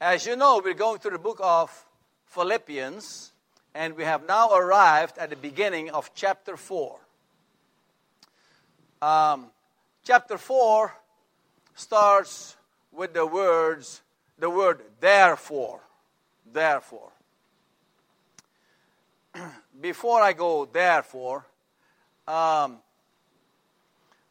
As 0.00 0.26
you 0.26 0.34
know, 0.34 0.60
we're 0.62 0.74
going 0.74 0.98
through 0.98 1.12
the 1.12 1.18
book 1.18 1.38
of 1.40 1.70
Philippians, 2.26 3.32
and 3.74 3.96
we 3.96 4.02
have 4.02 4.26
now 4.26 4.50
arrived 4.50 5.18
at 5.18 5.30
the 5.30 5.36
beginning 5.36 5.90
of 5.90 6.10
chapter 6.14 6.56
4. 6.56 6.98
Um, 9.00 9.46
chapter 10.02 10.36
4 10.36 10.92
starts 11.76 12.56
with 12.90 13.14
the 13.14 13.24
words, 13.24 14.02
the 14.38 14.50
word 14.50 14.82
therefore. 14.98 15.80
Therefore. 16.52 17.12
Before 19.80 20.20
I 20.20 20.32
go, 20.32 20.64
therefore, 20.64 21.46
um, 22.26 22.78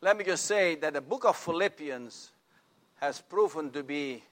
let 0.02 0.18
me 0.18 0.26
just 0.26 0.46
say 0.46 0.76
that 0.76 0.94
the 0.94 1.02
book 1.02 1.24
of 1.24 1.38
Philippians 1.38 2.32
has 3.00 3.22
proven 3.22 3.72
to 3.72 3.82
be 3.82 4.24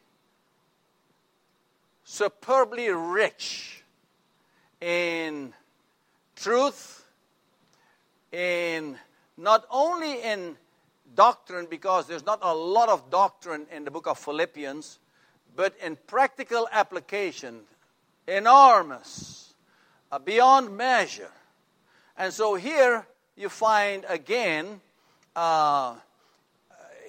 superbly 2.11 2.89
rich 2.89 3.83
in 4.81 5.53
truth, 6.35 7.07
in 8.33 8.97
not 9.37 9.65
only 9.71 10.21
in 10.21 10.57
doctrine, 11.15 11.67
because 11.69 12.07
there's 12.07 12.25
not 12.25 12.39
a 12.41 12.53
lot 12.53 12.89
of 12.89 13.09
doctrine 13.09 13.65
in 13.71 13.85
the 13.85 13.91
book 13.91 14.07
of 14.07 14.19
Philippians, 14.19 14.99
but 15.55 15.73
in 15.81 15.95
practical 16.05 16.67
application, 16.73 17.61
enormous, 18.27 19.53
uh, 20.11 20.19
beyond 20.19 20.75
measure. 20.75 21.31
And 22.17 22.33
so 22.33 22.55
here 22.55 23.07
you 23.37 23.47
find 23.47 24.03
again, 24.09 24.81
uh, 25.33 25.95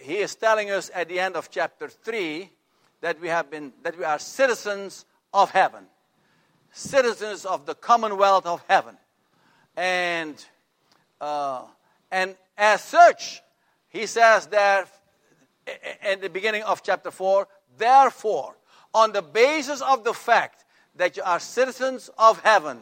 he 0.01 0.19
is 0.19 0.37
telling 0.37 0.71
us 0.71 0.93
at 0.95 1.09
the 1.09 1.19
end 1.19 1.35
of 1.35 1.51
chapter 1.51 1.89
3 1.89 2.49
that 3.03 3.21
we 3.21 3.29
have 3.29 3.51
been 3.51 3.73
that 3.83 3.99
we 3.99 4.05
are 4.05 4.19
citizens 4.19 5.05
of 5.35 5.51
heaven. 5.51 5.85
Citizens 6.73 7.45
of 7.45 7.67
the 7.67 7.75
commonwealth 7.75 8.47
of 8.47 8.65
heaven. 8.69 8.97
And 9.77 10.43
uh, 11.21 11.65
and 12.11 12.37
as 12.57 12.83
such 12.83 13.43
he 13.89 14.07
says 14.07 14.47
there 14.47 14.87
at 16.03 16.23
the 16.23 16.31
beginning 16.31 16.63
of 16.63 16.83
chapter 16.83 17.11
4 17.11 17.47
therefore 17.79 18.57
on 18.95 19.13
the 19.13 19.23
basis 19.23 19.81
of 19.81 20.05
the 20.05 20.13
fact 20.13 20.65
that 20.97 21.17
you 21.17 21.23
are 21.23 21.39
citizens 21.39 22.11
of 22.19 22.41
heaven 22.41 22.81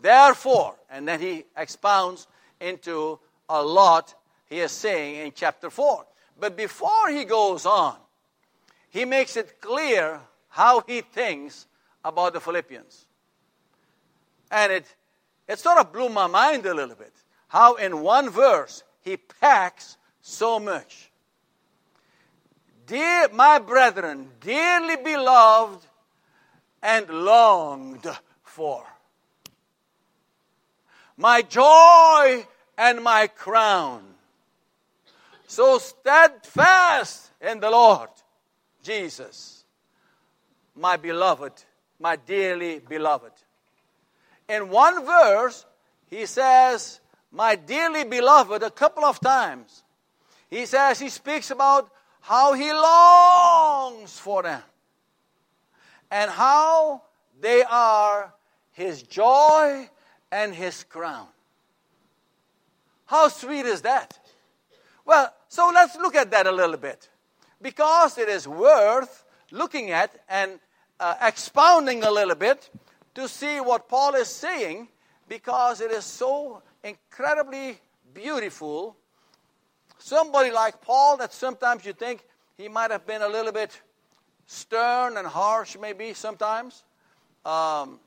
therefore 0.00 0.76
and 0.90 1.06
then 1.06 1.20
he 1.20 1.44
expounds 1.56 2.26
into 2.60 3.18
a 3.48 3.62
lot 3.62 4.14
he 4.46 4.60
is 4.60 4.70
saying 4.72 5.26
in 5.26 5.32
chapter 5.34 5.70
4 5.70 6.06
but 6.38 6.56
before 6.56 7.08
he 7.10 7.24
goes 7.24 7.66
on 7.66 7.96
he 8.90 9.04
makes 9.04 9.36
it 9.36 9.60
clear 9.60 10.20
how 10.48 10.82
he 10.86 11.00
thinks 11.00 11.66
about 12.04 12.32
the 12.32 12.40
Philippians. 12.40 13.06
And 14.50 14.72
it, 14.72 14.94
it 15.48 15.58
sort 15.58 15.78
of 15.78 15.92
blew 15.92 16.08
my 16.08 16.26
mind 16.26 16.66
a 16.66 16.74
little 16.74 16.96
bit 16.96 17.12
how, 17.48 17.74
in 17.74 18.00
one 18.00 18.30
verse, 18.30 18.84
he 19.00 19.16
packs 19.16 19.96
so 20.20 20.60
much. 20.60 21.10
Dear, 22.86 23.28
my 23.32 23.58
brethren, 23.58 24.30
dearly 24.40 24.96
beloved 24.96 25.84
and 26.80 27.08
longed 27.08 28.06
for. 28.44 28.84
My 31.16 31.42
joy 31.42 32.46
and 32.78 33.02
my 33.02 33.26
crown. 33.26 34.02
So 35.48 35.78
steadfast 35.78 37.32
in 37.40 37.58
the 37.58 37.70
Lord 37.70 38.10
Jesus, 38.82 39.64
my 40.74 40.96
beloved, 40.96 41.52
my 41.98 42.16
dearly 42.16 42.80
beloved. 42.80 43.32
In 44.48 44.68
one 44.68 45.04
verse, 45.04 45.66
he 46.08 46.26
says, 46.26 47.00
my 47.30 47.54
dearly 47.54 48.04
beloved, 48.04 48.62
a 48.62 48.70
couple 48.70 49.04
of 49.04 49.20
times. 49.20 49.84
He 50.48 50.66
says, 50.66 50.98
he 50.98 51.08
speaks 51.08 51.50
about 51.50 51.90
how 52.20 52.54
he 52.54 52.72
longs 52.72 54.18
for 54.18 54.42
them 54.42 54.62
and 56.10 56.30
how 56.30 57.02
they 57.40 57.62
are 57.62 58.34
his 58.72 59.02
joy 59.02 59.88
and 60.32 60.54
his 60.54 60.84
crown. 60.84 61.26
How 63.06 63.28
sweet 63.28 63.66
is 63.66 63.82
that? 63.82 64.18
Well, 65.04 65.32
so 65.48 65.70
let's 65.72 65.96
look 65.96 66.14
at 66.14 66.30
that 66.32 66.46
a 66.46 66.52
little 66.52 66.76
bit 66.76 67.08
because 67.60 68.18
it 68.18 68.28
is 68.28 68.46
worth 68.46 69.24
looking 69.50 69.90
at 69.90 70.22
and 70.28 70.58
uh, 70.98 71.14
expounding 71.22 72.02
a 72.04 72.10
little 72.10 72.34
bit 72.34 72.70
to 73.14 73.28
see 73.28 73.60
what 73.60 73.88
Paul 73.88 74.14
is 74.14 74.28
saying 74.28 74.88
because 75.28 75.80
it 75.80 75.90
is 75.90 76.04
so 76.04 76.62
incredibly 76.84 77.78
beautiful. 78.14 78.96
Somebody 79.98 80.50
like 80.50 80.80
Paul, 80.80 81.16
that 81.18 81.32
sometimes 81.32 81.84
you 81.84 81.92
think 81.92 82.24
he 82.56 82.68
might 82.68 82.90
have 82.90 83.06
been 83.06 83.22
a 83.22 83.28
little 83.28 83.52
bit 83.52 83.80
stern 84.46 85.16
and 85.16 85.26
harsh, 85.26 85.76
maybe 85.80 86.14
sometimes. 86.14 86.84
Um, 87.44 88.00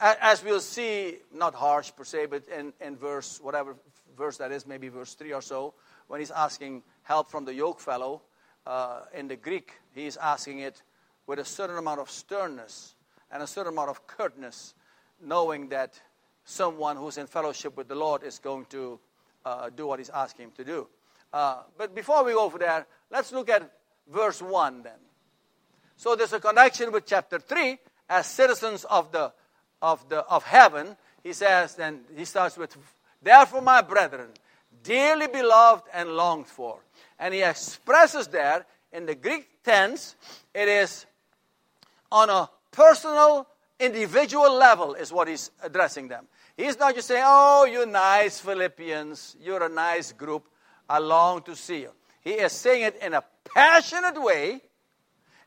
as 0.00 0.42
we'll 0.42 0.60
see, 0.60 1.18
not 1.32 1.54
harsh 1.54 1.92
per 1.96 2.04
se, 2.04 2.26
but 2.26 2.42
in, 2.48 2.72
in 2.80 2.96
verse, 2.96 3.38
whatever 3.40 3.76
verse 4.16 4.36
that 4.38 4.50
is, 4.50 4.66
maybe 4.66 4.88
verse 4.88 5.14
3 5.14 5.32
or 5.32 5.42
so, 5.42 5.74
when 6.08 6.20
he's 6.20 6.30
asking 6.30 6.82
help 7.06 7.30
from 7.30 7.44
the 7.44 7.54
yoke 7.54 7.80
fellow, 7.80 8.20
uh, 8.66 9.02
in 9.14 9.28
the 9.28 9.36
Greek, 9.36 9.72
he's 9.94 10.16
asking 10.16 10.58
it 10.58 10.82
with 11.26 11.38
a 11.38 11.44
certain 11.44 11.78
amount 11.78 12.00
of 12.00 12.10
sternness 12.10 12.94
and 13.30 13.42
a 13.42 13.46
certain 13.46 13.72
amount 13.72 13.90
of 13.90 14.06
curtness, 14.06 14.74
knowing 15.22 15.68
that 15.68 16.00
someone 16.44 16.96
who's 16.96 17.16
in 17.16 17.26
fellowship 17.26 17.76
with 17.76 17.86
the 17.86 17.94
Lord 17.94 18.24
is 18.24 18.40
going 18.40 18.64
to 18.66 18.98
uh, 19.44 19.70
do 19.70 19.86
what 19.86 20.00
he's 20.00 20.10
asking 20.10 20.46
him 20.46 20.50
to 20.56 20.64
do. 20.64 20.88
Uh, 21.32 21.62
but 21.78 21.94
before 21.94 22.24
we 22.24 22.32
go 22.32 22.44
over 22.44 22.58
there, 22.58 22.86
let's 23.10 23.32
look 23.32 23.48
at 23.48 23.70
verse 24.12 24.42
1 24.42 24.82
then. 24.82 24.92
So 25.96 26.16
there's 26.16 26.32
a 26.32 26.40
connection 26.40 26.90
with 26.90 27.06
chapter 27.06 27.38
3 27.38 27.78
as 28.08 28.26
citizens 28.26 28.84
of 28.84 29.12
the 29.12 29.32
of 29.82 30.08
the 30.08 30.20
of 30.20 30.44
heaven. 30.44 30.96
He 31.22 31.32
says, 31.32 31.74
then 31.74 32.00
he 32.16 32.24
starts 32.24 32.56
with, 32.56 32.76
Therefore, 33.22 33.60
my 33.60 33.82
brethren, 33.82 34.28
dearly 34.86 35.26
beloved 35.26 35.84
and 35.92 36.10
longed 36.10 36.46
for. 36.46 36.78
And 37.18 37.34
he 37.34 37.42
expresses 37.42 38.28
there 38.28 38.64
in 38.92 39.06
the 39.06 39.14
Greek 39.14 39.62
tense, 39.64 40.16
it 40.54 40.68
is 40.68 41.06
on 42.10 42.30
a 42.30 42.48
personal, 42.70 43.46
individual 43.80 44.54
level, 44.54 44.94
is 44.94 45.12
what 45.12 45.28
he's 45.28 45.50
addressing 45.62 46.08
them. 46.08 46.26
He's 46.56 46.78
not 46.78 46.94
just 46.94 47.08
saying, 47.08 47.24
Oh, 47.26 47.64
you 47.64 47.84
nice 47.84 48.40
Philippians, 48.40 49.36
you're 49.42 49.62
a 49.62 49.68
nice 49.68 50.12
group, 50.12 50.48
I 50.88 50.98
long 50.98 51.42
to 51.42 51.56
see 51.56 51.80
you. 51.80 51.90
He 52.22 52.32
is 52.32 52.52
saying 52.52 52.82
it 52.82 53.02
in 53.02 53.12
a 53.14 53.22
passionate 53.54 54.20
way 54.20 54.60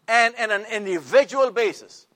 and 0.07 0.35
in 0.35 0.51
an 0.51 0.65
individual 0.71 1.51
basis. 1.51 2.07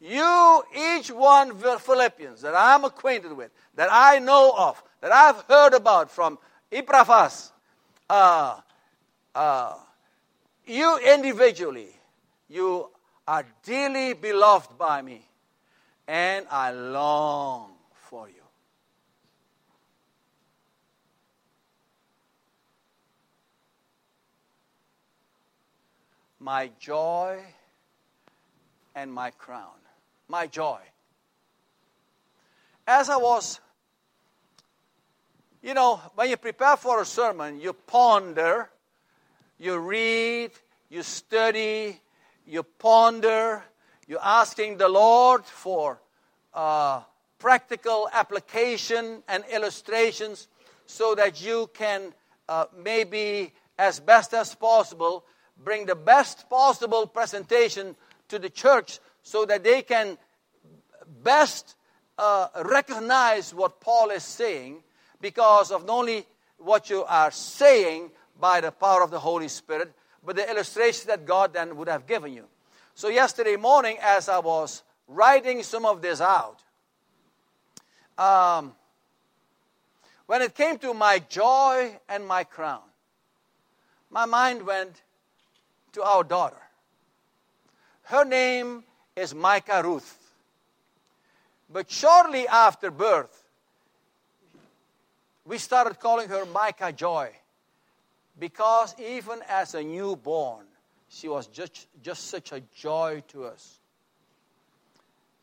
You, 0.00 0.62
each 0.76 1.10
one 1.10 1.56
Philippians 1.56 2.42
that 2.42 2.54
I'm 2.56 2.84
acquainted 2.84 3.32
with, 3.32 3.50
that 3.76 3.88
I 3.92 4.18
know 4.18 4.52
of, 4.56 4.82
that 5.00 5.12
I've 5.12 5.42
heard 5.42 5.74
about 5.74 6.10
from 6.10 6.38
Epaphras, 6.72 7.52
uh, 8.08 8.58
uh, 9.34 9.74
you 10.64 10.98
individually, 10.98 11.90
you 12.48 12.88
are 13.28 13.44
dearly 13.62 14.14
beloved 14.14 14.78
by 14.78 15.02
me, 15.02 15.28
and 16.08 16.46
I 16.50 16.72
long 16.72 17.72
for 17.92 18.26
you. 18.28 18.34
My 26.40 26.70
joy 26.80 27.38
and 28.94 29.12
my 29.12 29.30
crown. 29.30 29.78
My 30.26 30.46
joy. 30.46 30.80
As 32.86 33.10
I 33.10 33.16
was 33.16 33.60
you 35.62 35.74
know, 35.74 36.00
when 36.16 36.28
you 36.28 36.36
prepare 36.36 36.76
for 36.76 37.00
a 37.00 37.04
sermon, 37.04 37.60
you 37.60 37.72
ponder, 37.72 38.68
you 39.58 39.78
read, 39.78 40.50
you 40.90 41.04
study, 41.04 42.00
you 42.44 42.64
ponder, 42.64 43.62
you're 44.08 44.18
asking 44.22 44.76
the 44.76 44.88
Lord 44.88 45.44
for 45.44 46.00
uh, 46.52 47.02
practical 47.38 48.08
application 48.12 49.22
and 49.28 49.44
illustrations 49.52 50.48
so 50.86 51.14
that 51.14 51.40
you 51.40 51.70
can 51.72 52.12
uh, 52.48 52.64
maybe, 52.76 53.52
as 53.78 54.00
best 54.00 54.34
as 54.34 54.56
possible, 54.56 55.24
bring 55.62 55.86
the 55.86 55.94
best 55.94 56.50
possible 56.50 57.06
presentation 57.06 57.94
to 58.28 58.40
the 58.40 58.50
church 58.50 58.98
so 59.22 59.44
that 59.44 59.62
they 59.62 59.82
can 59.82 60.18
best 61.22 61.76
uh, 62.18 62.48
recognize 62.64 63.54
what 63.54 63.80
Paul 63.80 64.10
is 64.10 64.24
saying 64.24 64.82
because 65.22 65.70
of 65.70 65.86
not 65.86 66.00
only 66.00 66.26
what 66.58 66.90
you 66.90 67.04
are 67.04 67.30
saying 67.30 68.10
by 68.38 68.60
the 68.60 68.70
power 68.70 69.02
of 69.02 69.10
the 69.10 69.18
Holy 69.18 69.48
Spirit, 69.48 69.90
but 70.22 70.36
the 70.36 70.50
illustration 70.50 71.06
that 71.06 71.24
God 71.24 71.54
then 71.54 71.76
would 71.76 71.88
have 71.88 72.06
given 72.06 72.34
you. 72.34 72.44
So, 72.94 73.08
yesterday 73.08 73.56
morning, 73.56 73.96
as 74.02 74.28
I 74.28 74.40
was 74.40 74.82
writing 75.08 75.62
some 75.62 75.86
of 75.86 76.02
this 76.02 76.20
out, 76.20 76.58
um, 78.18 78.74
when 80.26 80.42
it 80.42 80.54
came 80.54 80.78
to 80.78 80.92
my 80.92 81.18
joy 81.20 81.98
and 82.08 82.26
my 82.26 82.44
crown, 82.44 82.82
my 84.10 84.26
mind 84.26 84.66
went 84.66 85.02
to 85.92 86.02
our 86.02 86.22
daughter. 86.22 86.56
Her 88.04 88.24
name 88.24 88.84
is 89.16 89.34
Micah 89.34 89.82
Ruth. 89.82 90.18
But 91.72 91.90
shortly 91.90 92.46
after 92.46 92.90
birth, 92.90 93.41
we 95.44 95.58
started 95.58 95.98
calling 95.98 96.28
her 96.28 96.44
Micah 96.46 96.92
Joy 96.92 97.30
because 98.38 98.94
even 98.98 99.40
as 99.48 99.74
a 99.74 99.82
newborn, 99.82 100.66
she 101.08 101.28
was 101.28 101.46
just, 101.48 101.88
just 102.02 102.28
such 102.28 102.52
a 102.52 102.60
joy 102.74 103.22
to 103.28 103.44
us. 103.44 103.80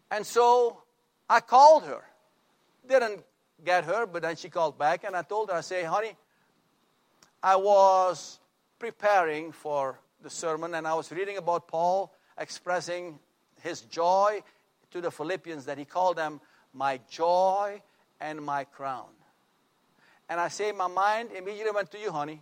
And 0.10 0.26
so 0.26 0.82
I 1.30 1.40
called 1.42 1.84
her. 1.84 2.04
Didn't 2.88 3.24
get 3.64 3.84
her, 3.86 4.08
but 4.08 4.24
then 4.24 4.36
she 4.36 4.50
called 4.50 4.78
back 4.78 5.04
and 5.04 5.16
I 5.16 5.22
told 5.22 5.50
her, 5.50 5.56
I 5.58 5.62
say, 5.62 5.84
honey, 5.84 6.16
I 7.44 7.56
was 7.56 8.40
preparing 8.80 9.52
for 9.52 10.00
the 10.22 10.30
sermon 10.30 10.74
and 10.74 10.88
I 10.88 10.94
was 10.94 11.12
reading 11.12 11.38
about 11.38 11.68
Paul 11.68 12.14
expressing 12.38 13.20
his 13.62 13.82
joy 13.82 14.42
to 14.92 15.02
the 15.02 15.12
Philippians 15.12 15.66
that 15.66 15.78
he 15.78 15.86
called 15.86 16.18
them 16.18 16.42
my 16.74 17.00
joy 17.10 17.82
and 18.20 18.42
my 18.42 18.64
crown. 18.64 19.10
And 20.30 20.40
I 20.40 20.48
say, 20.48 20.72
my 20.72 20.88
mind 20.88 21.30
immediately 21.36 21.72
went 21.72 21.90
to 21.92 22.00
you, 22.00 22.12
honey. 22.12 22.42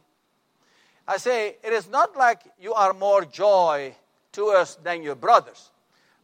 I 1.07 1.17
say, 1.17 1.55
it 1.63 1.71
is 1.71 1.89
not 1.89 2.17
like 2.17 2.41
you 2.59 2.73
are 2.73 2.93
more 2.93 3.23
joy 3.23 3.95
to 4.33 4.47
us 4.47 4.75
than 4.75 5.01
your 5.03 5.15
brothers, 5.15 5.71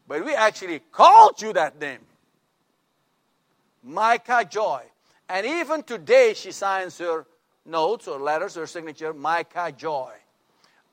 but 0.07 0.25
we 0.25 0.35
actually 0.35 0.79
called 0.91 1.41
you 1.41 1.53
that 1.53 1.79
name. 1.79 1.99
Micah 3.81 4.45
Joy. 4.49 4.81
And 5.29 5.45
even 5.45 5.83
today, 5.83 6.33
she 6.35 6.51
signs 6.51 6.97
her 6.97 7.25
notes 7.65 8.07
or 8.09 8.19
letters, 8.19 8.55
her 8.55 8.67
signature, 8.67 9.13
Micah 9.13 9.71
Joy. 9.75 10.11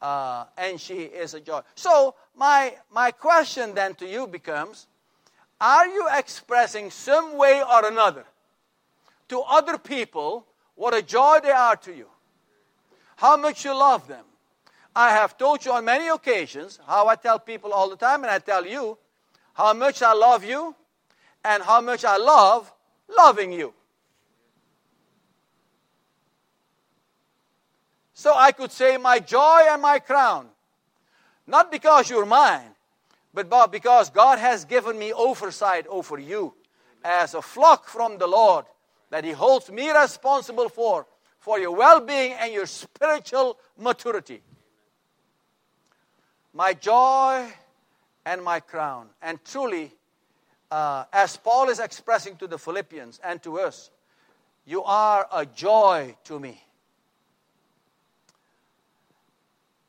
Uh, 0.01 0.45
and 0.57 0.81
she 0.81 1.03
is 1.03 1.35
a 1.35 1.41
joy. 1.41 1.61
So, 1.75 2.15
my, 2.37 2.75
my 2.93 3.11
question 3.11 3.75
then 3.75 3.95
to 3.97 4.07
you 4.07 4.27
becomes 4.27 4.87
Are 5.61 5.87
you 5.87 6.09
expressing 6.15 6.91
some 6.91 7.37
way 7.37 7.63
or 7.63 7.87
another 7.87 8.25
to 9.29 9.41
other 9.41 9.77
people 9.77 10.47
what 10.81 10.95
a 10.95 11.03
joy 11.03 11.41
they 11.43 11.51
are 11.51 11.77
to 11.77 11.95
you? 11.95 12.07
How 13.17 13.37
much 13.37 13.67
you 13.67 13.77
love 13.77 14.09
them? 14.09 14.25
I 14.97 15.11
have 15.11 15.37
told 15.37 15.63
you 15.63 15.73
on 15.73 15.85
many 15.85 16.09
occasions 16.09 16.81
how 16.87 17.07
I 17.07 17.17
tell 17.17 17.39
people 17.39 17.75
all 17.75 17.91
the 17.91 17.97
time, 17.97 18.23
and 18.23 18.31
I 18.31 18.39
tell 18.39 18.67
you 18.67 18.97
how 19.53 19.75
much 19.75 20.01
I 20.01 20.15
love 20.15 20.43
you 20.43 20.75
and 21.45 21.63
how 21.63 21.83
much 21.83 22.07
I 22.07 22.17
love 22.17 22.73
loving 23.15 23.53
you. 23.53 23.75
So 28.15 28.33
I 28.35 28.51
could 28.51 28.73
say, 28.73 28.97
My 28.97 29.19
joy 29.19 29.67
and 29.69 29.83
my 29.83 29.99
crown. 29.99 30.49
Not 31.47 31.71
because 31.71 32.09
you're 32.09 32.25
mine, 32.25 32.75
but 33.35 33.51
because 33.71 34.09
God 34.09 34.39
has 34.39 34.65
given 34.65 34.99
me 34.99 35.13
oversight 35.13 35.87
over 35.89 36.19
you 36.19 36.55
as 37.05 37.35
a 37.35 37.43
flock 37.43 37.87
from 37.87 38.17
the 38.17 38.27
Lord 38.27 38.65
that 39.11 39.25
He 39.25 39.33
holds 39.33 39.71
me 39.71 39.91
responsible 39.91 40.69
for, 40.69 41.07
for 41.39 41.59
your 41.59 41.77
well 41.77 42.01
being 42.01 42.33
and 42.33 42.53
your 42.53 42.67
spiritual 42.67 43.59
maturity. 43.79 44.43
My 46.53 46.73
joy 46.75 47.53
and 48.25 48.43
my 48.43 48.61
crown. 48.61 49.09
And 49.23 49.39
truly, 49.45 49.93
uh, 50.71 51.05
as 51.13 51.37
Paul 51.37 51.69
is 51.69 51.81
expressing 51.81 52.37
to 52.37 52.47
the 52.47 52.59
Philippians 52.59 53.21
and 53.23 53.43
to 53.43 53.61
us, 53.61 53.91
you 54.65 54.83
are 54.85 55.27
a 55.33 55.47
joy 55.47 56.17
to 56.25 56.39
me. 56.39 56.63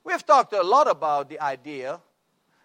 We've 0.03 0.25
talked 0.25 0.53
a 0.53 0.63
lot 0.63 0.89
about 0.89 1.29
the 1.29 1.39
idea, 1.39 2.00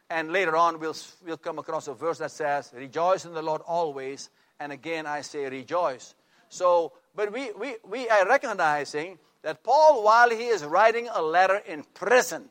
and 0.09 0.33
later 0.33 0.57
on 0.57 0.81
we'll, 0.81 0.97
we'll 1.25 1.37
come 1.37 1.59
across 1.59 1.89
a 1.89 1.95
verse 1.95 2.19
that 2.19 2.31
says, 2.31 2.73
Rejoice 2.75 3.27
in 3.27 3.35
the 3.35 3.43
Lord 3.43 3.61
always, 3.67 4.31
and 4.59 4.73
again 4.73 5.07
I 5.07 5.21
say 5.21 5.49
rejoice. 5.49 6.15
So, 6.49 6.93
but 7.15 7.33
we, 7.33 7.53
we, 7.53 7.77
we 7.89 8.09
are 8.09 8.27
recognizing 8.27 9.19
that 9.43 9.63
Paul, 9.63 10.03
while 10.03 10.31
he 10.31 10.47
is 10.47 10.65
writing 10.65 11.09
a 11.13 11.23
letter 11.23 11.57
in 11.67 11.85
prison, 11.95 12.49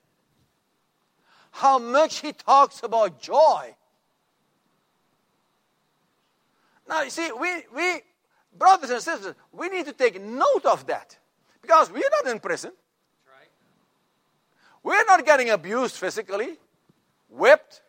how 1.51 1.79
much 1.79 2.19
he 2.19 2.33
talks 2.33 2.81
about 2.83 3.21
joy 3.21 3.75
now, 6.87 7.01
you 7.01 7.09
see, 7.09 7.31
we, 7.39 7.49
we, 7.75 8.01
brothers 8.57 8.89
and 8.91 9.01
sisters, 9.01 9.35
we 9.51 9.69
need 9.69 9.85
to 9.85 9.93
take 9.93 10.21
note 10.21 10.65
of 10.65 10.85
that 10.87 11.17
because 11.61 11.91
we're 11.91 12.09
not 12.11 12.31
in 12.31 12.39
prison. 12.39 12.71
Right. 13.27 13.49
We're 14.83 15.05
not 15.05 15.25
getting 15.25 15.49
abused 15.49 15.95
physically, 15.95 16.57
whipped, 17.29 17.81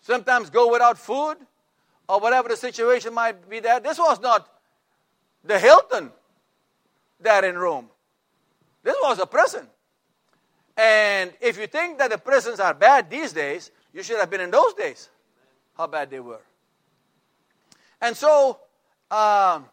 sometimes 0.00 0.50
go 0.50 0.72
without 0.72 0.98
food, 0.98 1.36
or 2.08 2.20
whatever 2.20 2.48
the 2.48 2.56
situation 2.56 3.12
might 3.14 3.48
be 3.48 3.60
there. 3.60 3.80
This 3.80 3.98
was 3.98 4.20
not 4.20 4.48
the 5.44 5.58
Hilton 5.58 6.10
there 7.20 7.44
in 7.44 7.56
Rome. 7.56 7.88
This 8.82 8.96
was 9.02 9.18
a 9.18 9.26
prison. 9.26 9.66
And 10.76 11.32
if 11.40 11.58
you 11.58 11.66
think 11.66 11.98
that 11.98 12.10
the 12.10 12.18
prisons 12.18 12.58
are 12.60 12.74
bad 12.74 13.08
these 13.08 13.32
days, 13.32 13.70
you 13.92 14.02
should 14.02 14.18
have 14.18 14.30
been 14.30 14.40
in 14.40 14.50
those 14.50 14.74
days. 14.74 15.08
How 15.76 15.86
bad 15.86 16.10
they 16.10 16.20
were. 16.20 16.40
And 18.00 18.16
so, 18.16 18.58
um, 19.10 19.66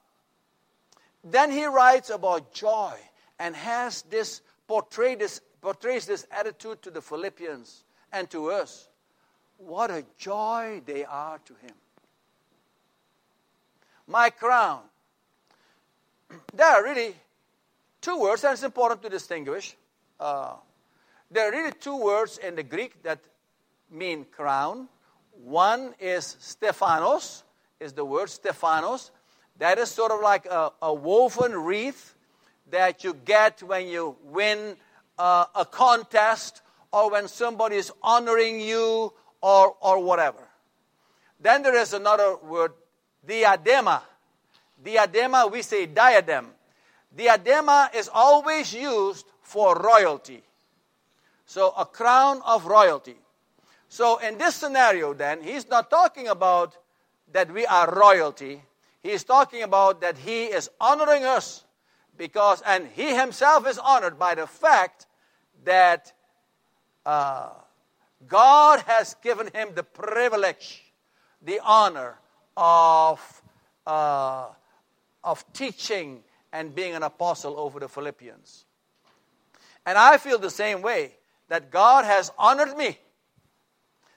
then 1.24 1.52
he 1.52 1.66
writes 1.66 2.10
about 2.10 2.54
joy 2.54 2.94
and 3.40 3.56
has 3.56 4.04
this 4.04 4.42
portray 4.68 5.16
this 5.16 5.42
portrays 5.62 6.08
this 6.08 6.26
attitude 6.32 6.82
to 6.82 6.90
the 6.90 7.02
Philippians 7.02 7.84
and 8.12 8.30
to 8.32 8.52
us. 8.52 8.90
What 9.58 9.92
a 9.92 10.04
joy 10.18 10.82
they 10.86 11.06
are 11.06 11.40
to 11.46 11.54
him. 11.54 11.76
My 14.08 14.32
crown. 14.32 14.82
There 16.54 16.68
are 16.68 16.84
really 16.84 17.16
two 18.02 18.20
words, 18.20 18.44
and 18.44 18.54
it's 18.54 18.64
important 18.64 19.02
to 19.04 19.10
distinguish. 19.10 19.76
Uh, 20.20 20.56
there 21.30 21.48
are 21.48 21.52
really 21.52 21.72
two 21.80 21.98
words 21.98 22.38
in 22.38 22.56
the 22.56 22.64
Greek 22.64 23.02
that 23.04 23.20
mean 23.90 24.26
crown. 24.26 24.88
One 25.32 25.94
is 26.00 26.38
Stephanos, 26.40 27.44
is 27.80 27.94
the 27.94 28.06
word 28.06 28.30
Stephanos. 28.30 29.12
That 29.58 29.78
is 29.78 29.90
sort 29.90 30.12
of 30.12 30.22
like 30.22 30.46
a, 30.46 30.72
a 30.82 30.94
woven 30.94 31.54
wreath 31.54 32.16
that 32.70 33.04
you 33.04 33.14
get 33.14 33.62
when 33.64 33.88
you 33.88 34.16
win 34.24 34.76
uh, 35.18 35.46
a 35.56 35.66
contest 35.66 36.62
or 36.92 37.12
when 37.12 37.28
somebody 37.28 37.76
is 37.76 37.92
honoring 38.02 38.60
you 38.60 39.14
or, 39.42 39.76
or 39.82 40.04
whatever. 40.04 40.48
Then 41.40 41.64
there 41.64 41.76
is 41.76 41.94
another 41.94 42.38
word, 42.38 42.74
diadema. 43.28 44.02
Diadema, 44.84 45.52
we 45.52 45.62
say 45.62 45.86
diadem. 45.86 46.48
Diadema 47.16 47.94
is 47.94 48.10
always 48.14 48.74
used 48.74 49.26
for 49.42 49.76
royalty. 49.76 50.42
So 51.46 51.74
a 51.78 51.86
crown 51.86 52.42
of 52.46 52.66
royalty. 52.66 53.16
So 53.90 54.18
in 54.20 54.38
this 54.38 54.56
scenario, 54.56 55.14
then, 55.14 55.42
he's 55.44 55.68
not 55.68 55.90
talking 55.90 56.30
about 56.30 56.78
that 57.34 57.52
we 57.52 57.66
are 57.66 57.94
royalty. 57.94 58.62
He 59.04 59.10
is 59.10 59.24
talking 59.24 59.64
about 59.64 60.02
that 60.02 60.18
he 60.18 60.46
is 60.46 60.70
honoring 60.80 61.26
us 61.26 61.66
because, 62.18 62.62
and 62.66 62.88
he 62.88 63.16
himself 63.16 63.68
is 63.68 63.78
honored 63.78 64.18
by 64.18 64.36
the 64.36 64.48
fact 64.48 65.08
that 65.66 66.14
uh, 67.06 67.50
God 68.28 68.82
has 68.88 69.16
given 69.22 69.50
him 69.54 69.70
the 69.76 69.84
privilege, 69.84 70.84
the 71.42 71.60
honor 71.64 72.18
of, 72.56 73.42
uh, 73.86 74.48
of 75.24 75.46
teaching 75.54 76.24
and 76.52 76.74
being 76.74 76.96
an 76.96 77.04
apostle 77.04 77.58
over 77.58 77.80
the 77.80 77.88
Philippians. 77.88 78.66
And 79.86 79.98
I 79.98 80.18
feel 80.18 80.38
the 80.38 80.50
same 80.50 80.82
way 80.82 81.14
that 81.50 81.72
God 81.72 82.06
has 82.06 82.32
honored 82.38 82.78
me 82.78 82.98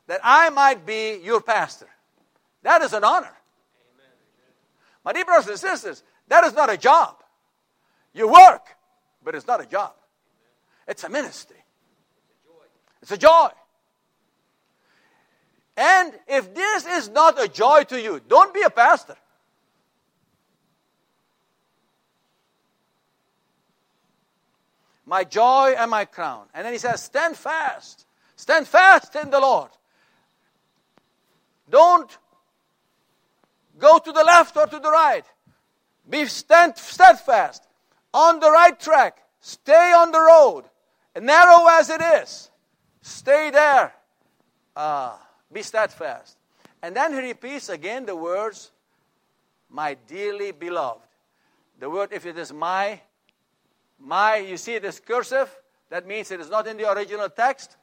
that 0.07 0.21
I 0.23 0.51
might 0.51 0.85
be 0.85 1.19
your 1.23 1.41
pastor. 1.41 1.89
That 2.63 2.83
is 2.83 2.93
an 2.93 3.05
honor. 3.05 3.27
Amen. 3.27 4.13
My 5.05 5.13
dear 5.13 5.25
brothers 5.25 5.49
and 5.49 5.59
sisters, 5.59 6.03
that 6.29 6.45
is 6.45 6.55
not 6.55 6.71
a 6.71 6.77
job. 6.77 7.17
You 8.13 8.29
work, 8.29 8.67
but 9.23 9.35
it's 9.35 9.47
not 9.47 9.61
a 9.61 9.67
job. 9.67 9.93
It's 10.87 11.05
a 11.05 11.09
ministry. 11.09 11.57
It's 13.03 13.13
a 13.13 13.19
joy. 13.19 13.49
And 15.77 16.13
if 16.29 16.55
this 16.55 16.87
is 16.87 17.09
not 17.09 17.43
a 17.43 17.49
joy 17.49 17.85
to 17.85 18.01
you, 18.01 18.21
don't 18.29 18.55
be 18.55 18.63
a 18.63 18.71
pastor. 18.71 19.17
My 25.07 25.25
joy 25.25 25.75
and 25.79 25.91
my 25.91 26.05
crown. 26.05 26.47
And 26.55 26.65
then 26.65 26.73
he 26.73 26.79
says, 26.79 27.03
Stand 27.03 27.37
fast. 27.37 28.07
Stand 28.37 28.67
fast 28.67 29.15
in 29.17 29.31
the 29.31 29.41
Lord. 29.41 29.71
Don't 31.71 32.11
go 33.79 33.99
to 33.99 34.13
the 34.13 34.25
left 34.25 34.57
or 34.57 34.67
to 34.67 34.79
the 34.79 34.91
right. 34.91 35.25
Be 36.09 36.27
stand, 36.27 36.77
steadfast 36.77 37.67
on 38.13 38.41
the 38.41 38.51
right 38.51 38.79
track. 38.79 39.19
Stay 39.41 39.93
on 39.93 40.11
the 40.11 40.21
road, 40.21 40.65
narrow 41.21 41.67
as 41.69 41.91
it 41.91 42.01
is. 42.01 42.51
Stay 43.03 43.51
there. 43.51 43.93
Uh, 44.75 45.17
be 45.53 45.63
steadfast. 45.63 46.37
And 46.83 46.95
then 46.95 47.13
he 47.13 47.21
repeats 47.21 47.69
again 47.69 48.07
the 48.07 48.17
words, 48.17 48.71
my 49.71 49.97
dearly 50.07 50.53
beloved. 50.53 51.01
The 51.81 51.91
word, 51.91 52.13
if 52.13 52.27
it 52.27 52.39
is 52.39 52.53
my, 52.53 53.01
my, 54.05 54.37
you 54.37 54.57
see 54.57 54.75
it 54.75 54.85
is 54.85 55.01
cursive, 55.01 55.51
that 55.91 56.07
means 56.07 56.31
it 56.31 56.41
is 56.41 56.51
not 56.51 56.67
in 56.67 56.77
the 56.77 56.91
original 56.93 57.29
text. 57.29 57.77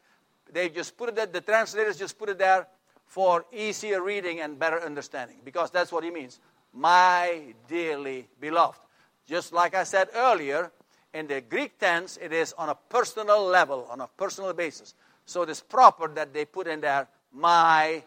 They 0.51 0.69
just 0.69 0.95
put 0.95 1.09
it 1.09 1.15
there, 1.15 1.25
the 1.25 1.41
translators 1.41 1.97
just 1.97 2.17
put 2.17 2.29
it 2.29 2.37
there 2.37 2.67
for 3.05 3.45
easier 3.51 4.01
reading 4.01 4.39
and 4.39 4.57
better 4.57 4.81
understanding, 4.81 5.37
because 5.43 5.71
that's 5.71 5.91
what 5.91 6.03
he 6.03 6.11
means. 6.11 6.39
My 6.73 7.53
dearly 7.67 8.27
beloved. 8.39 8.79
Just 9.27 9.51
like 9.51 9.75
I 9.75 9.83
said 9.83 10.09
earlier, 10.15 10.71
in 11.13 11.27
the 11.27 11.41
Greek 11.41 11.77
tense, 11.77 12.17
it 12.21 12.31
is 12.31 12.53
on 12.53 12.69
a 12.69 12.75
personal 12.75 13.43
level, 13.43 13.87
on 13.89 14.01
a 14.01 14.07
personal 14.07 14.53
basis. 14.53 14.93
So 15.25 15.41
it 15.41 15.49
is 15.49 15.61
proper 15.61 16.07
that 16.09 16.33
they 16.33 16.45
put 16.45 16.67
in 16.67 16.81
there, 16.81 17.07
my 17.33 18.03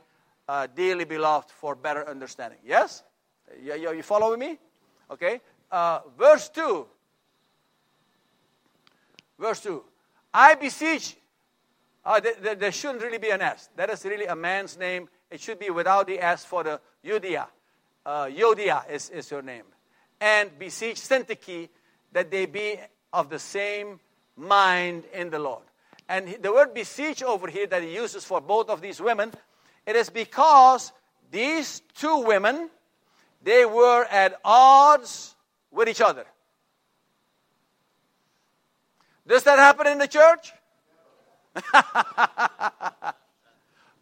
uh, 0.48 0.66
dearly 0.74 1.04
beloved, 1.04 1.50
for 1.50 1.74
better 1.74 2.08
understanding. 2.08 2.58
Yes? 2.64 3.02
You, 3.62 3.74
you, 3.74 3.92
you 3.94 4.02
follow 4.02 4.36
me? 4.36 4.58
Okay. 5.10 5.40
Uh, 5.70 6.00
verse 6.16 6.48
2. 6.48 6.86
Verse 9.38 9.60
2. 9.60 9.82
I 10.32 10.54
beseech. 10.54 11.16
Uh, 12.04 12.20
there, 12.20 12.34
there, 12.40 12.54
there 12.54 12.72
shouldn't 12.72 13.02
really 13.02 13.18
be 13.18 13.30
an 13.30 13.40
S. 13.40 13.68
That 13.76 13.90
is 13.90 14.04
really 14.04 14.26
a 14.26 14.36
man's 14.36 14.78
name. 14.78 15.08
It 15.30 15.40
should 15.40 15.58
be 15.58 15.70
without 15.70 16.06
the 16.06 16.20
S 16.20 16.44
for 16.44 16.62
the 16.62 16.80
Euodia. 17.04 17.46
Uh, 18.04 18.26
Euodia 18.26 18.88
is, 18.90 19.10
is 19.10 19.30
her 19.30 19.42
name. 19.42 19.64
And 20.20 20.56
beseech 20.58 20.96
Syntyche 20.96 21.68
that 22.12 22.30
they 22.30 22.46
be 22.46 22.78
of 23.12 23.30
the 23.30 23.38
same 23.38 24.00
mind 24.36 25.04
in 25.12 25.30
the 25.30 25.38
Lord. 25.38 25.62
And 26.08 26.36
the 26.42 26.52
word 26.52 26.74
beseech 26.74 27.22
over 27.22 27.48
here 27.48 27.66
that 27.66 27.82
he 27.82 27.94
uses 27.94 28.24
for 28.24 28.40
both 28.40 28.68
of 28.68 28.80
these 28.80 29.00
women, 29.00 29.32
it 29.86 29.96
is 29.96 30.10
because 30.10 30.92
these 31.30 31.80
two 31.94 32.18
women, 32.18 32.68
they 33.42 33.64
were 33.64 34.04
at 34.04 34.38
odds 34.44 35.34
with 35.70 35.88
each 35.88 36.00
other. 36.00 36.24
Does 39.26 39.44
that 39.44 39.58
happen 39.58 39.86
in 39.86 39.98
the 39.98 40.08
church? 40.08 40.52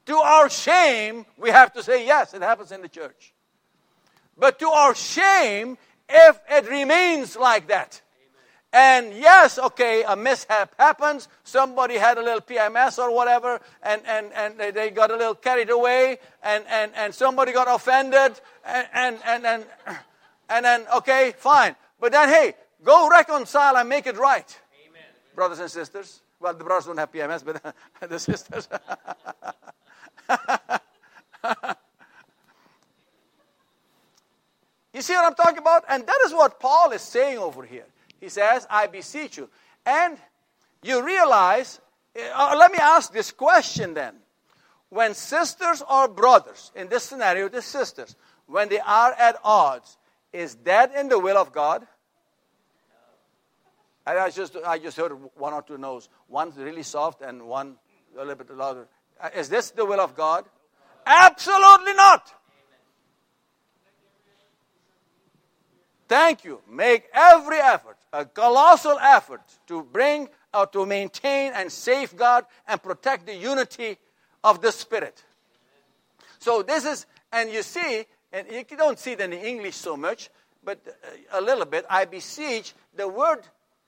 to 0.07 0.17
our 0.17 0.51
shame, 0.51 1.27
we 1.39 1.51
have 1.51 1.73
to 1.75 1.83
say 1.83 2.07
yes, 2.07 2.35
it 2.35 2.43
happens 2.43 2.73
in 2.73 2.83
the 2.83 2.89
church. 2.89 3.33
But 4.37 4.59
to 4.59 4.69
our 4.69 4.95
shame, 4.95 5.79
if 6.09 6.41
it 6.51 6.69
remains 6.69 7.37
like 7.37 7.69
that. 7.69 8.01
And 8.73 9.13
yes, 9.13 9.59
okay, 9.59 10.03
a 10.03 10.17
mishap 10.17 10.75
happens. 10.79 11.29
Somebody 11.45 11.99
had 11.99 12.17
a 12.17 12.23
little 12.23 12.41
PMS 12.41 12.99
or 12.99 13.15
whatever, 13.15 13.61
and, 13.83 14.01
and, 14.07 14.33
and 14.33 14.59
they 14.75 14.91
got 14.91 15.11
a 15.11 15.17
little 15.17 15.35
carried 15.35 15.69
away, 15.69 16.19
and, 16.43 16.65
and, 16.69 16.91
and 16.97 17.15
somebody 17.15 17.53
got 17.53 17.69
offended, 17.69 18.41
and, 18.65 18.89
and, 18.95 19.19
and, 19.27 19.47
and, 19.47 19.67
and 20.49 20.65
then, 20.65 20.87
okay, 20.97 21.35
fine. 21.37 21.77
But 22.01 22.13
then, 22.13 22.31
hey, 22.31 22.55
go 22.83 23.11
reconcile 23.11 23.77
and 23.77 23.89
make 23.89 24.07
it 24.07 24.17
right 24.17 24.62
brothers 25.35 25.61
and 25.61 25.71
sisters. 25.71 26.23
Well, 26.41 26.55
the 26.55 26.65
brothers 26.65 26.87
don't 26.87 26.99
have 26.99 27.13
PMS, 27.13 27.45
but 27.45 27.75
the 28.11 28.19
sisters. 28.19 28.69
you 34.93 35.03
see 35.03 35.15
what 35.15 35.27
I'm 35.27 35.35
talking 35.35 35.59
about? 35.59 35.85
And 35.89 36.07
that 36.07 36.19
is 36.25 36.33
what 36.33 36.59
Paul 36.61 36.93
is 36.93 37.03
saying 37.03 37.39
over 37.39 37.65
here. 37.65 37.87
He 38.21 38.29
says, 38.29 38.67
I 38.71 38.87
beseech 38.87 39.37
you. 39.37 39.49
And 39.85 40.17
you 40.83 41.05
realize, 41.05 41.81
uh, 42.17 42.55
let 42.59 42.73
me 42.73 42.79
ask 42.81 43.13
this 43.13 43.31
question 43.31 43.95
then. 43.95 44.15
When 44.91 45.15
sisters 45.15 45.83
or 45.89 46.07
brothers, 46.07 46.71
in 46.77 46.89
this 46.89 47.05
scenario, 47.05 47.49
the 47.49 47.63
sisters, 47.63 48.15
when 48.47 48.69
they 48.69 48.81
are 48.81 49.13
at 49.13 49.37
odds, 49.43 49.97
is 50.33 50.57
that 50.65 50.95
in 50.95 51.09
the 51.09 51.19
will 51.19 51.39
of 51.39 51.53
God? 51.53 51.87
I 54.07 54.31
just, 54.31 54.57
I 54.67 54.79
just 54.79 54.97
heard 54.97 55.13
one 55.37 55.53
or 55.53 55.63
two 55.63 55.79
no's. 55.79 56.09
One's 56.29 56.57
really 56.57 56.83
soft 56.83 57.23
and 57.23 57.43
one 57.43 57.77
a 58.17 58.21
little 58.21 58.35
bit 58.35 58.57
louder. 58.57 58.89
Uh, 59.21 59.31
is 59.37 59.49
this 59.49 59.71
the 59.71 59.85
will 59.85 60.01
of 60.01 60.15
God? 60.15 60.45
Absolutely 61.07 61.95
not. 61.95 62.33
Thank 66.09 66.45
you. 66.45 66.61
Make 66.69 67.05
every 67.15 67.59
effort, 67.59 67.97
a 68.13 68.25
colossal 68.25 68.99
effort, 68.99 69.41
to 69.69 69.83
bring 69.83 70.29
or 70.53 70.67
to 70.67 70.85
maintain 70.85 71.53
and 71.55 71.73
safeguard 71.73 72.45
and 72.69 72.83
protect 72.83 73.27
the 73.27 73.35
unity 73.35 73.97
of 74.45 74.61
the 74.61 74.73
Spirit. 74.73 75.23
So 76.39 76.63
this 76.63 76.85
is, 76.85 77.07
and 77.33 77.51
you 77.51 77.63
see, 77.63 78.05
and 78.33 78.47
you 78.51 78.77
don't 78.77 78.99
see 78.99 79.13
it 79.13 79.21
in 79.21 79.31
the 79.31 79.49
English 79.49 79.77
so 79.77 79.97
much, 79.97 80.29
but 80.65 80.81
uh, 80.87 81.39
a 81.39 81.41
little 81.41 81.65
bit. 81.65 81.87
I 81.89 82.05
beseech 82.05 82.75
the 82.95 83.09
word 83.09 83.43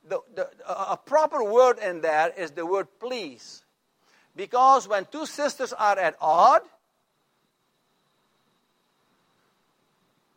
the, 0.09 0.21
the, 0.35 0.49
a 0.69 0.97
proper 0.97 1.43
word 1.43 1.79
in 1.79 2.01
there 2.01 2.33
is 2.37 2.51
the 2.53 2.67
word 2.67 2.89
please. 3.01 3.63
Because 4.37 4.89
when 4.89 5.07
two 5.07 5.27
sisters 5.27 5.73
are 5.73 5.99
at 5.99 6.17
odd, 6.21 6.63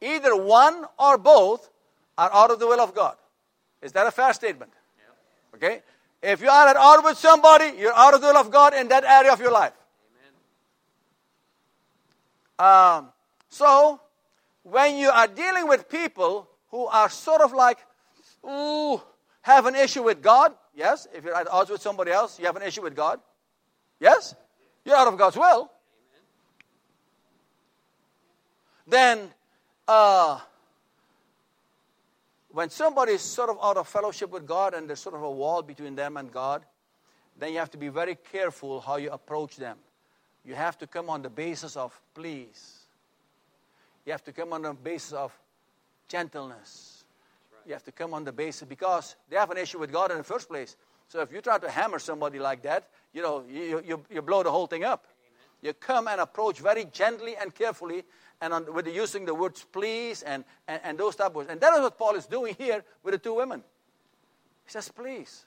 either 0.02 0.36
one 0.36 0.86
or 1.00 1.18
both 1.18 1.70
are 2.18 2.32
out 2.34 2.52
of 2.52 2.60
the 2.60 2.68
will 2.68 2.80
of 2.80 2.94
God. 2.94 3.16
Is 3.82 3.92
that 3.94 4.08
a 4.08 4.12
fair 4.12 4.34
statement? 4.34 4.72
Yeah. 4.98 5.56
Okay? 5.56 5.82
If 6.22 6.42
you 6.42 6.50
are 6.50 6.68
at 6.68 6.78
odd 6.78 7.04
with 7.04 7.18
somebody, 7.18 7.74
you're 7.78 7.94
out 7.94 8.14
of 8.14 8.22
the 8.22 8.28
will 8.28 8.38
of 8.38 8.52
God 8.52 8.74
in 8.74 8.88
that 8.88 9.04
area 9.04 9.32
of 9.32 9.40
your 9.40 9.52
life. 9.52 9.74
Um, 12.60 13.10
so, 13.50 14.02
when 14.64 14.98
you 14.98 15.10
are 15.10 15.28
dealing 15.28 15.68
with 15.68 15.90
people 15.90 16.50
who 16.72 16.88
are 16.88 17.08
sort 17.10 17.42
of 17.42 17.54
like, 17.54 17.78
ooh, 18.44 19.00
have 19.48 19.66
an 19.66 19.75
issue 19.75 20.04
with 20.04 20.22
God? 20.22 20.54
Yes. 20.75 21.08
If 21.13 21.24
you're 21.24 21.36
at 21.36 21.48
odds 21.48 21.70
with 21.70 21.82
somebody 21.82 22.12
else, 22.12 22.38
you 22.38 22.46
have 22.46 22.58
an 22.58 22.63
issue 22.63 22.82
with 22.82 22.96
God? 22.96 23.20
Yes. 23.98 24.36
You're 24.84 24.98
out 24.98 25.08
of 25.08 25.18
God's 25.18 25.38
will. 25.38 25.72
Then, 28.86 29.30
uh, 29.88 30.39
when 32.51 32.70
somebody 32.70 33.13
is 33.13 33.22
sort 33.22 33.50
of 33.50 33.58
out 33.62 33.77
of 33.77 33.88
fellowship 33.88 34.32
with 34.32 34.46
God 34.46 34.74
and 34.74 34.88
there's 34.88 35.00
sort 35.00 35.16
of 35.16 35.24
a 35.24 35.32
wall 35.32 35.62
between 35.62 35.96
them 35.96 36.18
and 36.18 36.30
God, 36.30 36.63
then 37.39 37.54
you 37.54 37.60
have 37.60 37.72
to 37.72 37.77
be 37.77 37.88
very 37.88 38.18
careful 38.32 38.82
how 38.82 38.98
you 38.98 39.12
approach 39.12 39.56
them. 39.56 39.77
You 40.44 40.56
have 40.56 40.77
to 40.80 40.88
come 40.88 41.10
on 41.10 41.22
the 41.22 41.30
basis 41.30 41.77
of 41.77 41.98
please. 42.13 42.80
You 44.06 44.12
have 44.12 44.24
to 44.25 44.34
come 44.34 44.51
on 44.51 44.63
the 44.63 44.74
basis 44.74 45.13
of 45.13 45.38
gentleness 46.10 46.97
you 47.68 47.74
have 47.74 47.84
to 47.84 47.92
come 47.92 48.14
on 48.14 48.24
the 48.24 48.32
basis 48.32 48.68
because 48.68 49.16
they 49.30 49.36
have 49.36 49.52
an 49.52 49.58
issue 49.58 49.78
with 49.78 49.92
God 49.92 50.12
in 50.12 50.18
the 50.18 50.24
first 50.24 50.48
place. 50.48 50.78
So 51.10 51.22
if 51.22 51.32
you 51.32 51.42
try 51.42 51.58
to 51.58 51.70
hammer 51.70 52.00
somebody 52.00 52.40
like 52.40 52.62
that, 52.64 52.90
you 53.14 53.22
know, 53.22 53.44
you, 53.50 53.82
you, 53.86 54.04
you 54.10 54.22
blow 54.22 54.44
the 54.44 54.52
whole 54.52 54.68
thing 54.68 54.84
up. 54.84 55.06
Amen. 55.06 55.40
You 55.62 55.74
come 55.74 56.08
and 56.08 56.22
approach 56.22 56.60
very 56.60 56.86
gently 56.86 57.36
and 57.36 57.54
carefully, 57.54 58.04
and 58.42 58.54
on, 58.54 58.74
with 58.74 58.88
using 58.88 59.26
the 59.26 59.34
words 59.34 59.66
please 59.72 60.24
and, 60.24 60.46
and, 60.68 60.80
and 60.84 60.98
those 60.98 61.16
type 61.16 61.28
of 61.28 61.36
words. 61.36 61.50
And 61.50 61.60
that 61.62 61.74
is 61.74 61.82
what 61.82 61.98
Paul 61.98 62.16
is 62.16 62.26
doing 62.26 62.56
here 62.58 62.84
with 63.04 63.14
the 63.14 63.18
two 63.18 63.34
women. 63.34 63.64
He 64.66 64.72
says, 64.72 64.90
please, 64.90 65.46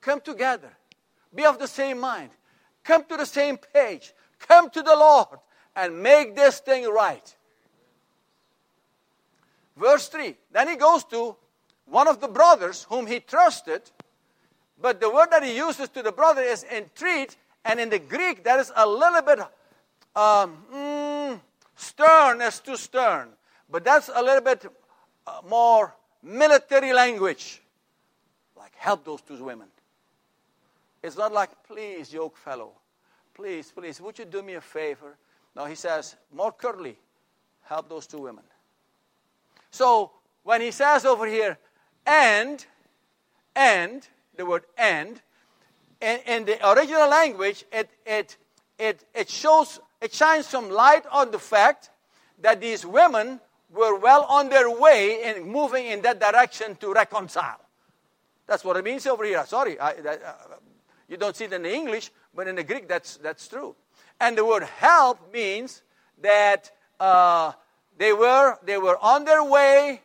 come 0.00 0.20
together. 0.20 0.70
Be 1.34 1.44
of 1.44 1.58
the 1.58 1.68
same 1.68 1.98
mind. 1.98 2.30
Come 2.84 3.04
to 3.04 3.16
the 3.16 3.26
same 3.26 3.58
page. 3.58 4.12
Come 4.38 4.70
to 4.70 4.82
the 4.82 4.94
Lord 4.94 5.38
and 5.76 6.02
make 6.02 6.34
this 6.34 6.60
thing 6.60 6.88
right. 6.88 7.36
Verse 9.78 10.08
3. 10.08 10.34
Then 10.50 10.68
he 10.68 10.76
goes 10.76 11.04
to 11.04 11.36
one 11.86 12.08
of 12.08 12.20
the 12.20 12.28
brothers 12.28 12.86
whom 12.88 13.06
he 13.06 13.20
trusted, 13.20 13.82
but 14.80 15.00
the 15.00 15.10
word 15.10 15.28
that 15.30 15.42
he 15.42 15.56
uses 15.56 15.88
to 15.90 16.02
the 16.02 16.12
brother 16.12 16.42
is 16.42 16.64
entreat, 16.64 17.36
and 17.64 17.80
in 17.80 17.88
the 17.88 17.98
Greek 17.98 18.44
that 18.44 18.60
is 18.60 18.72
a 18.74 18.86
little 18.86 19.22
bit 19.22 19.40
um, 20.16 20.56
mm, 20.74 21.40
stern 21.76 22.40
as 22.40 22.60
too 22.60 22.76
stern, 22.76 23.28
but 23.70 23.84
that's 23.84 24.10
a 24.12 24.22
little 24.22 24.42
bit 24.42 24.66
uh, 25.26 25.40
more 25.48 25.94
military 26.22 26.92
language. 26.92 27.62
Like, 28.56 28.74
help 28.74 29.04
those 29.04 29.22
two 29.22 29.42
women. 29.42 29.68
It's 31.02 31.16
not 31.16 31.32
like, 31.32 31.50
please, 31.66 32.12
yoke 32.12 32.36
fellow, 32.36 32.72
please, 33.32 33.70
please, 33.70 34.00
would 34.00 34.18
you 34.18 34.24
do 34.24 34.42
me 34.42 34.54
a 34.54 34.60
favor? 34.60 35.16
No, 35.54 35.64
he 35.64 35.76
says, 35.76 36.16
more 36.32 36.50
curtly, 36.50 36.96
help 37.62 37.88
those 37.88 38.06
two 38.06 38.18
women. 38.18 38.44
So 39.70 40.12
when 40.42 40.60
he 40.60 40.70
says 40.70 41.04
over 41.04 41.26
here, 41.26 41.58
and, 42.06 42.64
and, 43.54 44.06
the 44.36 44.46
word 44.46 44.64
and, 44.76 45.20
in, 46.00 46.18
in 46.26 46.44
the 46.44 46.72
original 46.72 47.08
language, 47.08 47.64
it, 47.72 47.90
it, 48.06 48.36
it, 48.78 49.04
it 49.14 49.28
shows, 49.28 49.80
it 50.00 50.12
shines 50.12 50.46
some 50.46 50.70
light 50.70 51.04
on 51.10 51.30
the 51.30 51.38
fact 51.38 51.90
that 52.40 52.60
these 52.60 52.86
women 52.86 53.40
were 53.70 53.98
well 53.98 54.24
on 54.24 54.48
their 54.48 54.70
way 54.70 55.24
in 55.24 55.46
moving 55.46 55.86
in 55.86 56.02
that 56.02 56.20
direction 56.20 56.76
to 56.76 56.92
reconcile. 56.92 57.60
That's 58.46 58.64
what 58.64 58.76
it 58.76 58.84
means 58.84 59.06
over 59.06 59.24
here. 59.24 59.44
Sorry, 59.46 59.78
I, 59.78 59.90
uh, 59.90 60.32
you 61.08 61.16
don't 61.16 61.36
see 61.36 61.44
it 61.44 61.52
in 61.52 61.62
the 61.62 61.74
English, 61.74 62.10
but 62.34 62.48
in 62.48 62.54
the 62.54 62.64
Greek, 62.64 62.88
that's, 62.88 63.16
that's 63.18 63.46
true. 63.48 63.74
And 64.20 64.38
the 64.38 64.44
word 64.44 64.62
help 64.62 65.32
means 65.32 65.82
that 66.22 66.70
uh, 66.98 67.52
they, 67.98 68.12
were, 68.12 68.56
they 68.64 68.78
were 68.78 68.96
on 69.02 69.24
their 69.24 69.42
way, 69.42 70.00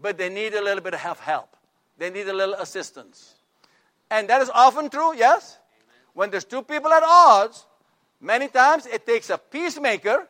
but 0.00 0.18
they 0.18 0.28
need 0.28 0.54
a 0.54 0.62
little 0.62 0.82
bit 0.82 0.94
of 0.94 1.18
help. 1.18 1.56
They 1.96 2.10
need 2.10 2.28
a 2.28 2.32
little 2.32 2.54
assistance. 2.54 3.34
And 4.10 4.28
that 4.28 4.42
is 4.42 4.50
often 4.50 4.90
true, 4.90 5.16
yes? 5.16 5.58
When 6.12 6.30
there's 6.30 6.44
two 6.44 6.62
people 6.62 6.92
at 6.92 7.02
odds, 7.02 7.66
many 8.20 8.48
times 8.48 8.86
it 8.86 9.06
takes 9.06 9.30
a 9.30 9.38
peacemaker. 9.38 10.28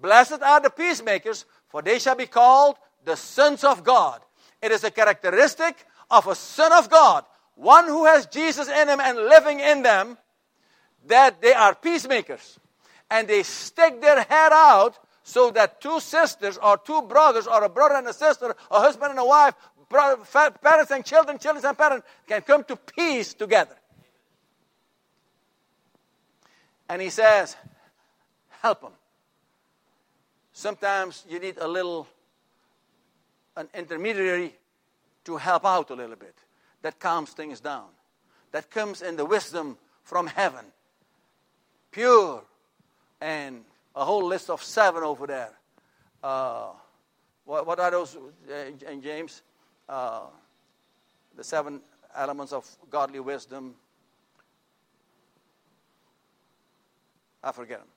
Blessed 0.00 0.42
are 0.42 0.60
the 0.60 0.70
peacemakers, 0.70 1.44
for 1.68 1.82
they 1.82 1.98
shall 1.98 2.16
be 2.16 2.26
called 2.26 2.76
the 3.04 3.16
sons 3.16 3.62
of 3.62 3.84
God. 3.84 4.20
It 4.62 4.72
is 4.72 4.84
a 4.84 4.90
characteristic 4.90 5.86
of 6.10 6.26
a 6.26 6.34
son 6.34 6.72
of 6.72 6.88
God, 6.88 7.24
one 7.54 7.84
who 7.86 8.06
has 8.06 8.26
Jesus 8.26 8.68
in 8.68 8.88
him 8.88 9.00
and 9.00 9.18
living 9.18 9.60
in 9.60 9.82
them, 9.82 10.16
that 11.06 11.42
they 11.42 11.52
are 11.52 11.74
peacemakers. 11.74 12.58
And 13.10 13.28
they 13.28 13.42
stick 13.42 14.00
their 14.00 14.22
head 14.22 14.52
out 14.52 14.98
so 15.24 15.50
that 15.50 15.80
two 15.80 15.98
sisters 16.00 16.58
or 16.58 16.76
two 16.76 17.02
brothers 17.02 17.46
or 17.46 17.64
a 17.64 17.68
brother 17.68 17.96
and 17.96 18.06
a 18.06 18.12
sister, 18.12 18.54
a 18.70 18.78
husband 18.78 19.10
and 19.10 19.18
a 19.18 19.24
wife, 19.24 19.54
parents 20.62 20.90
and 20.90 21.04
children, 21.04 21.38
children 21.38 21.64
and 21.64 21.76
parents 21.76 22.06
can 22.28 22.42
come 22.42 22.62
to 22.64 22.76
peace 22.76 23.32
together. 23.32 23.74
And 26.90 27.00
he 27.00 27.08
says, 27.08 27.56
help 28.60 28.82
them. 28.82 28.92
Sometimes 30.52 31.24
you 31.28 31.40
need 31.40 31.56
a 31.56 31.66
little, 31.66 32.06
an 33.56 33.68
intermediary 33.74 34.54
to 35.24 35.38
help 35.38 35.64
out 35.64 35.90
a 35.90 35.94
little 35.94 36.16
bit. 36.16 36.34
That 36.82 37.00
calms 37.00 37.30
things 37.30 37.60
down. 37.60 37.86
That 38.52 38.70
comes 38.70 39.00
in 39.00 39.16
the 39.16 39.24
wisdom 39.24 39.78
from 40.02 40.26
heaven. 40.26 40.66
Pure. 41.90 42.42
And 43.22 43.64
a 43.94 44.04
whole 44.04 44.26
list 44.26 44.50
of 44.50 44.62
seven 44.62 45.02
over 45.02 45.26
there. 45.26 45.50
Uh, 46.22 46.68
what, 47.44 47.66
what, 47.66 47.78
are 47.78 47.90
those, 47.90 48.16
uh, 48.16 48.70
James? 49.00 49.42
Uh, 49.88 50.22
the 51.36 51.44
seven 51.44 51.80
elements 52.16 52.52
of 52.52 52.66
godly 52.90 53.20
wisdom. 53.20 53.74
I 57.42 57.52
forget 57.52 57.78
them. 57.78 57.88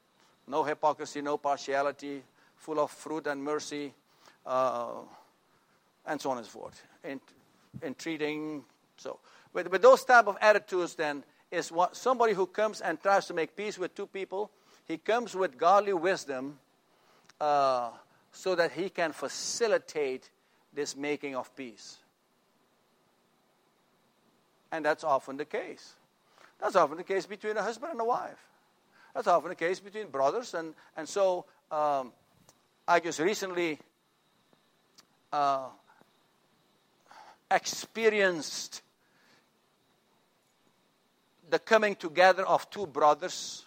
No 0.47 0.63
hypocrisy, 0.63 1.21
no 1.21 1.37
partiality, 1.37 2.23
full 2.55 2.79
of 2.79 2.91
fruit 2.91 3.27
and 3.27 3.43
mercy, 3.43 3.93
uh, 4.45 5.01
and 6.05 6.19
so 6.19 6.31
on 6.31 6.37
and 6.37 6.45
so 6.45 6.51
forth. 6.51 6.81
In, 7.03 7.19
entreating, 7.83 8.63
so. 8.97 9.19
With, 9.53 9.71
with 9.71 9.81
those 9.81 10.03
type 10.03 10.27
of 10.27 10.37
attitudes, 10.41 10.95
then, 10.95 11.23
is 11.51 11.71
what 11.71 11.95
somebody 11.95 12.33
who 12.33 12.45
comes 12.45 12.81
and 12.81 13.01
tries 13.01 13.25
to 13.27 13.33
make 13.33 13.55
peace 13.55 13.77
with 13.77 13.95
two 13.95 14.07
people, 14.07 14.51
he 14.87 14.97
comes 14.97 15.35
with 15.35 15.57
godly 15.57 15.93
wisdom 15.93 16.59
uh, 17.41 17.89
so 18.31 18.55
that 18.55 18.71
he 18.71 18.89
can 18.89 19.11
facilitate 19.11 20.29
this 20.73 20.95
making 20.95 21.35
of 21.35 21.53
peace. 21.55 21.97
And 24.71 24.85
that's 24.85 25.03
often 25.03 25.37
the 25.37 25.45
case. 25.45 25.93
That's 26.59 26.75
often 26.75 26.97
the 26.97 27.03
case 27.03 27.25
between 27.25 27.57
a 27.57 27.63
husband 27.63 27.91
and 27.91 28.01
a 28.01 28.05
wife. 28.05 28.39
That's 29.13 29.27
often 29.27 29.49
the 29.49 29.55
case 29.55 29.79
between 29.79 30.07
brothers. 30.07 30.53
And, 30.53 30.73
and 30.95 31.07
so 31.07 31.45
um, 31.71 32.13
I 32.87 32.99
just 32.99 33.19
recently 33.19 33.79
uh, 35.31 35.67
experienced 37.49 38.81
the 41.49 41.59
coming 41.59 41.95
together 41.95 42.45
of 42.45 42.69
two 42.69 42.85
brothers 42.85 43.66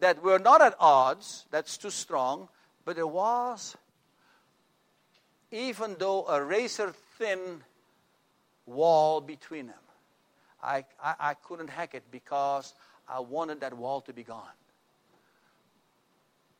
that 0.00 0.22
were 0.22 0.38
not 0.38 0.60
at 0.60 0.74
odds, 0.78 1.46
that's 1.50 1.76
too 1.76 1.90
strong, 1.90 2.48
but 2.84 2.96
there 2.96 3.06
was, 3.06 3.76
even 5.50 5.96
though 5.98 6.26
a 6.26 6.42
razor 6.42 6.92
thin 7.18 7.62
wall 8.66 9.20
between 9.20 9.66
them. 9.66 9.76
I, 10.62 10.84
I, 11.02 11.14
I 11.20 11.34
couldn't 11.34 11.68
hack 11.68 11.94
it 11.94 12.02
because 12.10 12.74
I 13.08 13.20
wanted 13.20 13.60
that 13.60 13.74
wall 13.74 14.00
to 14.02 14.12
be 14.12 14.22
gone. 14.22 14.42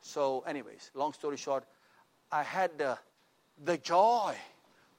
So, 0.02 0.44
anyways, 0.46 0.90
long 0.94 1.14
story 1.14 1.38
short, 1.38 1.64
I 2.30 2.42
had 2.42 2.76
the, 2.76 2.98
the 3.64 3.78
joy 3.78 4.34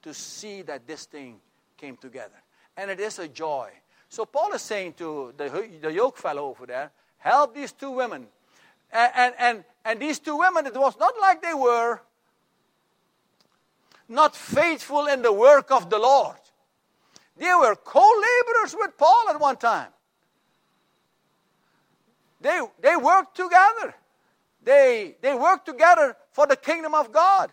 to 0.02 0.12
see 0.12 0.62
that 0.62 0.86
this 0.86 1.04
thing 1.04 1.36
came 1.76 1.96
together. 1.96 2.34
And 2.76 2.90
it 2.90 2.98
is 2.98 3.20
a 3.20 3.28
joy. 3.28 3.70
So, 4.08 4.24
Paul 4.24 4.52
is 4.52 4.62
saying 4.62 4.94
to 4.94 5.32
the, 5.36 5.68
the 5.80 5.92
yoke 5.92 6.18
fellow 6.18 6.46
over 6.46 6.66
there, 6.66 6.90
help 7.26 7.54
these 7.54 7.72
two 7.72 7.90
women. 7.90 8.28
And, 8.92 9.12
and, 9.16 9.34
and, 9.38 9.64
and 9.84 10.00
these 10.00 10.20
two 10.20 10.38
women, 10.38 10.64
it 10.66 10.76
was 10.76 10.96
not 10.98 11.14
like 11.20 11.42
they 11.42 11.54
were 11.54 12.00
not 14.08 14.36
faithful 14.36 15.08
in 15.08 15.22
the 15.22 15.32
work 15.32 15.72
of 15.72 15.90
the 15.90 15.98
Lord. 15.98 16.36
They 17.36 17.52
were 17.52 17.74
co 17.74 18.00
laborers 18.00 18.76
with 18.78 18.96
Paul 18.96 19.24
at 19.28 19.40
one 19.40 19.56
time. 19.56 19.88
They, 22.40 22.60
they 22.80 22.96
worked 22.96 23.36
together. 23.36 23.94
They, 24.62 25.16
they 25.20 25.34
worked 25.34 25.66
together 25.66 26.16
for 26.30 26.46
the 26.46 26.56
kingdom 26.56 26.94
of 26.94 27.12
God. 27.12 27.50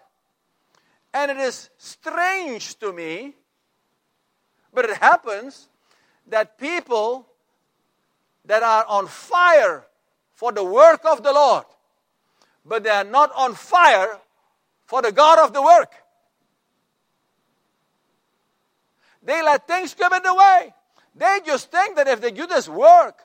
And 1.16 1.32
it 1.32 1.38
is 1.38 1.70
strange 1.78 2.78
to 2.80 2.94
me, 2.94 3.34
but 4.72 4.86
it 4.86 4.98
happens 4.98 5.68
that 6.28 6.58
people 6.60 7.28
that 8.46 8.64
are 8.64 8.86
on 8.86 9.08
fire 9.08 9.86
for 10.34 10.52
the 10.52 10.64
work 10.64 11.02
of 11.06 11.24
the 11.24 11.32
Lord, 11.32 11.66
but 12.66 12.84
they 12.84 12.90
are 12.90 13.04
not 13.04 13.32
on 13.36 13.54
fire 13.54 14.20
for 14.86 15.02
the 15.02 15.12
God 15.12 15.40
of 15.40 15.54
the 15.54 15.62
work. 15.62 15.94
They 19.24 19.42
let 19.42 19.68
things 19.68 19.94
come 19.94 20.14
in 20.14 20.24
the 20.24 20.34
way. 20.34 20.74
They 21.16 21.40
just 21.46 21.72
think 21.72 21.96
that 21.96 22.08
if 22.08 22.20
they 22.20 22.32
do 22.32 22.46
this 22.48 22.68
work, 22.68 23.22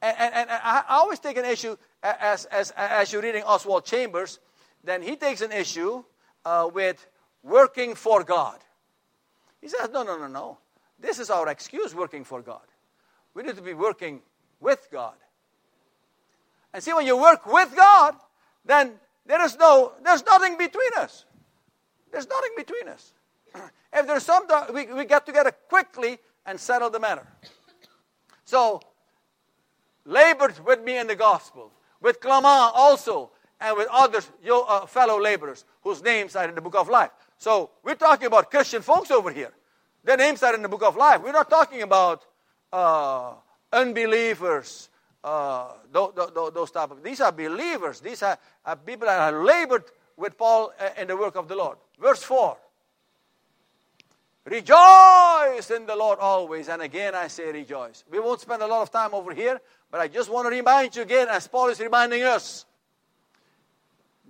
and, 0.00 0.16
and, 0.18 0.34
and 0.34 0.50
I 0.50 0.84
always 0.88 1.18
take 1.18 1.36
an 1.36 1.44
issue 1.44 1.76
as, 2.02 2.44
as, 2.46 2.72
as 2.76 3.12
you're 3.12 3.22
reading 3.22 3.42
Oswald 3.42 3.84
Chambers, 3.84 4.38
then 4.84 5.02
he 5.02 5.16
takes 5.16 5.40
an 5.40 5.52
issue 5.52 6.04
uh, 6.44 6.70
with 6.72 7.06
working 7.42 7.94
for 7.94 8.22
God. 8.24 8.58
He 9.60 9.68
says, 9.68 9.90
no, 9.92 10.02
no, 10.04 10.16
no, 10.16 10.28
no. 10.28 10.58
This 10.98 11.18
is 11.18 11.30
our 11.30 11.48
excuse, 11.48 11.94
working 11.94 12.24
for 12.24 12.40
God. 12.40 12.62
We 13.34 13.42
need 13.42 13.56
to 13.56 13.62
be 13.62 13.74
working 13.74 14.22
with 14.60 14.88
God. 14.90 15.14
And 16.72 16.82
see, 16.82 16.92
when 16.92 17.06
you 17.06 17.16
work 17.16 17.46
with 17.46 17.74
God, 17.74 18.14
then 18.64 18.92
there 19.26 19.44
is 19.44 19.56
no, 19.56 19.92
there's 20.04 20.24
nothing 20.24 20.56
between 20.58 20.90
us. 20.96 21.24
There's 22.10 22.28
nothing 22.28 22.50
between 22.56 22.88
us. 22.88 23.12
If 23.90 24.06
there's 24.06 24.22
some, 24.22 24.46
we, 24.74 24.84
we 24.86 25.06
get 25.06 25.24
together 25.24 25.50
quickly 25.50 26.18
and 26.44 26.60
settle 26.60 26.90
the 26.90 27.00
matter. 27.00 27.26
So, 28.44 28.82
labored 30.04 30.58
with 30.64 30.82
me 30.82 30.98
in 30.98 31.06
the 31.06 31.16
gospel, 31.16 31.72
with 32.02 32.20
Clement 32.20 32.72
also, 32.74 33.30
and 33.60 33.76
with 33.78 33.88
other 33.90 34.20
uh, 34.50 34.86
fellow 34.86 35.18
laborers 35.18 35.64
whose 35.82 36.02
names 36.02 36.36
are 36.36 36.46
in 36.46 36.54
the 36.54 36.60
book 36.60 36.74
of 36.74 36.90
life. 36.90 37.10
So, 37.38 37.70
we're 37.82 37.94
talking 37.94 38.26
about 38.26 38.50
Christian 38.50 38.82
folks 38.82 39.10
over 39.10 39.32
here. 39.32 39.52
Their 40.04 40.18
names 40.18 40.42
are 40.42 40.54
in 40.54 40.60
the 40.60 40.68
book 40.68 40.82
of 40.82 40.96
life. 40.96 41.22
We're 41.22 41.32
not 41.32 41.48
talking 41.48 41.80
about 41.80 42.24
uh, 42.70 43.32
unbelievers, 43.72 44.88
uh, 45.22 45.72
those, 45.92 46.12
those, 46.54 46.70
type 46.70 46.90
of. 46.90 47.02
These 47.02 47.20
are 47.20 47.32
believers. 47.32 48.00
These 48.00 48.22
are, 48.22 48.38
are 48.64 48.76
people 48.76 49.06
that 49.06 49.18
have 49.18 49.42
labored 49.42 49.84
with 50.16 50.36
Paul 50.36 50.72
uh, 50.78 50.88
in 51.00 51.08
the 51.08 51.16
work 51.16 51.36
of 51.36 51.48
the 51.48 51.56
Lord. 51.56 51.78
Verse 52.00 52.22
4. 52.22 52.56
Rejoice 54.44 55.70
in 55.70 55.84
the 55.84 55.94
Lord 55.94 56.18
always. 56.20 56.68
And 56.68 56.80
again, 56.80 57.14
I 57.14 57.28
say 57.28 57.52
rejoice. 57.52 58.04
We 58.10 58.18
won't 58.18 58.40
spend 58.40 58.62
a 58.62 58.66
lot 58.66 58.82
of 58.82 58.90
time 58.90 59.12
over 59.12 59.34
here, 59.34 59.60
but 59.90 60.00
I 60.00 60.08
just 60.08 60.30
want 60.30 60.46
to 60.46 60.50
remind 60.50 60.96
you 60.96 61.02
again, 61.02 61.28
as 61.28 61.46
Paul 61.46 61.68
is 61.68 61.80
reminding 61.80 62.22
us, 62.22 62.64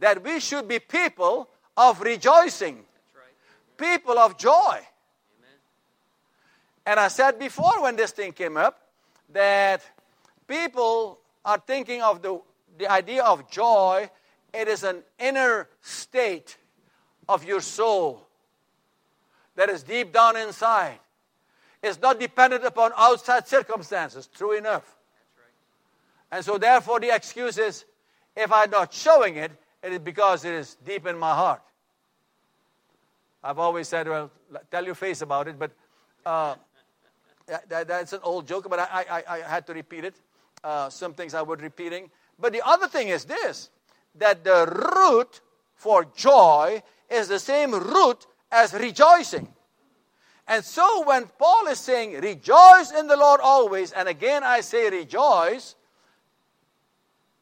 that 0.01 0.23
we 0.23 0.41
should 0.41 0.67
be 0.67 0.79
people 0.81 1.49
of 1.77 2.01
rejoicing, 2.01 2.77
right. 2.77 3.77
people 3.77 4.19
of 4.19 4.37
joy. 4.37 4.53
Amen. 4.53 5.59
And 6.87 6.99
I 7.01 7.09
said 7.09 7.39
before 7.39 7.83
when 7.83 7.95
this 7.95 8.11
thing 8.11 8.33
came 8.33 8.57
up 8.57 8.88
that 9.33 9.83
people 10.47 11.19
are 11.45 11.59
thinking 11.59 12.03
of 12.03 12.23
the, 12.23 12.41
the 12.79 12.91
idea 12.91 13.23
of 13.23 13.51
joy, 13.51 14.11
it 14.53 14.69
is 14.69 14.83
an 14.83 15.03
inner 15.19 15.69
state 15.83 16.57
of 17.29 17.45
your 17.45 17.61
soul 17.61 18.27
that 19.57 19.69
is 19.69 19.83
deep 19.83 20.13
down 20.13 20.37
inside. 20.37 20.99
It's 21.83 22.01
not 22.01 22.19
dependent 22.19 22.65
upon 22.65 22.93
outside 22.97 23.47
circumstances, 23.47 24.27
true 24.27 24.57
enough. 24.57 24.97
And 26.31 26.45
so, 26.45 26.59
therefore, 26.59 27.01
the 27.01 27.15
excuse 27.15 27.59
is 27.59 27.85
if 28.37 28.53
I'm 28.53 28.71
not 28.71 28.93
showing 28.93 29.37
it, 29.37 29.53
it 29.83 29.93
is 29.93 29.99
because 29.99 30.45
it 30.45 30.53
is 30.55 30.77
deep 30.85 31.07
in 31.07 31.19
my 31.19 31.35
heart. 31.35 31.63
I've 33.43 33.59
always 33.59 33.89
said, 33.89 34.09
well, 34.09 34.31
tell 34.71 34.85
your 34.85 34.95
face 34.95 35.23
about 35.23 35.49
it, 35.49 35.59
but 35.59 35.71
uh, 36.27 36.57
that, 37.69 37.89
that's 37.89 38.13
an 38.13 38.21
old 38.23 38.47
joke, 38.47 38.69
but 38.69 38.79
I, 38.79 39.05
I, 39.11 39.23
I 39.29 39.39
had 39.41 39.67
to 39.67 39.75
repeat 39.75 40.05
it. 40.05 40.15
Uh, 40.63 40.91
some 40.91 41.15
things 41.15 41.35
I 41.35 41.43
was 41.43 41.61
repeating. 41.61 42.11
But 42.39 42.53
the 42.53 42.63
other 42.67 42.89
thing 42.89 43.09
is 43.09 43.25
this 43.25 43.71
that 44.17 44.43
the 44.45 44.67
root 44.97 45.41
for 45.75 46.05
joy 46.17 46.83
is 47.09 47.29
the 47.29 47.39
same 47.39 47.73
root 47.73 48.27
as 48.51 48.75
rejoicing. 48.75 49.49
And 50.47 50.65
so 50.65 51.05
when 51.05 51.27
Paul 51.39 51.67
is 51.69 51.79
saying, 51.79 52.21
rejoice 52.21 52.91
in 52.91 53.07
the 53.07 53.17
Lord 53.17 53.41
always, 53.43 53.93
and 53.93 54.09
again 54.09 54.43
I 54.43 54.61
say 54.63 54.91
rejoice, 54.91 55.77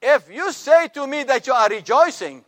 if 0.02 0.30
you 0.30 0.52
say 0.52 0.88
to 0.88 1.06
me 1.06 1.22
that 1.24 1.46
you 1.46 1.52
are 1.52 1.68
rejoicing, 1.68 2.44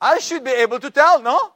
I 0.00 0.18
should 0.18 0.44
be 0.44 0.50
able 0.50 0.80
to 0.80 0.90
tell, 0.90 1.20
no? 1.20 1.52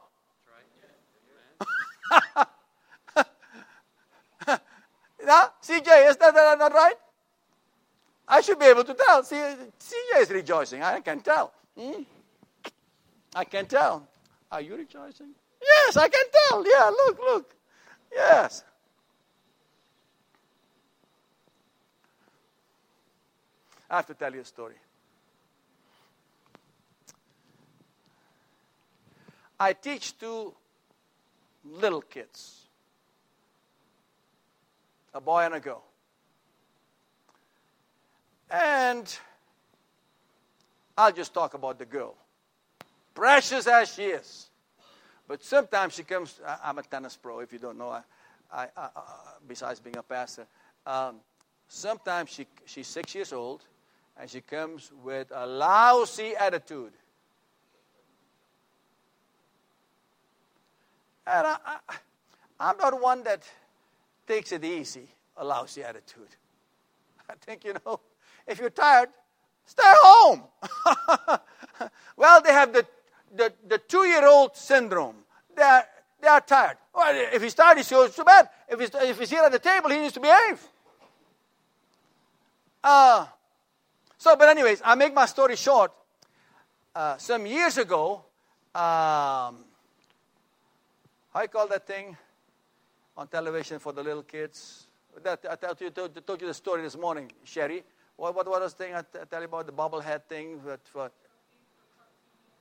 Now, 5.27 5.49
CJ, 5.61 6.09
is 6.09 6.17
that 6.17 6.33
not 6.57 6.73
right? 6.73 6.95
I 8.27 8.41
should 8.41 8.59
be 8.59 8.65
able 8.65 8.83
to 8.83 8.93
tell. 8.93 9.21
CJ 9.23 10.19
is 10.19 10.29
rejoicing. 10.29 10.81
I 10.81 10.99
can 11.01 11.19
tell. 11.19 11.53
Hmm? 11.77 12.01
I 13.35 13.43
can 13.45 13.65
tell. 13.65 14.07
Are 14.51 14.61
you 14.61 14.75
rejoicing? 14.75 15.29
Yes, 15.61 15.97
I 15.97 16.07
can 16.07 16.25
tell. 16.33 16.65
Yeah, 16.65 16.89
look, 16.89 17.19
look. 17.19 17.55
Yes. 18.11 18.63
I 23.89 23.97
have 23.97 24.07
to 24.07 24.13
tell 24.13 24.33
you 24.33 24.41
a 24.41 24.45
story. 24.45 24.75
I 29.59 29.73
teach 29.73 30.17
two 30.17 30.53
little 31.63 32.01
kids, 32.01 32.66
a 35.17 35.21
boy 35.21 35.41
and 35.41 35.55
a 35.55 35.59
girl. 35.59 35.83
And 38.51 39.17
I'll 40.95 41.11
just 41.11 41.33
talk 41.33 41.55
about 41.55 41.79
the 41.79 41.85
girl. 41.85 42.15
Precious 43.15 43.65
as 43.65 43.93
she 43.95 44.03
is. 44.03 44.49
But 45.27 45.43
sometimes 45.43 45.95
she 45.95 46.03
comes, 46.03 46.39
I'm 46.63 46.77
a 46.77 46.83
tennis 46.83 47.17
pro, 47.17 47.39
if 47.39 47.51
you 47.51 47.57
don't 47.57 47.79
know, 47.79 47.89
I, 47.89 48.01
I, 48.53 48.67
I 48.77 48.83
uh, 48.95 49.01
besides 49.47 49.79
being 49.79 49.97
a 49.97 50.03
pastor. 50.03 50.45
Um, 50.85 51.15
sometimes 51.67 52.29
she, 52.29 52.45
she's 52.65 52.87
six 52.87 53.15
years 53.15 53.33
old 53.33 53.63
and 54.19 54.29
she 54.29 54.41
comes 54.41 54.91
with 55.03 55.31
a 55.33 55.47
lousy 55.47 56.35
attitude. 56.35 56.93
And 61.25 61.47
I, 61.47 61.57
I, 61.65 61.95
I'm 62.59 62.77
not 62.77 63.01
one 63.01 63.23
that 63.23 63.41
takes 64.27 64.51
it 64.51 64.63
easy, 64.63 65.07
a 65.37 65.45
lousy 65.45 65.83
attitude. 65.83 66.35
I 67.29 67.33
think, 67.39 67.63
you 67.63 67.73
know, 67.85 67.99
if 68.45 68.59
you're 68.59 68.69
tired, 68.69 69.09
stay 69.65 69.83
home. 69.85 70.43
well, 72.17 72.41
they 72.41 72.51
have 72.51 72.73
the, 72.73 72.85
the, 73.35 73.53
the 73.67 73.77
two 73.77 74.03
year 74.03 74.27
old 74.27 74.55
syndrome. 74.55 75.15
They 75.55 75.63
are, 75.63 75.85
they 76.21 76.27
are 76.27 76.41
tired. 76.41 76.77
Well, 76.93 77.13
if 77.33 77.41
he's 77.41 77.53
tired, 77.53 77.77
he's 77.77 77.87
so 77.87 78.09
bad. 78.25 78.49
If 78.67 78.79
he's, 78.79 78.89
if 78.93 79.19
he's 79.19 79.29
here 79.29 79.43
at 79.43 79.51
the 79.51 79.59
table, 79.59 79.89
he 79.89 79.97
needs 79.97 80.13
to 80.13 80.19
behave. 80.19 80.61
Uh, 82.83 83.25
so, 84.17 84.35
but 84.35 84.49
anyways, 84.49 84.81
I 84.83 84.95
make 84.95 85.13
my 85.13 85.25
story 85.25 85.55
short. 85.55 85.91
Uh, 86.95 87.17
some 87.17 87.45
years 87.45 87.77
ago, 87.77 88.23
um, 88.73 89.63
how 91.33 91.41
you 91.41 91.47
call 91.47 91.67
that 91.67 91.85
thing 91.85 92.17
on 93.17 93.27
television 93.27 93.79
for 93.79 93.91
the 93.91 94.03
little 94.03 94.23
kids? 94.23 94.87
That 95.23 95.43
I 95.49 95.55
told 95.55 95.81
you, 95.81 95.91
you 96.39 96.47
the 96.47 96.53
story 96.53 96.83
this 96.83 96.95
morning, 96.95 97.31
Sherry. 97.43 97.83
What, 98.15 98.35
what 98.35 98.47
was 98.47 98.73
the 98.73 98.83
thing 98.83 98.93
I, 98.95 99.01
t- 99.01 99.19
I 99.21 99.25
tell 99.25 99.41
you 99.41 99.45
about 99.45 99.65
the 99.65 99.73
bobblehead 99.73 100.23
thing? 100.29 100.59
What, 100.63 100.79
what? 100.93 101.11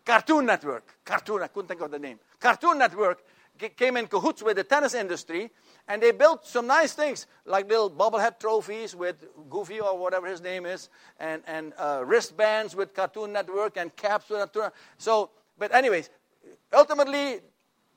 Cartoon 0.04 0.46
Network. 0.46 0.98
Cartoon, 1.04 1.42
I 1.42 1.48
couldn't 1.48 1.68
think 1.68 1.80
of 1.80 1.90
the 1.90 1.98
name. 1.98 2.18
Cartoon 2.40 2.78
Network 2.78 3.22
came 3.76 3.96
in 3.96 4.06
cahoots 4.06 4.42
with 4.42 4.56
the 4.56 4.64
tennis 4.64 4.94
industry 4.94 5.50
and 5.88 6.02
they 6.02 6.12
built 6.12 6.46
some 6.46 6.66
nice 6.66 6.92
things 6.92 7.26
like 7.44 7.68
little 7.68 7.90
bobblehead 7.90 8.38
trophies 8.38 8.94
with 8.94 9.16
Goofy 9.50 9.80
or 9.80 9.98
whatever 9.98 10.26
his 10.26 10.40
name 10.40 10.66
is, 10.66 10.88
and, 11.18 11.42
and 11.46 11.72
uh, 11.78 12.02
wristbands 12.04 12.74
with 12.74 12.94
Cartoon 12.94 13.32
Network 13.32 13.76
and 13.76 13.94
caps 13.96 14.28
with 14.30 14.38
Cartoon. 14.38 14.70
So, 14.98 15.30
but 15.58 15.74
anyways, 15.74 16.10
ultimately 16.72 17.40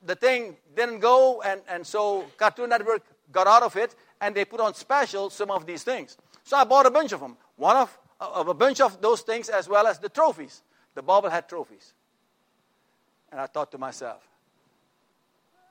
the 0.04 0.14
thing 0.14 0.56
didn't 0.74 1.00
go, 1.00 1.42
and, 1.42 1.60
and 1.68 1.86
so 1.86 2.24
Cartoon 2.36 2.70
Network 2.70 3.02
got 3.32 3.46
out 3.46 3.62
of 3.62 3.76
it, 3.76 3.94
and 4.20 4.34
they 4.34 4.44
put 4.44 4.60
on 4.60 4.74
special 4.74 5.30
some 5.30 5.50
of 5.50 5.66
these 5.66 5.82
things. 5.82 6.16
So 6.44 6.56
I 6.56 6.64
bought 6.64 6.86
a 6.86 6.90
bunch 6.90 7.12
of 7.12 7.20
them, 7.20 7.36
one 7.56 7.76
of, 7.76 7.98
of 8.20 8.48
a 8.48 8.54
bunch 8.54 8.80
of 8.80 9.00
those 9.00 9.20
things 9.22 9.48
as 9.48 9.68
well 9.68 9.86
as 9.86 9.98
the 9.98 10.08
trophies, 10.08 10.62
the 10.94 11.02
bobblehead 11.02 11.48
trophies. 11.48 11.92
And 13.30 13.40
I 13.40 13.46
thought 13.46 13.70
to 13.72 13.78
myself, 13.78 14.26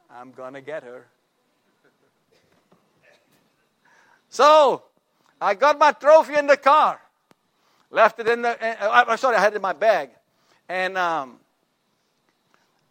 I'm 0.09 0.31
going 0.31 0.53
to 0.53 0.61
get 0.61 0.83
her. 0.83 1.05
So 4.31 4.83
I 5.41 5.55
got 5.55 5.79
my 5.79 5.91
trophy 5.91 6.35
in 6.35 6.45
the 6.45 6.55
car, 6.55 7.01
left 7.89 8.19
it 8.19 8.27
in 8.27 8.43
the. 8.43 8.49
Uh, 8.49 9.03
I'm 9.07 9.17
sorry, 9.17 9.35
I 9.37 9.39
had 9.39 9.53
it 9.53 9.55
in 9.55 9.61
my 9.61 9.73
bag, 9.73 10.11
and 10.67 10.95
um, 10.99 11.39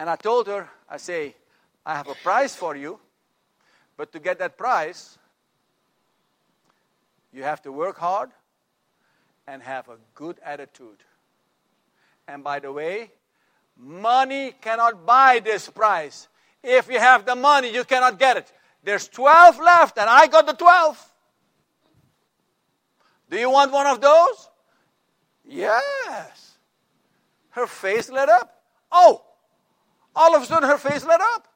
and 0.01 0.11
I 0.11 0.17
told 0.17 0.49
her, 0.49 0.69
I 0.89 0.97
say, 0.97 1.35
I 1.85 1.95
have 1.95 2.09
a 2.09 2.15
prize 2.15 2.55
for 2.55 2.77
you, 2.77 2.99
but 3.97 4.13
to 4.13 4.21
get 4.21 4.39
that 4.39 4.57
prize, 4.57 5.19
you 7.33 7.43
have 7.43 7.63
to 7.63 7.73
work 7.73 7.99
hard 7.99 8.31
and 9.47 9.63
have 9.63 9.89
a 9.89 9.97
good 10.15 10.39
attitude. 10.45 11.03
And 12.27 12.43
by 12.45 12.59
the 12.59 12.73
way, 12.73 13.13
money 13.77 14.53
cannot 14.61 15.07
buy 15.07 15.41
this 15.45 15.69
prize. 15.69 16.29
If 16.63 16.91
you 16.91 16.99
have 16.99 17.25
the 17.25 17.37
money, 17.37 17.73
you 17.73 17.85
cannot 17.85 18.19
get 18.19 18.37
it. 18.37 18.53
There's 18.83 19.09
12 19.09 19.59
left, 19.59 19.99
and 19.99 20.09
I 20.09 20.27
got 20.27 20.47
the 20.47 20.53
12. 20.53 21.13
Do 23.31 23.39
you 23.39 23.51
want 23.51 23.73
one 23.73 23.87
of 23.87 24.01
those? 24.01 24.49
Yes. 25.45 26.57
Her 27.51 27.67
face 27.67 28.11
lit 28.11 28.29
up. 28.29 28.63
Oh, 28.91 29.23
all 30.19 30.35
of 30.35 30.43
a 30.43 30.47
sudden 30.47 30.69
her 30.69 30.77
face 30.77 31.05
lit 31.05 31.21
up. 31.21 31.47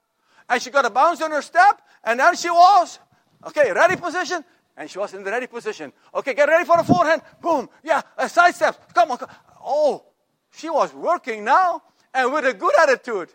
And 0.49 0.63
she 0.63 0.71
got 0.71 0.85
a 0.85 0.91
bounce 0.91 1.21
on 1.21 1.31
her 1.33 1.43
step, 1.43 1.83
and 2.05 2.21
then 2.21 2.37
she 2.37 2.49
was. 2.51 2.99
Okay, 3.47 3.73
ready 3.73 3.97
position. 3.97 4.45
And 4.77 4.89
she 4.91 4.99
was 4.99 5.13
in 5.13 5.25
the 5.25 5.31
ready 5.31 5.47
position. 5.47 5.93
Okay, 6.15 6.33
get 6.35 6.49
ready 6.49 6.65
for 6.65 6.77
the 6.77 6.85
forehand. 6.85 7.23
Boom. 7.41 7.69
Yeah, 7.83 8.01
a 8.17 8.29
side 8.29 8.55
step. 8.55 8.95
Come 8.95 9.11
on. 9.11 9.19
Oh, 9.65 10.05
she 10.53 10.71
was 10.71 10.95
working 10.95 11.45
now 11.45 11.83
and 12.15 12.33
with 12.33 12.47
a 12.47 12.55
good 12.55 12.73
attitude. 12.81 13.29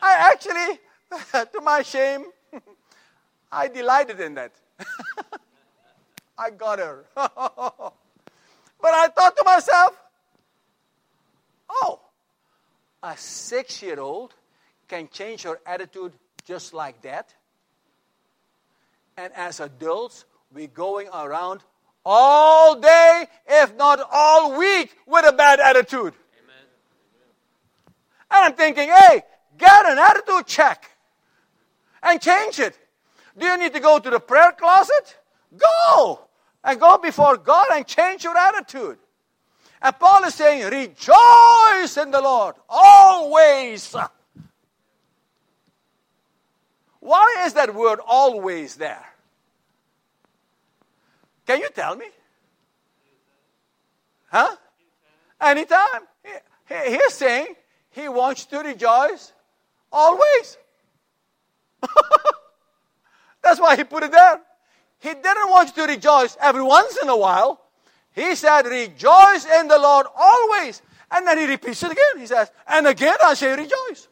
I 0.00 0.32
actually, 0.32 0.78
to 1.52 1.60
my 1.60 1.82
shame, 1.82 2.24
I 3.52 3.68
delighted 3.68 4.20
in 4.20 4.34
that. 4.34 4.52
I 6.38 6.50
got 6.50 6.78
her. 6.78 7.04
but 7.14 8.94
I 8.94 9.08
thought 9.08 9.36
to 9.36 9.42
myself, 9.44 9.92
oh, 11.68 12.00
a 13.02 13.16
six 13.16 13.82
year 13.82 14.00
old 14.00 14.34
can 14.88 15.08
change 15.08 15.44
your 15.44 15.60
attitude 15.66 16.12
just 16.44 16.72
like 16.72 17.00
that. 17.02 17.34
And 19.16 19.32
as 19.34 19.60
adults, 19.60 20.24
we're 20.52 20.66
going 20.68 21.08
around 21.12 21.60
all 22.04 22.80
day, 22.80 23.26
if 23.46 23.76
not 23.76 24.00
all 24.10 24.58
week, 24.58 24.96
with 25.06 25.26
a 25.26 25.32
bad 25.32 25.60
attitude. 25.60 26.14
Amen. 26.14 26.64
And 28.30 28.44
I'm 28.44 28.54
thinking, 28.54 28.88
hey, 28.88 29.22
get 29.58 29.86
an 29.86 29.98
attitude 29.98 30.46
check 30.46 30.90
and 32.02 32.20
change 32.20 32.58
it. 32.60 32.78
Do 33.36 33.46
you 33.46 33.58
need 33.58 33.74
to 33.74 33.80
go 33.80 33.98
to 33.98 34.10
the 34.10 34.20
prayer 34.20 34.52
closet? 34.52 35.16
Go 35.56 36.20
and 36.64 36.80
go 36.80 36.98
before 36.98 37.36
God 37.36 37.66
and 37.72 37.86
change 37.86 38.24
your 38.24 38.36
attitude. 38.36 38.98
And 39.80 39.98
Paul 39.98 40.24
is 40.24 40.34
saying, 40.34 40.64
rejoice 40.64 41.96
in 41.96 42.10
the 42.10 42.20
Lord 42.20 42.54
always. 42.68 43.94
Why 47.08 47.44
is 47.46 47.54
that 47.54 47.74
word 47.74 48.00
always 48.06 48.76
there? 48.76 49.02
Can 51.46 51.58
you 51.58 51.70
tell 51.70 51.96
me? 51.96 52.04
Huh? 54.30 54.54
Anytime. 55.40 56.02
He, 56.68 56.74
he's 56.90 57.14
saying 57.14 57.54
he 57.92 58.10
wants 58.10 58.44
to 58.44 58.58
rejoice 58.58 59.32
always. 59.90 60.58
That's 63.42 63.58
why 63.58 63.74
he 63.76 63.84
put 63.84 64.02
it 64.02 64.12
there. 64.12 64.42
He 64.98 65.14
didn't 65.14 65.48
want 65.48 65.74
you 65.74 65.86
to 65.86 65.90
rejoice 65.90 66.36
every 66.38 66.62
once 66.62 66.98
in 67.00 67.08
a 67.08 67.16
while. 67.16 67.58
He 68.12 68.34
said, 68.34 68.66
Rejoice 68.66 69.46
in 69.46 69.66
the 69.68 69.78
Lord 69.78 70.06
always. 70.14 70.82
And 71.10 71.26
then 71.26 71.38
he 71.38 71.46
repeats 71.46 71.82
it 71.82 71.92
again. 71.92 72.18
He 72.18 72.26
says, 72.26 72.50
And 72.66 72.86
again 72.86 73.16
I 73.24 73.32
say, 73.32 73.56
Rejoice. 73.56 74.08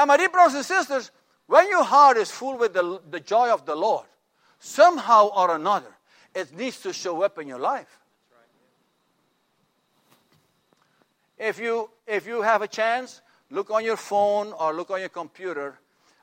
And 0.00 0.08
my 0.08 0.16
dear 0.16 0.30
brothers 0.30 0.54
and 0.54 0.64
sisters, 0.64 1.10
when 1.46 1.68
your 1.68 1.84
heart 1.84 2.16
is 2.16 2.30
full 2.30 2.56
with 2.56 2.72
the, 2.72 3.02
the 3.10 3.20
joy 3.20 3.52
of 3.52 3.66
the 3.66 3.76
Lord, 3.76 4.06
somehow 4.58 5.26
or 5.26 5.54
another, 5.54 5.94
it 6.34 6.56
needs 6.56 6.80
to 6.84 6.94
show 6.94 7.22
up 7.22 7.38
in 7.38 7.46
your 7.46 7.58
life. 7.58 7.98
If 11.38 11.58
you, 11.58 11.90
if 12.06 12.26
you 12.26 12.40
have 12.40 12.62
a 12.62 12.66
chance, 12.66 13.20
look 13.50 13.70
on 13.70 13.84
your 13.84 13.98
phone 13.98 14.54
or 14.58 14.72
look 14.72 14.90
on 14.90 15.00
your 15.00 15.10
computer. 15.10 15.78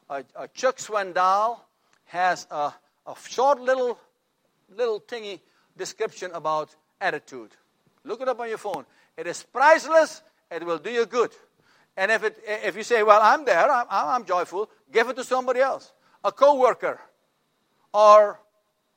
Uh, 0.10 0.24
uh, 0.36 0.48
Chuck 0.56 0.78
Swindoll 0.78 1.60
has 2.06 2.48
a, 2.50 2.74
a 3.06 3.16
short 3.28 3.62
little, 3.62 4.00
little 4.76 5.00
thingy 5.02 5.40
description 5.78 6.32
about 6.34 6.76
attitude. 7.00 7.52
Look 8.04 8.22
it 8.22 8.28
up 8.28 8.40
on 8.40 8.50
your 8.50 8.58
phone. 8.58 8.88
It 9.16 9.28
is 9.28 9.44
priceless. 9.44 10.24
It 10.50 10.66
will 10.66 10.80
do 10.80 10.90
you 10.90 11.06
good. 11.06 11.30
And 11.98 12.12
if, 12.12 12.24
it, 12.24 12.38
if 12.46 12.78
you 12.78 12.84
say, 12.84 13.02
well, 13.02 13.20
I'm 13.22 13.44
there, 13.44 13.70
I'm, 13.72 13.88
I'm 13.90 14.24
joyful, 14.24 14.70
give 14.94 15.10
it 15.10 15.16
to 15.16 15.24
somebody 15.24 15.60
else, 15.60 15.92
a 16.24 16.32
coworker, 16.32 17.02
or 17.92 18.40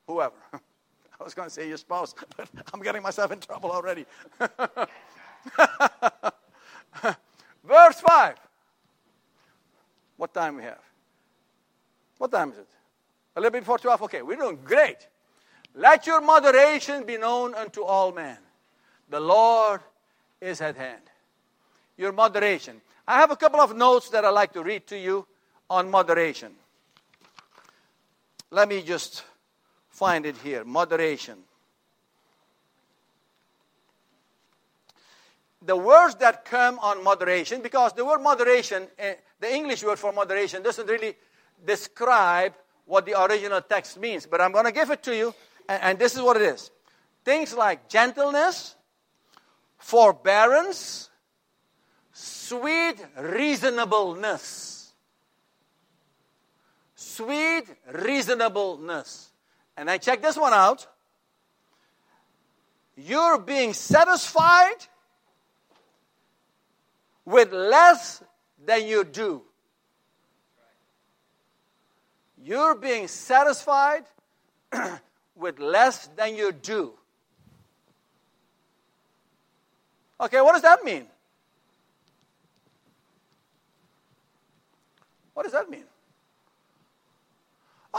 whoever. 0.05 0.35
I 0.53 1.23
was 1.23 1.33
going 1.33 1.47
to 1.47 1.53
say 1.53 1.67
your 1.67 1.77
spouse, 1.77 2.13
but 2.37 2.47
I'm 2.71 2.81
getting 2.81 3.01
myself 3.01 3.31
in 3.31 3.39
trouble 3.39 3.71
already. 3.71 4.05
Verse 7.63 7.99
5. 8.01 8.35
What 10.17 10.33
time 10.33 10.57
we 10.57 10.63
have? 10.63 10.81
What 12.19 12.31
time 12.31 12.51
is 12.51 12.59
it? 12.59 12.67
A 13.35 13.39
little 13.39 13.51
bit 13.51 13.61
before 13.61 13.79
12? 13.79 14.03
Okay, 14.03 14.21
we're 14.21 14.37
doing 14.37 14.59
great. 14.63 15.07
Let 15.73 16.05
your 16.05 16.21
moderation 16.21 17.03
be 17.03 17.17
known 17.17 17.55
unto 17.55 17.81
all 17.81 18.11
men. 18.11 18.37
The 19.09 19.19
Lord 19.19 19.81
is 20.39 20.61
at 20.61 20.75
hand. 20.75 21.01
Your 21.97 22.11
moderation. 22.11 22.81
I 23.11 23.15
have 23.19 23.29
a 23.29 23.35
couple 23.35 23.59
of 23.59 23.75
notes 23.75 24.07
that 24.11 24.23
I'd 24.23 24.29
like 24.29 24.53
to 24.53 24.63
read 24.63 24.87
to 24.87 24.97
you 24.97 25.27
on 25.69 25.91
moderation. 25.91 26.53
Let 28.51 28.69
me 28.69 28.81
just 28.83 29.25
find 29.89 30.25
it 30.25 30.37
here 30.37 30.63
moderation. 30.63 31.39
The 35.61 35.75
words 35.75 36.15
that 36.15 36.45
come 36.45 36.79
on 36.79 37.03
moderation, 37.03 37.61
because 37.61 37.91
the 37.91 38.05
word 38.05 38.21
moderation, 38.21 38.87
eh, 38.97 39.15
the 39.41 39.53
English 39.53 39.83
word 39.83 39.99
for 39.99 40.13
moderation, 40.13 40.63
doesn't 40.63 40.87
really 40.87 41.17
describe 41.65 42.53
what 42.85 43.05
the 43.05 43.21
original 43.21 43.59
text 43.59 43.99
means, 43.99 44.25
but 44.25 44.39
I'm 44.39 44.53
going 44.53 44.65
to 44.65 44.71
give 44.71 44.89
it 44.89 45.03
to 45.03 45.13
you, 45.13 45.35
and, 45.67 45.83
and 45.83 45.99
this 45.99 46.15
is 46.15 46.21
what 46.21 46.37
it 46.37 46.43
is 46.43 46.71
things 47.25 47.53
like 47.53 47.89
gentleness, 47.89 48.77
forbearance, 49.79 51.10
sweet 52.21 52.95
reasonableness. 53.17 54.91
Sweet 56.95 57.63
reasonableness. 57.91 59.31
And 59.75 59.89
I 59.89 59.97
check 59.97 60.21
this 60.21 60.37
one 60.37 60.53
out. 60.53 60.85
You're 62.95 63.39
being 63.39 63.73
satisfied 63.73 64.85
with 67.25 67.51
less 67.51 68.21
than 68.63 68.85
you 68.85 69.03
do. 69.03 69.41
You're 72.43 72.75
being 72.75 73.07
satisfied 73.07 74.03
with 75.35 75.57
less 75.59 76.07
than 76.15 76.35
you 76.35 76.51
do. 76.51 76.93
Okay, 80.19 80.41
what 80.41 80.53
does 80.53 80.61
that 80.61 80.83
mean? 80.83 81.07
What 85.41 85.45
does 85.45 85.53
that 85.53 85.71
mean? 85.71 85.85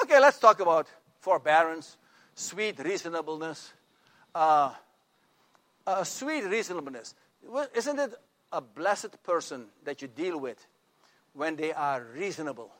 Okay, 0.01 0.21
let's 0.21 0.39
talk 0.39 0.61
about 0.61 0.87
forbearance, 1.19 1.97
sweet 2.37 2.79
reasonableness. 2.79 3.73
Uh, 4.33 4.73
uh, 5.85 6.05
sweet 6.05 6.43
reasonableness. 6.43 7.17
Isn't 7.75 7.99
it 7.99 8.15
a 8.53 8.61
blessed 8.61 9.21
person 9.25 9.67
that 9.83 10.01
you 10.03 10.07
deal 10.07 10.39
with 10.39 10.65
when 11.33 11.57
they 11.57 11.73
are 11.73 12.07
reasonable? 12.15 12.71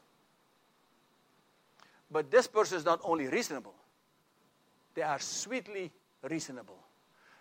But 2.09 2.31
this 2.31 2.47
person 2.47 2.79
is 2.79 2.85
not 2.85 3.01
only 3.03 3.27
reasonable, 3.27 3.75
they 4.95 5.03
are 5.03 5.19
sweetly 5.19 5.91
reasonable. 6.23 6.79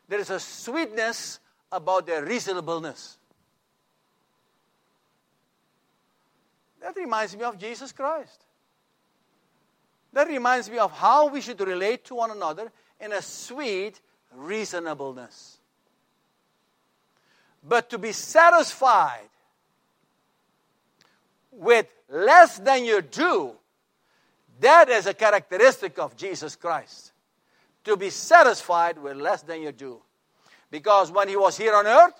There 0.07 0.19
is 0.19 0.31
a 0.31 0.39
sweetness 0.39 1.39
about 1.71 2.07
their 2.07 2.25
reasonableness. 2.25 3.19
That 6.81 6.95
reminds 6.95 7.35
me 7.35 7.43
of 7.43 7.57
Jesus 7.57 7.91
Christ. 7.91 8.43
That 10.13 10.27
reminds 10.27 10.69
me 10.69 10.77
of 10.77 10.91
how 10.91 11.27
we 11.27 11.41
should 11.41 11.59
relate 11.61 12.05
to 12.05 12.15
one 12.15 12.31
another 12.31 12.71
in 12.99 13.13
a 13.13 13.21
sweet 13.21 13.99
reasonableness. 14.35 15.57
But 17.63 17.89
to 17.91 17.97
be 17.97 18.11
satisfied 18.11 19.29
with 21.51 21.87
less 22.09 22.57
than 22.57 22.83
you 22.83 23.01
do, 23.01 23.51
that 24.59 24.89
is 24.89 25.05
a 25.05 25.13
characteristic 25.13 25.99
of 25.99 26.15
Jesus 26.17 26.55
Christ. 26.55 27.11
To 27.85 27.95
be 27.95 28.09
satisfied 28.09 28.97
with 28.97 29.17
less 29.17 29.41
than 29.43 29.61
you 29.61 29.71
do. 29.71 30.01
Because 30.69 31.11
when 31.11 31.27
he 31.27 31.35
was 31.35 31.57
here 31.57 31.75
on 31.75 31.87
earth, 31.87 32.13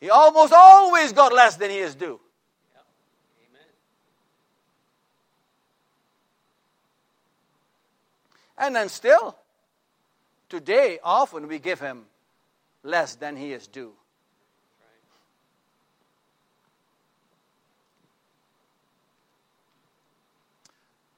he 0.00 0.10
almost 0.10 0.52
always 0.52 1.12
got 1.12 1.32
less 1.32 1.56
than 1.56 1.70
he 1.70 1.78
is 1.78 1.94
due. 1.94 2.20
And 8.58 8.74
then 8.74 8.88
still, 8.88 9.36
today, 10.48 10.98
often 11.02 11.46
we 11.48 11.58
give 11.58 11.80
him 11.80 12.04
less 12.82 13.16
than 13.16 13.36
he 13.36 13.52
is 13.52 13.66
due. 13.66 13.92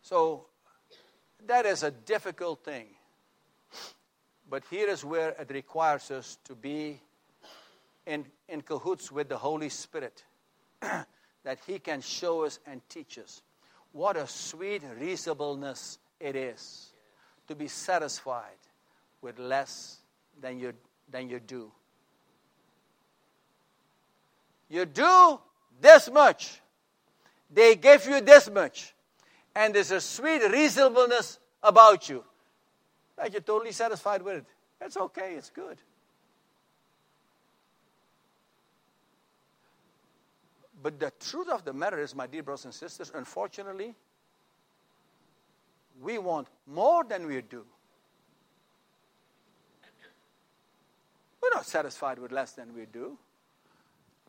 So 0.02 0.46
that 1.46 1.66
is 1.66 1.82
a 1.82 1.90
difficult 1.90 2.64
thing. 2.64 2.86
But 4.50 4.64
here 4.70 4.88
is 4.88 5.04
where 5.04 5.30
it 5.38 5.50
requires 5.50 6.10
us 6.10 6.38
to 6.44 6.54
be 6.54 6.98
in, 8.06 8.24
in 8.48 8.62
cahoots 8.62 9.12
with 9.12 9.28
the 9.28 9.36
Holy 9.36 9.68
Spirit, 9.68 10.24
that 10.80 11.58
He 11.66 11.78
can 11.78 12.00
show 12.00 12.46
us 12.46 12.58
and 12.66 12.80
teach 12.88 13.18
us. 13.18 13.42
What 13.92 14.16
a 14.16 14.26
sweet 14.26 14.82
reasonableness 14.98 15.98
it 16.18 16.34
is 16.34 16.87
to 17.48 17.54
be 17.54 17.66
satisfied 17.68 18.44
with 19.20 19.38
less 19.38 19.98
than 20.40 20.58
you, 20.58 20.72
than 21.10 21.28
you 21.28 21.40
do. 21.40 21.72
You 24.68 24.84
do 24.84 25.40
this 25.80 26.10
much, 26.10 26.60
they 27.50 27.74
give 27.74 28.06
you 28.06 28.20
this 28.20 28.50
much, 28.50 28.94
and 29.54 29.74
there's 29.74 29.90
a 29.90 30.00
sweet 30.00 30.42
reasonableness 30.50 31.38
about 31.62 32.08
you 32.08 32.22
that 33.16 33.32
you're 33.32 33.40
totally 33.40 33.72
satisfied 33.72 34.22
with 34.22 34.36
it. 34.36 34.44
It's 34.80 34.96
okay, 34.96 35.34
it's 35.34 35.50
good. 35.50 35.78
But 40.80 41.00
the 41.00 41.12
truth 41.18 41.48
of 41.48 41.64
the 41.64 41.72
matter 41.72 42.00
is, 42.00 42.14
my 42.14 42.26
dear 42.28 42.42
brothers 42.42 42.66
and 42.66 42.74
sisters, 42.74 43.10
unfortunately, 43.12 43.94
we 46.02 46.18
want 46.18 46.48
more 46.66 47.04
than 47.04 47.26
we 47.26 47.40
do. 47.42 47.64
We're 51.42 51.50
not 51.54 51.66
satisfied 51.66 52.18
with 52.18 52.32
less 52.32 52.52
than 52.52 52.74
we 52.74 52.86
do. 52.86 53.16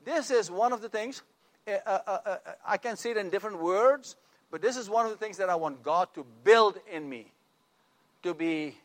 This 0.06 0.32
is 0.32 0.50
one 0.50 0.74
of 0.74 0.82
the 0.82 0.90
things, 0.90 1.22
uh, 1.68 1.72
uh, 1.86 2.18
uh, 2.26 2.38
I 2.66 2.78
can 2.78 2.96
say 2.96 3.12
it 3.12 3.18
in 3.18 3.30
different 3.30 3.62
words, 3.62 4.16
but 4.52 4.62
this 4.62 4.78
is 4.78 4.90
one 4.90 5.06
of 5.06 5.12
the 5.12 5.18
things 5.18 5.38
that 5.38 5.50
I 5.50 5.56
want 5.56 5.84
God 5.84 6.14
to 6.16 6.26
build 6.44 6.80
in 6.92 7.08
me 7.08 7.32
to 8.24 8.34
be 8.34 8.78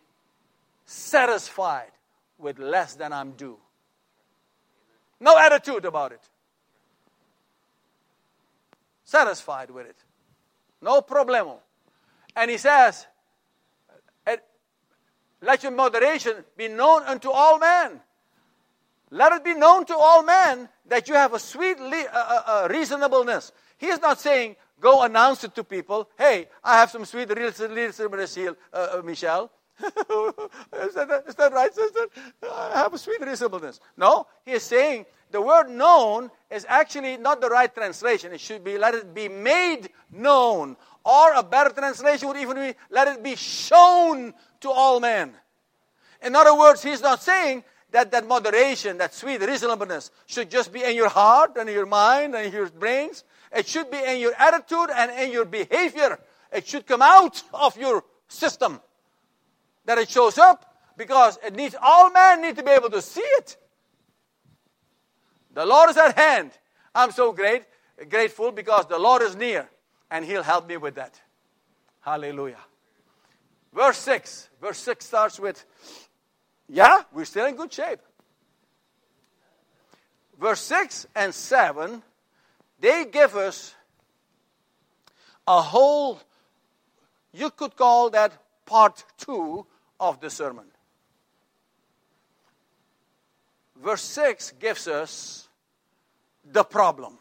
satisfied 0.85 1.91
with 2.39 2.59
less 2.59 2.95
than 2.95 3.13
I'm 3.13 3.33
due. 3.33 3.59
No 5.21 5.39
attitude 5.39 5.85
about 5.85 6.13
it. 6.13 6.21
Satisfied 9.05 9.71
with 9.71 9.87
it. 9.87 9.97
No 10.83 11.01
problemo. 11.01 11.59
And 12.37 12.51
he 12.51 12.59
says, 12.59 13.07
Let 15.45 15.63
your 15.63 15.73
moderation 15.73 16.45
be 16.57 16.69
known 16.69 17.03
unto 17.03 17.31
all 17.31 17.59
men. 17.59 18.01
Let 19.11 19.33
it 19.33 19.45
be 19.45 19.55
known 19.55 19.85
to 19.87 19.95
all 19.95 20.23
men 20.23 20.69
that 20.87 21.09
you 21.09 21.15
have 21.15 21.35
a 21.35 21.39
sweet 21.39 21.79
uh, 21.79 22.09
uh, 22.13 22.43
uh, 22.47 22.69
reasonableness. 22.71 23.53
He 23.77 23.87
is 23.87 24.01
not 24.01 24.21
saying 24.21 24.57
go 24.81 25.03
announce 25.03 25.45
it 25.45 25.55
to 25.55 25.65
people. 25.65 26.09
Hey, 26.19 26.49
I 26.63 26.79
have 26.79 26.91
some 26.91 27.05
sweet 27.05 27.29
reasonableness 27.29 28.35
here, 28.35 28.57
uh, 28.73 28.99
uh, 28.99 29.03
Michelle. 29.03 29.51
is, 29.81 30.95
that, 30.95 31.25
is 31.27 31.35
that 31.35 31.53
right, 31.53 31.75
sister? 31.75 32.07
I 32.43 32.73
have 32.75 32.95
a 32.95 32.99
sweet 32.99 33.21
reasonableness. 33.21 33.81
No, 33.97 34.27
he 34.45 34.53
is 34.53 34.63
saying 34.63 35.05
the 35.31 35.43
word 35.43 35.69
known 35.69 36.31
is 36.51 36.65
actually 36.69 37.17
not 37.17 37.41
the 37.41 37.51
right 37.51 37.73
translation. 37.75 38.33
It 38.33 38.41
should 38.41 38.65
be 38.65 38.79
let 38.79 38.95
it 38.95 39.15
be 39.15 39.29
made 39.29 39.91
known. 40.11 40.77
Or 41.05 41.35
a 41.35 41.43
better 41.43 41.71
translation 41.71 42.29
would 42.29 42.39
even 42.39 42.57
be 42.57 42.75
let 42.91 43.09
it 43.09 43.23
be 43.23 43.37
shown 43.37 44.33
to 44.61 44.71
all 44.71 45.01
men. 45.01 45.35
In 46.23 46.35
other 46.35 46.57
words, 46.57 46.83
he's 46.83 47.03
not 47.03 47.23
saying 47.23 47.63
that 47.91 48.11
that 48.13 48.27
moderation, 48.27 48.99
that 48.99 49.13
sweet 49.13 49.41
reasonableness 49.43 50.11
should 50.27 50.51
just 50.51 50.73
be 50.73 50.83
in 50.83 50.97
your 50.97 51.11
heart 51.11 51.57
and 51.57 51.69
in 51.69 51.75
your 51.75 51.87
mind 51.87 52.35
and 52.35 52.47
in 52.47 52.53
your 52.53 52.71
brains. 52.71 53.23
It 53.53 53.69
should 53.69 53.91
be 53.91 53.99
in 53.99 54.19
your 54.19 54.33
attitude 54.39 54.91
and 54.95 55.11
in 55.13 55.31
your 55.31 55.45
behavior. 55.45 56.19
It 56.51 56.67
should 56.67 56.87
come 56.87 57.03
out 57.03 57.43
of 57.53 57.77
your 57.77 58.03
system. 58.27 58.81
That 59.85 59.99
it 59.99 60.09
shows 60.09 60.39
up 60.39 60.75
because 60.97 61.39
it 61.45 61.55
needs 61.55 61.77
all 61.81 62.11
men 62.11 62.41
need 62.41 62.57
to 62.57 62.63
be 62.63 62.71
able 62.71 62.91
to 62.91 63.03
see 63.03 63.21
it. 63.21 63.59
The 65.53 65.67
Lord 65.67 65.91
is 65.91 65.99
at 65.99 66.17
hand. 66.17 66.53
I'm 66.95 67.11
so 67.11 67.33
great, 67.33 67.65
grateful 68.09 68.51
because 68.51 68.87
the 68.87 68.99
Lord 68.99 69.21
is 69.21 69.37
near 69.37 69.69
and 70.11 70.25
He'll 70.25 70.43
help 70.43 70.69
me 70.69 70.77
with 70.77 70.95
that. 70.97 71.21
Hallelujah. 72.01 72.61
Verse 73.73 73.99
6. 73.99 74.51
Verse 74.61 74.79
6 74.79 75.05
starts 75.05 75.41
with, 75.41 75.65
yeah, 76.69 77.03
we're 77.13 77.25
still 77.25 77.47
in 77.47 77.57
good 77.57 77.73
shape. 77.73 78.01
Verse 80.41 80.61
6 80.61 81.07
and 81.15 81.35
7, 81.35 82.03
they 82.81 83.05
give 83.07 83.37
us 83.37 83.75
a 85.47 85.61
whole, 85.61 86.21
you 87.33 87.51
could 87.51 87.77
call 87.77 88.11
that 88.11 88.33
part 88.67 89.05
2 89.19 89.67
of 90.01 90.21
the 90.21 90.31
sermon. 90.31 90.65
Verse 93.83 94.03
6 94.03 94.55
gives 94.59 94.89
us 94.89 95.49
the 96.45 96.65
problem. 96.65 97.19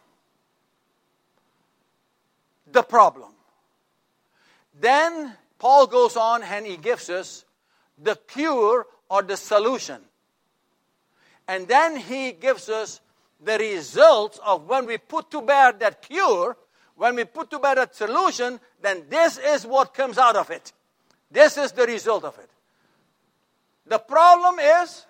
The 2.73 2.81
problem. 2.81 3.29
Then 4.79 5.33
Paul 5.59 5.85
goes 5.85 6.17
on 6.17 6.41
and 6.41 6.65
he 6.65 6.75
gives 6.75 7.09
us 7.09 7.45
the 8.01 8.15
cure 8.27 8.87
or 9.09 9.21
the 9.21 9.37
solution. 9.37 10.01
And 11.47 11.67
then 11.67 11.97
he 11.97 12.31
gives 12.31 12.69
us 12.69 12.99
the 13.39 13.59
results 13.59 14.39
of 14.43 14.67
when 14.67 14.87
we 14.87 14.97
put 14.97 15.29
to 15.31 15.41
bear 15.43 15.71
that 15.73 16.01
cure, 16.01 16.57
when 16.95 17.15
we 17.15 17.25
put 17.25 17.51
to 17.51 17.59
bear 17.59 17.75
that 17.75 17.95
solution, 17.95 18.59
then 18.81 19.03
this 19.07 19.37
is 19.37 19.67
what 19.67 19.93
comes 19.93 20.17
out 20.17 20.35
of 20.35 20.49
it. 20.49 20.73
This 21.29 21.57
is 21.57 21.71
the 21.73 21.85
result 21.85 22.23
of 22.23 22.37
it. 22.39 22.49
The 23.85 23.99
problem 23.99 24.59
is 24.59 25.05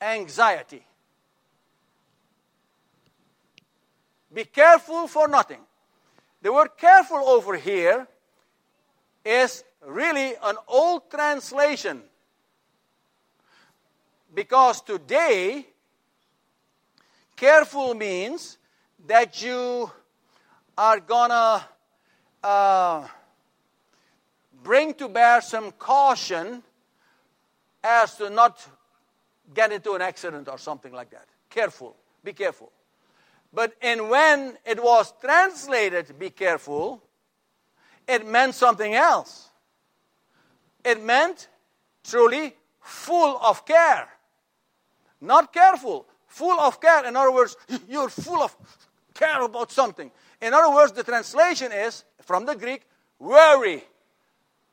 anxiety. 0.00 0.86
Be 4.32 4.44
careful 4.44 5.08
for 5.08 5.26
nothing. 5.28 5.60
The 6.42 6.52
word 6.52 6.70
careful 6.76 7.18
over 7.18 7.56
here 7.56 8.06
is 9.24 9.64
really 9.84 10.34
an 10.42 10.56
old 10.68 11.10
translation. 11.10 12.02
Because 14.32 14.80
today, 14.80 15.66
careful 17.36 17.94
means 17.94 18.58
that 19.06 19.42
you 19.42 19.90
are 20.78 21.00
gonna 21.00 21.64
uh, 22.42 23.06
bring 24.62 24.94
to 24.94 25.08
bear 25.08 25.40
some 25.40 25.72
caution 25.72 26.62
as 27.82 28.14
to 28.16 28.30
not 28.30 28.66
get 29.52 29.72
into 29.72 29.92
an 29.92 30.02
accident 30.02 30.48
or 30.48 30.58
something 30.58 30.92
like 30.92 31.10
that. 31.10 31.26
Careful. 31.48 31.96
Be 32.22 32.32
careful. 32.32 32.70
But 33.52 33.74
in 33.82 34.08
when 34.08 34.56
it 34.64 34.82
was 34.82 35.12
translated, 35.20 36.18
be 36.18 36.30
careful, 36.30 37.02
it 38.06 38.26
meant 38.26 38.54
something 38.54 38.94
else. 38.94 39.48
It 40.84 41.02
meant 41.02 41.48
truly 42.04 42.54
full 42.80 43.38
of 43.38 43.66
care. 43.66 44.08
Not 45.20 45.52
careful, 45.52 46.06
full 46.26 46.58
of 46.58 46.80
care. 46.80 47.04
In 47.04 47.16
other 47.16 47.32
words, 47.32 47.56
you're 47.88 48.08
full 48.08 48.42
of 48.42 48.56
care 49.14 49.42
about 49.42 49.70
something. 49.70 50.10
In 50.40 50.54
other 50.54 50.74
words, 50.74 50.92
the 50.92 51.02
translation 51.02 51.72
is 51.72 52.04
from 52.22 52.46
the 52.46 52.54
Greek 52.54 52.82
worry, 53.18 53.84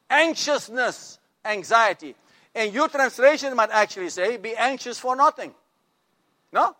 anxiousness, 0.09 1.19
anxiety. 1.43 2.15
And 2.55 2.73
your 2.73 2.87
translation 2.87 3.55
might 3.55 3.69
actually 3.71 4.09
say, 4.09 4.37
be 4.37 4.55
anxious 4.55 4.97
for 4.97 5.15
nothing. 5.15 5.53
No? 6.51 6.75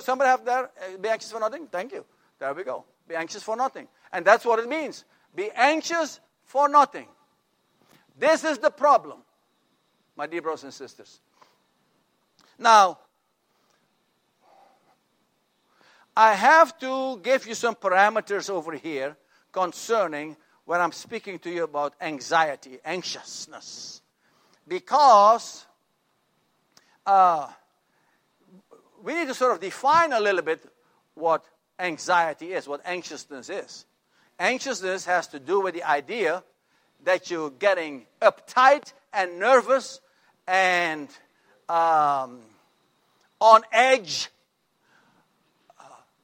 Somebody 0.00 0.28
have 0.28 0.44
there? 0.44 0.64
Uh, 0.64 0.98
be 1.00 1.08
anxious 1.08 1.32
for 1.32 1.40
nothing? 1.40 1.66
Thank 1.66 1.92
you. 1.92 2.04
There 2.38 2.52
we 2.52 2.62
go. 2.64 2.84
Be 3.08 3.14
anxious 3.14 3.42
for 3.42 3.56
nothing. 3.56 3.88
And 4.12 4.24
that's 4.24 4.44
what 4.44 4.58
it 4.58 4.68
means. 4.68 5.04
Be 5.34 5.50
anxious 5.54 6.20
for 6.44 6.68
nothing. 6.68 7.08
This 8.18 8.44
is 8.44 8.58
the 8.58 8.70
problem, 8.70 9.18
my 10.16 10.26
dear 10.26 10.42
brothers 10.42 10.64
and 10.64 10.74
sisters. 10.74 11.20
Now, 12.58 12.98
I 16.14 16.34
have 16.34 16.78
to 16.80 17.18
give 17.22 17.46
you 17.46 17.54
some 17.54 17.74
parameters 17.74 18.50
over 18.50 18.72
here 18.72 19.16
concerning 19.50 20.36
when 20.66 20.80
I'm 20.80 20.92
speaking 20.92 21.38
to 21.40 21.50
you 21.50 21.64
about 21.64 21.94
anxiety, 22.00 22.78
anxiousness. 22.84 24.02
Because 24.68 25.64
uh, 27.06 27.48
we 29.02 29.14
need 29.14 29.28
to 29.28 29.34
sort 29.34 29.52
of 29.52 29.60
define 29.60 30.12
a 30.12 30.20
little 30.20 30.42
bit 30.42 30.64
what 31.14 31.44
anxiety 31.78 32.52
is, 32.52 32.68
what 32.68 32.80
anxiousness 32.84 33.50
is. 33.50 33.84
Anxiousness 34.38 35.04
has 35.06 35.26
to 35.28 35.38
do 35.38 35.60
with 35.60 35.74
the 35.74 35.82
idea 35.82 36.42
that 37.04 37.30
you're 37.30 37.50
getting 37.50 38.06
uptight 38.20 38.92
and 39.12 39.38
nervous 39.38 40.00
and 40.46 41.08
um, 41.68 42.40
on 43.40 43.62
edge 43.72 44.30
uh, 45.78 45.82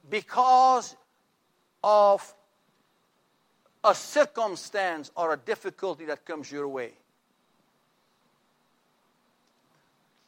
because 0.09 0.95
of 1.83 2.33
a 3.83 3.93
circumstance 3.95 5.11
or 5.15 5.33
a 5.33 5.37
difficulty 5.37 6.05
that 6.05 6.25
comes 6.25 6.51
your 6.51 6.67
way. 6.67 6.91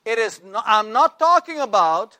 It 0.04 0.18
is 0.18 0.42
not, 0.44 0.64
I'm 0.66 0.92
not 0.92 1.20
talking 1.20 1.60
about 1.60 2.18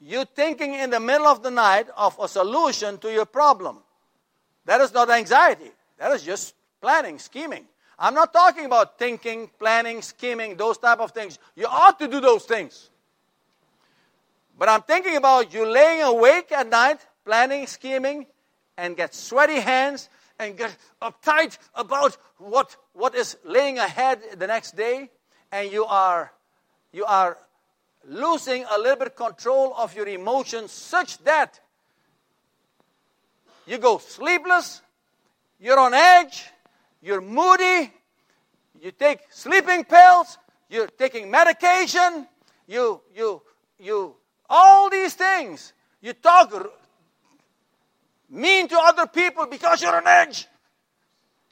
you 0.00 0.24
thinking 0.24 0.74
in 0.74 0.90
the 0.90 1.00
middle 1.00 1.26
of 1.26 1.42
the 1.42 1.50
night 1.50 1.88
of 1.96 2.16
a 2.20 2.28
solution 2.28 2.98
to 2.98 3.12
your 3.12 3.26
problem. 3.26 3.78
That 4.64 4.80
is 4.80 4.92
not 4.92 5.10
anxiety. 5.10 5.70
That 5.98 6.12
is 6.12 6.22
just 6.22 6.54
planning, 6.80 7.18
scheming. 7.18 7.64
I'm 7.98 8.14
not 8.14 8.32
talking 8.32 8.64
about 8.64 8.98
thinking, 8.98 9.50
planning, 9.58 10.02
scheming, 10.02 10.56
those 10.56 10.78
type 10.78 11.00
of 11.00 11.10
things. 11.10 11.38
You 11.56 11.66
ought 11.66 11.98
to 11.98 12.06
do 12.06 12.20
those 12.20 12.44
things. 12.44 12.90
But 14.56 14.68
I'm 14.68 14.82
thinking 14.82 15.16
about 15.16 15.52
you 15.52 15.66
laying 15.66 16.02
awake 16.02 16.52
at 16.52 16.68
night, 16.68 17.04
planning, 17.24 17.66
scheming, 17.66 18.26
and 18.76 18.96
get 18.96 19.14
sweaty 19.14 19.60
hands 19.60 20.08
and 20.38 20.56
get 20.56 20.76
uptight 21.02 21.58
about 21.74 22.16
what, 22.38 22.76
what 22.92 23.14
is 23.14 23.36
laying 23.44 23.78
ahead 23.78 24.20
the 24.36 24.46
next 24.46 24.76
day, 24.76 25.10
and 25.50 25.72
you 25.72 25.84
are 25.84 26.32
you 26.92 27.04
are 27.04 27.36
losing 28.08 28.64
a 28.74 28.78
little 28.78 28.96
bit 28.96 29.16
control 29.16 29.74
of 29.76 29.94
your 29.94 30.08
emotions 30.08 30.72
such 30.72 31.18
that 31.18 31.60
you 33.66 33.78
go 33.78 33.98
sleepless, 33.98 34.80
you're 35.60 35.78
on 35.78 35.92
edge, 35.92 36.46
you're 37.02 37.20
moody, 37.20 37.92
you 38.80 38.92
take 38.92 39.20
sleeping 39.30 39.84
pills, 39.84 40.38
you're 40.70 40.86
taking 40.86 41.30
medication, 41.30 42.26
you, 42.66 43.00
you, 43.14 43.42
you, 43.78 44.14
all 44.48 44.88
these 44.88 45.14
things. 45.14 45.72
You 46.00 46.12
talk 46.14 46.72
mean 48.30 48.68
to 48.68 48.78
other 48.78 49.06
people 49.06 49.46
because 49.46 49.82
you're 49.82 49.96
on 49.96 50.06
edge. 50.06 50.46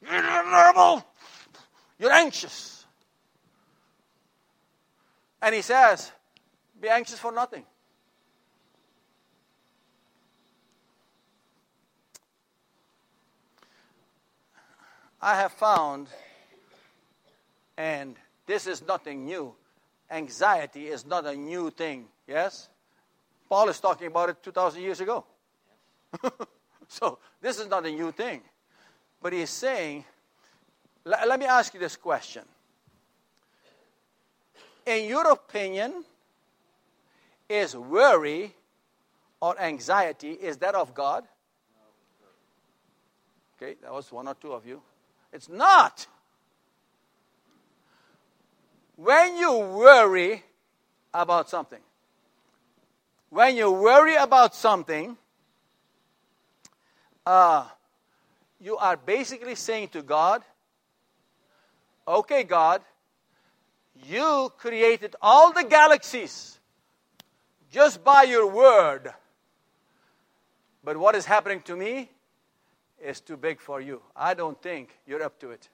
You're 0.01 0.21
normal. 0.21 1.05
You're 1.99 2.13
anxious. 2.13 2.85
And 5.41 5.53
he 5.53 5.61
says, 5.61 6.11
be 6.81 6.89
anxious 6.89 7.19
for 7.19 7.31
nothing. 7.31 7.63
I 15.21 15.35
have 15.35 15.51
found, 15.51 16.07
and 17.75 18.15
this 18.45 18.67
is 18.67 18.85
nothing 18.85 19.25
new, 19.25 19.55
anxiety 20.11 20.87
is 20.87 21.05
not 21.05 21.25
a 21.25 21.35
new 21.35 21.71
thing, 21.71 22.05
yes? 22.27 22.69
Paul 23.49 23.69
is 23.69 23.79
talking 23.79 24.07
about 24.07 24.29
it 24.29 24.43
2,000 24.43 24.81
years 24.81 25.01
ago. 25.01 25.25
So 26.87 27.19
this 27.41 27.59
is 27.59 27.67
not 27.67 27.85
a 27.85 27.91
new 27.91 28.11
thing. 28.11 28.41
But 29.21 29.33
he's 29.33 29.49
saying, 29.49 30.05
let, 31.03 31.27
let 31.27 31.39
me 31.39 31.45
ask 31.45 31.73
you 31.73 31.79
this 31.79 31.95
question. 31.95 32.43
In 34.85 35.05
your 35.05 35.29
opinion, 35.29 36.05
is 37.49 37.75
worry 37.75 38.53
or 39.41 39.59
anxiety, 39.59 40.31
is 40.31 40.57
that 40.57 40.75
of 40.75 40.93
God? 40.93 41.25
Okay, 43.57 43.75
that 43.81 43.91
was 43.91 44.11
one 44.11 44.27
or 44.27 44.35
two 44.35 44.51
of 44.51 44.65
you. 44.65 44.81
It's 45.33 45.49
not. 45.49 46.05
When 48.95 49.37
you 49.37 49.57
worry 49.57 50.43
about 51.13 51.49
something, 51.49 51.81
when 53.29 53.55
you 53.55 53.71
worry 53.71 54.15
about 54.15 54.55
something, 54.55 55.17
uh, 57.25 57.65
you 58.59 58.77
are 58.77 58.97
basically 58.97 59.55
saying 59.55 59.89
to 59.89 60.01
God, 60.01 60.43
okay, 62.07 62.43
God, 62.43 62.81
you 64.05 64.51
created 64.57 65.15
all 65.21 65.51
the 65.51 65.63
galaxies 65.63 66.56
just 67.71 68.03
by 68.03 68.23
your 68.23 68.47
word. 68.47 69.13
But 70.83 70.97
what 70.97 71.15
is 71.15 71.25
happening 71.25 71.61
to 71.63 71.75
me 71.75 72.09
is 73.03 73.19
too 73.19 73.37
big 73.37 73.59
for 73.59 73.81
you. 73.81 74.01
I 74.15 74.33
don't 74.33 74.61
think 74.61 74.97
you're 75.05 75.23
up 75.23 75.39
to 75.39 75.51
it. 75.51 75.69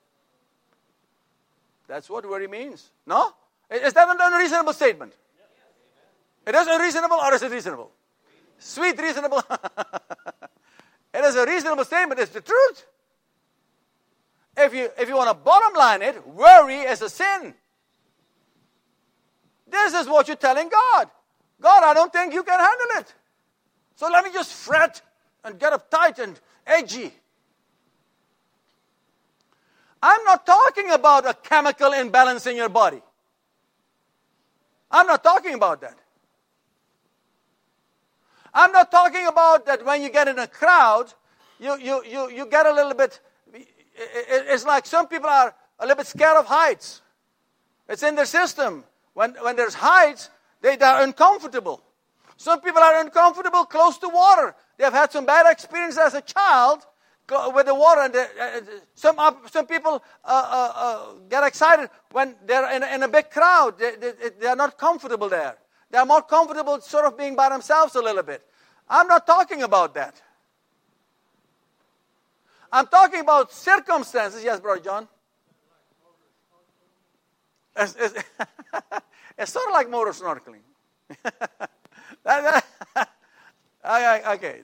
That's 1.87 2.09
what 2.09 2.27
worry 2.27 2.47
means. 2.47 2.91
No? 3.05 3.33
Is 3.69 3.93
that 3.93 4.09
an 4.09 4.17
unreasonable 4.19 4.73
statement? 4.73 5.13
It 6.45 6.55
is 6.55 6.67
unreasonable 6.67 7.17
or 7.17 7.33
is 7.33 7.41
it 7.43 7.51
reasonable? 7.51 7.91
Sweet, 8.57 8.99
reasonable. 8.99 9.41
it 11.13 11.23
is 11.23 11.35
a 11.35 11.45
reasonable 11.45 11.85
statement. 11.85 12.19
It's 12.19 12.31
the 12.31 12.41
truth. 12.41 12.85
If 14.55 14.73
you, 14.73 14.89
if 14.97 15.09
you 15.09 15.15
want 15.15 15.29
to 15.29 15.33
bottom 15.33 15.73
line 15.75 16.01
it, 16.01 16.25
worry 16.27 16.79
is 16.79 17.01
a 17.01 17.09
sin. 17.09 17.53
This 19.67 19.93
is 19.93 20.07
what 20.07 20.27
you're 20.27 20.37
telling 20.37 20.69
God. 20.69 21.09
God, 21.61 21.83
I 21.83 21.93
don't 21.93 22.11
think 22.11 22.33
you 22.33 22.43
can 22.43 22.59
handle 22.59 23.01
it. 23.01 23.13
So 23.95 24.09
let 24.09 24.23
me 24.23 24.31
just 24.33 24.53
fret 24.53 25.01
and 25.43 25.59
get 25.59 25.73
uptight 25.73 26.19
and 26.19 26.39
edgy. 26.65 27.13
I'm 30.01 30.23
not 30.25 30.45
talking 30.45 30.91
about 30.91 31.25
a 31.25 31.33
chemical 31.33 31.93
imbalance 31.93 32.45
in 32.45 32.57
your 32.57 32.69
body. 32.69 33.01
I'm 34.91 35.07
not 35.07 35.23
talking 35.23 35.53
about 35.53 35.81
that. 35.81 35.97
I'm 38.53 38.71
not 38.71 38.91
talking 38.91 39.25
about 39.25 39.65
that 39.65 39.83
when 39.85 40.03
you 40.03 40.09
get 40.09 40.27
in 40.27 40.37
a 40.37 40.47
crowd, 40.47 41.13
you, 41.59 41.77
you, 41.79 42.03
you, 42.05 42.29
you 42.29 42.45
get 42.45 42.65
a 42.65 42.73
little 42.73 42.93
bit, 42.93 43.19
it's 43.95 44.65
like 44.65 44.85
some 44.85 45.07
people 45.07 45.29
are 45.29 45.55
a 45.79 45.83
little 45.83 45.97
bit 45.97 46.07
scared 46.07 46.37
of 46.37 46.45
heights. 46.45 47.01
It's 47.87 48.03
in 48.03 48.15
their 48.15 48.25
system. 48.25 48.83
When, 49.13 49.33
when 49.41 49.55
there's 49.55 49.73
heights, 49.73 50.29
they, 50.63 50.77
they're 50.77 51.03
uncomfortable. 51.03 51.83
Some 52.37 52.61
people 52.61 52.81
are 52.81 53.01
uncomfortable 53.01 53.65
close 53.65 53.97
to 53.99 54.07
water. 54.07 54.55
They 54.77 54.85
have 54.85 54.93
had 54.93 55.11
some 55.11 55.25
bad 55.25 55.45
experience 55.51 55.97
as 55.97 56.13
a 56.13 56.21
child 56.21 56.85
with 57.53 57.65
the 57.65 57.75
water. 57.75 58.01
And 58.01 58.15
uh, 58.15 58.61
some, 58.95 59.17
some 59.51 59.67
people 59.67 60.01
uh, 60.23 60.27
uh, 60.27 60.71
uh, 60.75 61.13
get 61.29 61.43
excited 61.43 61.89
when 62.11 62.35
they're 62.45 62.71
in, 62.71 62.81
in 62.81 63.03
a 63.03 63.09
big 63.09 63.29
crowd. 63.29 63.77
They, 63.77 63.95
they, 63.95 64.13
they 64.39 64.47
are 64.47 64.55
not 64.55 64.77
comfortable 64.77 65.27
there. 65.27 65.57
They 65.91 65.97
are 65.97 66.05
more 66.05 66.21
comfortable 66.21 66.79
sort 66.79 67.05
of 67.05 67.17
being 67.17 67.35
by 67.35 67.49
themselves 67.49 67.95
a 67.95 68.01
little 68.01 68.23
bit. 68.23 68.41
I'm 68.89 69.07
not 69.07 69.27
talking 69.27 69.63
about 69.63 69.93
that. 69.95 70.21
I'm 72.71 72.87
talking 72.87 73.19
about 73.19 73.51
circumstances. 73.51 74.43
Yes, 74.43 74.61
Brother 74.61 74.81
John? 74.81 75.07
It's, 79.37 79.51
sort 79.51 79.67
of 79.67 79.73
like 79.73 79.89
motor 79.89 80.11
snorkeling. 80.11 80.61
that, 81.23 82.63
that, 82.93 83.09
okay. 84.35 84.61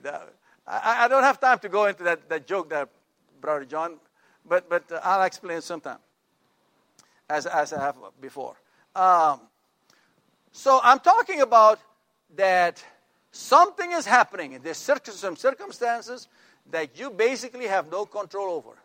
I, 0.66 1.04
I, 1.04 1.08
don't 1.08 1.22
have 1.22 1.40
time 1.40 1.58
to 1.60 1.68
go 1.68 1.86
into 1.86 2.04
that, 2.04 2.28
that 2.28 2.46
joke 2.46 2.70
there, 2.70 2.88
Brother 3.40 3.64
John, 3.64 3.96
but, 4.46 4.68
but 4.68 4.90
uh, 4.90 5.00
I'll 5.02 5.22
explain 5.24 5.60
sometime, 5.60 5.98
as, 7.28 7.46
as 7.46 7.72
I 7.72 7.80
have 7.80 7.96
before. 8.20 8.56
Um, 8.94 9.40
so 10.52 10.80
I'm 10.82 11.00
talking 11.00 11.40
about 11.40 11.78
that 12.36 12.82
something 13.32 13.92
is 13.92 14.06
happening. 14.06 14.58
There's 14.62 14.78
some 14.78 15.36
circumstances 15.36 16.28
that 16.70 16.98
you 16.98 17.10
basically 17.10 17.66
have 17.66 17.90
no 17.90 18.06
control 18.06 18.54
over, 18.54 18.76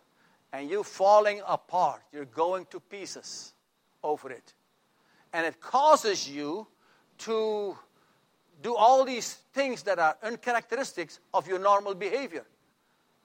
and 0.54 0.70
you're 0.70 0.84
falling 0.84 1.42
apart. 1.48 2.02
You're 2.12 2.26
going 2.26 2.66
to 2.72 2.80
pieces 2.80 3.54
over 4.04 4.32
it. 4.32 4.54
And 5.36 5.46
it 5.46 5.60
causes 5.60 6.30
you 6.30 6.66
to 7.18 7.78
do 8.64 8.74
all 8.74 9.04
these 9.04 9.34
things 9.54 9.84
that 9.84 10.00
are 10.00 10.16
uncharacteristics 10.24 11.20
of 11.34 11.46
your 11.46 11.60
normal 11.60 11.94
behavior. 11.94 12.46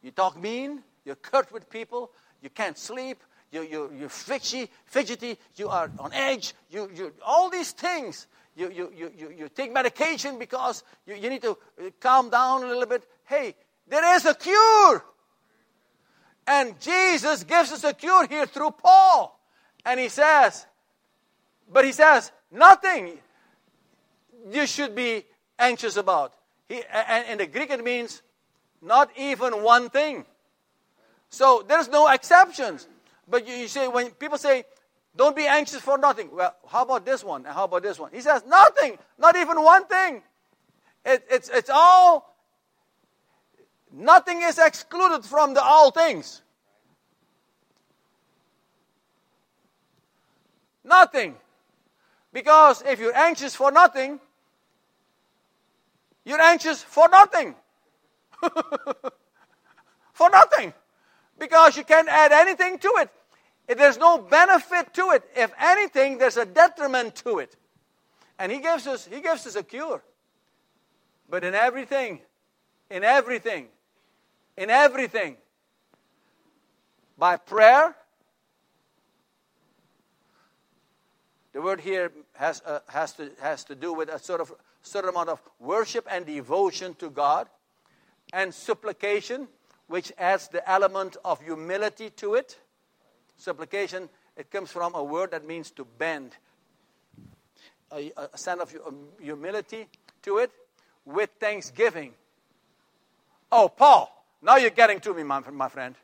You 0.03 0.11
talk 0.11 0.37
mean, 0.37 0.83
you're 1.05 1.15
curt 1.15 1.53
with 1.53 1.71
people, 1.71 2.11
you 2.43 2.51
can't 2.51 2.77
sleep, 2.77 3.23
you, 3.53 3.63
you, 3.63 3.93
you're 3.97 4.09
fidgety, 4.09 4.69
fidgety, 4.87 5.39
you 5.55 5.69
are 5.69 5.89
on 6.01 6.13
edge, 6.13 6.53
you, 6.69 6.91
you, 6.93 7.13
all 7.25 7.49
these 7.49 7.71
things. 7.71 8.27
You, 8.57 8.73
you, 8.73 8.93
you, 8.93 9.13
you, 9.17 9.31
you 9.31 9.49
take 9.49 9.73
medication 9.73 10.37
because 10.37 10.83
you, 11.07 11.15
you 11.15 11.31
need 11.31 11.43
to 11.43 11.53
uh, 11.53 11.91
calm 12.01 12.29
down 12.29 12.65
a 12.65 12.67
little 12.67 12.87
bit. 12.87 13.05
Hey, 13.25 13.55
there 13.87 14.17
is 14.17 14.27
a 14.27 14.35
cure. 14.35 15.05
And 16.45 16.75
Jesus 16.81 17.45
gives 17.45 17.71
us 17.71 17.85
a 17.85 17.95
cure 17.95 18.27
here 18.27 18.47
through 18.47 18.73
Paul. 18.73 19.41
And 19.85 20.01
he 20.01 20.09
says, 20.09 20.67
but 21.73 21.85
he 21.85 21.93
says, 21.93 22.33
nothing 22.51 23.19
you 24.51 24.67
should 24.67 24.95
be 24.95 25.25
anxious 25.59 25.97
about. 25.97 26.35
He, 26.69 26.83
and 26.93 27.29
in 27.29 27.39
the 27.39 27.47
Greek, 27.47 27.71
it 27.71 27.83
means 27.85 28.23
not 28.83 29.11
even 29.17 29.63
one 29.63 29.91
thing. 29.91 30.25
So 31.29 31.65
there's 31.67 31.89
no 31.89 32.09
exceptions. 32.09 32.89
But 33.29 33.47
you, 33.47 33.55
you 33.55 33.69
say, 33.69 33.87
when 33.89 34.11
people 34.11 34.39
say, 34.39 34.65
don't 35.17 35.37
be 35.37 35.47
anxious 35.47 35.81
for 35.81 35.99
nothing. 35.99 36.31
Well, 36.33 36.55
how 36.69 36.83
about 36.83 37.05
this 37.05 37.23
one? 37.25 37.45
And 37.45 37.55
how 37.55 37.65
about 37.65 37.83
this 37.83 37.99
one? 37.99 38.11
He 38.13 38.21
says, 38.21 38.43
nothing, 38.47 38.99
not 39.19 39.37
even 39.37 39.63
one 39.63 39.87
thing. 39.87 40.23
It, 41.05 41.25
it's, 41.31 41.49
it's 41.49 41.71
all, 41.71 42.37
nothing 43.93 44.43
is 44.43 44.59
excluded 44.59 45.25
from 45.25 45.55
the 45.55 45.63
all 45.63 45.91
things. 45.91 46.43
Nothing. 50.85 51.37
Because 52.33 52.83
if 52.83 53.01
you're 53.01 53.17
anxious 53.17 53.55
for 53.55 53.73
nothing, 53.73 54.21
you're 56.25 56.41
anxious 56.41 56.83
for 56.83 57.09
nothing. 57.09 57.55
for 60.13 60.31
nothing. 60.31 60.73
Because 61.39 61.77
you 61.77 61.85
can't 61.85 62.09
add 62.09 62.33
anything 62.33 62.79
to 62.79 62.95
it. 62.99 63.11
If 63.67 63.79
there's 63.79 63.99
no 63.99 64.19
benefit 64.19 64.93
to 64.95 65.11
it. 65.11 65.23
If 65.37 65.53
anything, 65.59 66.19
there's 66.19 66.37
a 66.37 66.45
detriment 66.45 67.17
to 67.17 67.39
it. 67.39 67.57
And 68.39 68.51
he 68.51 68.59
gives 68.59 68.87
us 68.87 69.07
he 69.07 69.21
gives 69.21 69.47
us 69.47 69.57
a 69.57 69.63
cure. 69.63 70.03
But 71.29 71.45
in 71.45 71.55
everything, 71.55 72.21
in 72.91 73.05
everything, 73.05 73.69
in 74.57 74.71
everything, 74.71 75.37
by 77.17 77.37
prayer, 77.37 77.95
the 81.53 81.61
word 81.61 81.81
here 81.81 82.13
has, 82.35 82.63
uh, 82.65 82.81
has, 82.89 83.13
to, 83.15 83.31
has 83.41 83.65
to 83.65 83.75
do 83.75 83.93
with 83.93 84.09
a 84.09 84.19
sort 84.19 84.41
of 84.41 84.53
certain 84.83 85.11
amount 85.11 85.29
of 85.29 85.43
worship 85.59 86.07
and 86.11 86.25
devotion 86.27 86.95
to 86.95 87.11
God, 87.11 87.49
and 88.33 88.55
supplication, 88.55 89.49
which 89.89 90.13
adds 90.17 90.49
the 90.49 90.69
element 90.71 91.17
of 91.25 91.41
humility 91.41 92.11
to 92.11 92.35
it. 92.35 92.59
Supplication, 93.37 94.09
it 94.37 94.51
comes 94.51 94.71
from 94.71 94.95
a 94.95 95.03
word 95.03 95.33
that 95.33 95.45
means 95.45 95.71
to 95.73 95.85
bend, 95.85 96.37
a, 97.91 98.13
a 98.17 98.39
sense 98.39 98.61
of 98.61 98.75
humility 99.21 99.89
to 100.23 100.39
it, 100.39 100.51
with 101.05 101.31
thanksgiving. 101.41 102.15
Oh, 103.51 103.69
Paul, 103.69 104.25
now 104.41 104.57
you're 104.57 104.71
getting 104.71 105.01
to 105.01 105.13
me, 105.13 105.25
my, 105.25 105.41
my 105.51 105.69
friend. 105.69 105.97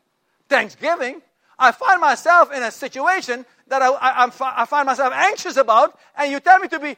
Thanksgiving? 0.49 1.23
I 1.59 1.73
find 1.73 2.01
myself 2.01 2.53
in 2.53 2.63
a 2.63 2.71
situation 2.71 3.47
that 3.69 3.83
I, 3.83 3.89
I, 3.89 4.27
I, 4.27 4.67
find 4.67 4.87
myself 4.87 5.13
anxious 5.15 5.57
about, 5.57 5.99
and 6.17 6.31
you 6.31 6.39
tell 6.41 6.59
me 6.59 6.69
to 6.69 6.79
be 6.79 6.97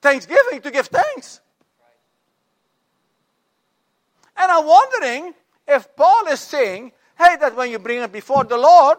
thanksgiving, 0.00 0.62
to 0.62 0.70
give 0.70 0.86
thanks. 0.86 1.40
And 4.36 4.50
I'm 4.50 4.66
wondering 4.66 5.34
if 5.68 5.94
Paul 5.94 6.26
is 6.28 6.40
saying, 6.40 6.92
hey, 7.18 7.36
that 7.40 7.54
when 7.54 7.70
you 7.70 7.78
bring 7.78 8.02
it 8.02 8.10
before 8.10 8.44
the 8.44 8.56
Lord, 8.56 8.98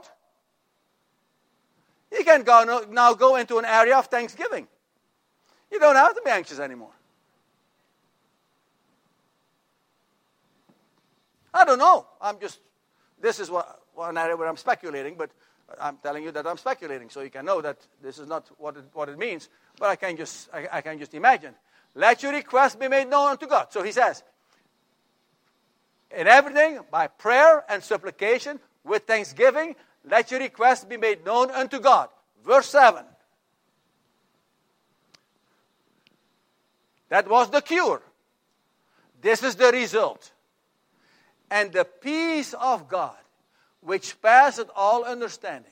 you 2.11 2.23
can 2.23 2.43
go, 2.43 2.85
now 2.91 3.13
go 3.15 3.35
into 3.37 3.57
an 3.57 3.65
area 3.65 3.97
of 3.97 4.05
thanksgiving. 4.05 4.67
You 5.71 5.79
don't 5.79 5.95
have 5.95 6.13
to 6.15 6.21
be 6.23 6.29
anxious 6.29 6.59
anymore. 6.59 6.91
I 11.51 11.65
don't 11.65 11.79
know. 11.79 12.05
I'm 12.21 12.39
just, 12.39 12.59
this 13.19 13.39
is 13.39 13.49
what, 13.49 13.82
one 13.93 14.17
area 14.17 14.35
where 14.35 14.47
I'm 14.47 14.57
speculating, 14.57 15.15
but 15.17 15.31
I'm 15.79 15.97
telling 15.97 16.23
you 16.23 16.31
that 16.31 16.45
I'm 16.45 16.57
speculating, 16.57 17.09
so 17.09 17.21
you 17.21 17.29
can 17.29 17.45
know 17.45 17.61
that 17.61 17.77
this 18.01 18.19
is 18.19 18.27
not 18.27 18.49
what 18.57 18.77
it, 18.77 18.83
what 18.93 19.09
it 19.09 19.17
means. 19.17 19.49
But 19.79 19.89
I 19.89 19.95
can 19.95 20.17
just, 20.17 20.49
I, 20.53 20.67
I 20.71 20.81
can 20.81 20.99
just 20.99 21.13
imagine. 21.13 21.53
Let 21.95 22.23
your 22.23 22.31
request 22.31 22.79
be 22.79 22.87
made 22.87 23.09
known 23.09 23.31
unto 23.31 23.47
God. 23.47 23.67
So 23.71 23.83
he 23.83 23.91
says, 23.91 24.23
in 26.15 26.27
everything, 26.27 26.79
by 26.91 27.07
prayer 27.07 27.63
and 27.69 27.83
supplication, 27.83 28.59
with 28.83 29.03
thanksgiving, 29.03 29.75
let 30.05 30.31
your 30.31 30.39
request 30.39 30.89
be 30.89 30.97
made 30.97 31.25
known 31.25 31.49
unto 31.51 31.79
God. 31.79 32.09
Verse 32.45 32.67
7. 32.67 33.03
That 37.09 37.29
was 37.29 37.49
the 37.49 37.61
cure. 37.61 38.01
This 39.21 39.43
is 39.43 39.55
the 39.55 39.71
result. 39.71 40.31
And 41.49 41.71
the 41.71 41.85
peace 41.85 42.53
of 42.53 42.87
God, 42.87 43.15
which 43.83 44.21
passeth 44.21 44.69
all 44.75 45.03
understanding, 45.03 45.71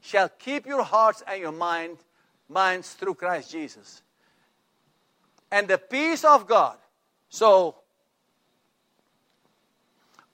shall 0.00 0.28
keep 0.28 0.66
your 0.66 0.82
hearts 0.82 1.22
and 1.26 1.40
your 1.40 1.52
mind, 1.52 1.98
minds 2.48 2.92
through 2.94 3.14
Christ 3.14 3.50
Jesus. 3.52 4.02
And 5.50 5.68
the 5.68 5.78
peace 5.78 6.24
of 6.24 6.46
God. 6.46 6.76
So, 7.28 7.76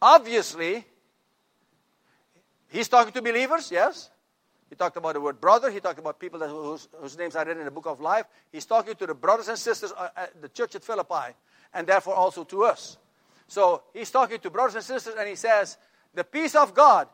obviously, 0.00 0.84
he's 2.68 2.88
talking 2.88 3.12
to 3.12 3.22
believers, 3.22 3.70
yes. 3.70 4.10
He 4.70 4.76
talked 4.76 4.96
about 4.96 5.14
the 5.14 5.20
word 5.20 5.40
brother. 5.40 5.70
He 5.70 5.80
talked 5.80 5.98
about 5.98 6.18
people 6.18 6.38
that, 6.40 6.48
whose, 6.48 6.88
whose, 7.00 7.16
names 7.16 7.36
are 7.36 7.44
written 7.44 7.60
in 7.60 7.64
the 7.64 7.70
book 7.70 7.86
of 7.86 8.00
life. 8.00 8.26
He's 8.52 8.66
talking 8.66 8.94
to 8.96 9.06
the 9.06 9.14
brothers 9.14 9.48
and 9.48 9.58
sisters 9.58 9.92
uh, 9.96 10.08
at 10.16 10.40
the 10.42 10.48
church 10.48 10.74
at 10.74 10.84
Philippi, 10.84 11.34
and 11.72 11.86
therefore 11.86 12.14
also 12.14 12.44
to 12.44 12.64
us. 12.64 12.98
So 13.46 13.82
he's 13.94 14.10
talking 14.10 14.38
to 14.40 14.50
brothers 14.50 14.74
and 14.74 14.84
sisters, 14.84 15.14
and 15.18 15.26
he 15.28 15.36
says, 15.36 15.78
The 16.14 16.24
peace 16.24 16.54
of 16.54 16.74
God. 16.74 17.08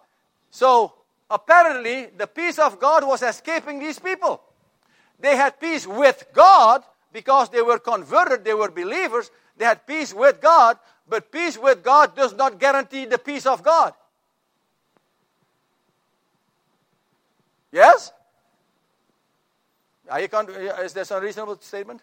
So 0.55 0.93
apparently, 1.29 2.07
the 2.17 2.29
peace 2.29 2.61
of 2.61 2.79
God 2.79 3.05
was 3.05 3.25
escaping 3.25 3.81
these 3.81 3.99
people. 3.99 4.41
They 5.19 5.35
had 5.35 5.59
peace 5.59 5.85
with 5.85 6.29
God 6.33 6.85
because 7.13 7.49
they 7.49 7.61
were 7.61 7.81
converted, 7.81 8.45
they 8.45 8.55
were 8.55 8.71
believers. 8.71 9.33
They 9.57 9.65
had 9.65 9.85
peace 9.85 10.15
with 10.15 10.41
God, 10.41 10.79
but 11.09 11.33
peace 11.33 11.59
with 11.59 11.83
God 11.83 12.15
does 12.15 12.35
not 12.35 12.61
guarantee 12.61 13.05
the 13.05 13.19
peace 13.19 13.47
of 13.47 13.65
God. 13.65 13.95
Yes? 17.73 18.13
Are 20.09 20.21
you 20.21 20.29
con- 20.29 20.51
is 20.51 20.93
this 20.93 21.11
a 21.11 21.21
reasonable 21.21 21.59
statement? 21.59 22.01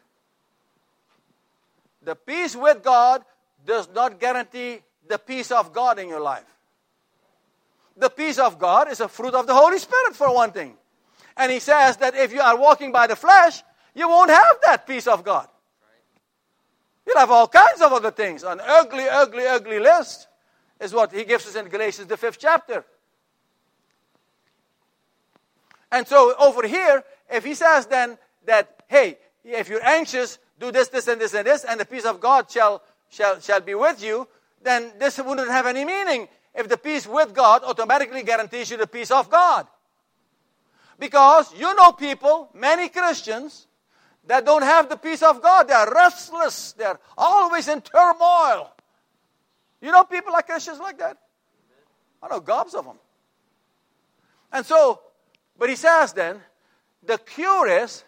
The 2.03 2.15
peace 2.15 2.57
with 2.57 2.83
God 2.83 3.23
does 3.65 3.87
not 3.95 4.19
guarantee 4.19 4.81
the 5.07 5.19
peace 5.19 5.51
of 5.51 5.71
God 5.71 5.99
in 5.99 6.09
your 6.09 6.19
life. 6.19 6.57
The 7.97 8.09
peace 8.09 8.39
of 8.39 8.57
God 8.57 8.91
is 8.91 8.99
a 8.99 9.07
fruit 9.07 9.33
of 9.33 9.47
the 9.47 9.53
Holy 9.53 9.77
Spirit, 9.77 10.15
for 10.15 10.33
one 10.33 10.51
thing. 10.51 10.75
And 11.37 11.51
he 11.51 11.59
says 11.59 11.97
that 11.97 12.15
if 12.15 12.33
you 12.33 12.41
are 12.41 12.57
walking 12.57 12.91
by 12.91 13.07
the 13.07 13.15
flesh, 13.15 13.63
you 13.93 14.07
won't 14.07 14.29
have 14.29 14.57
that 14.65 14.87
peace 14.87 15.07
of 15.07 15.23
God. 15.23 15.47
You'll 17.05 17.17
have 17.17 17.31
all 17.31 17.47
kinds 17.47 17.81
of 17.81 17.91
other 17.91 18.11
things. 18.11 18.43
An 18.43 18.61
ugly, 18.63 19.07
ugly, 19.09 19.45
ugly 19.45 19.79
list 19.79 20.27
is 20.79 20.93
what 20.93 21.11
he 21.11 21.23
gives 21.23 21.47
us 21.47 21.55
in 21.55 21.67
Galatians, 21.67 22.07
the 22.07 22.17
fifth 22.17 22.37
chapter. 22.39 22.85
And 25.91 26.07
so 26.07 26.33
over 26.39 26.65
here, 26.65 27.03
if 27.29 27.43
he 27.43 27.53
says 27.53 27.85
then 27.87 28.17
that, 28.45 28.83
hey, 28.87 29.17
if 29.43 29.67
you're 29.67 29.85
anxious, 29.85 30.37
do 30.59 30.71
this, 30.71 30.87
this, 30.89 31.07
and 31.07 31.19
this, 31.19 31.33
and 31.33 31.45
this, 31.45 31.63
and 31.63 31.79
the 31.79 31.85
peace 31.85 32.05
of 32.05 32.19
God 32.19 32.49
shall, 32.49 32.81
shall, 33.09 33.39
shall 33.39 33.59
be 33.59 33.75
with 33.75 34.01
you, 34.01 34.27
then 34.61 34.93
this 34.99 35.17
wouldn't 35.17 35.49
have 35.49 35.65
any 35.65 35.83
meaning 35.83 36.27
if 36.53 36.67
the 36.67 36.77
peace 36.77 37.07
with 37.07 37.33
God 37.33 37.63
automatically 37.63 38.23
guarantees 38.23 38.71
you 38.71 38.77
the 38.77 38.87
peace 38.87 39.11
of 39.11 39.29
God. 39.29 39.67
Because 40.99 41.53
you 41.57 41.73
know 41.75 41.91
people, 41.91 42.49
many 42.53 42.89
Christians, 42.89 43.67
that 44.27 44.45
don't 44.45 44.61
have 44.61 44.87
the 44.89 44.97
peace 44.97 45.23
of 45.23 45.41
God. 45.41 45.67
They 45.67 45.73
are 45.73 45.91
restless. 45.91 46.73
They're 46.73 46.99
always 47.17 47.67
in 47.67 47.81
turmoil. 47.81 48.71
You 49.81 49.91
know 49.91 50.03
people 50.03 50.31
like 50.31 50.45
Christians 50.45 50.79
like 50.79 50.99
that? 50.99 51.17
I 52.21 52.27
know 52.27 52.39
gobs 52.39 52.75
of 52.75 52.85
them. 52.85 52.97
And 54.53 54.63
so 54.65 54.99
but 55.61 55.69
he 55.69 55.75
says 55.75 56.11
then, 56.13 56.41
the 57.05 57.19
cure 57.19 57.67
is 57.67 58.03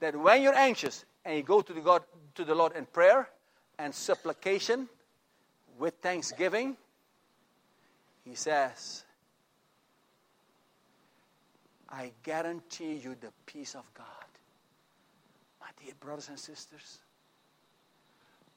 that 0.00 0.14
when 0.14 0.42
you're 0.42 0.54
anxious 0.54 1.06
and 1.24 1.34
you 1.34 1.42
go 1.42 1.62
to 1.62 1.72
the, 1.72 1.80
God, 1.80 2.02
to 2.34 2.44
the 2.44 2.54
Lord 2.54 2.76
in 2.76 2.84
prayer 2.84 3.30
and 3.78 3.94
supplication 3.94 4.86
with 5.78 5.94
thanksgiving, 6.02 6.76
he 8.28 8.34
says, 8.34 9.04
I 11.88 12.12
guarantee 12.22 12.94
you 12.94 13.16
the 13.20 13.32
peace 13.46 13.74
of 13.74 13.84
God. 13.94 14.06
My 15.60 15.68
dear 15.82 15.94
brothers 16.00 16.28
and 16.28 16.38
sisters, 16.38 16.98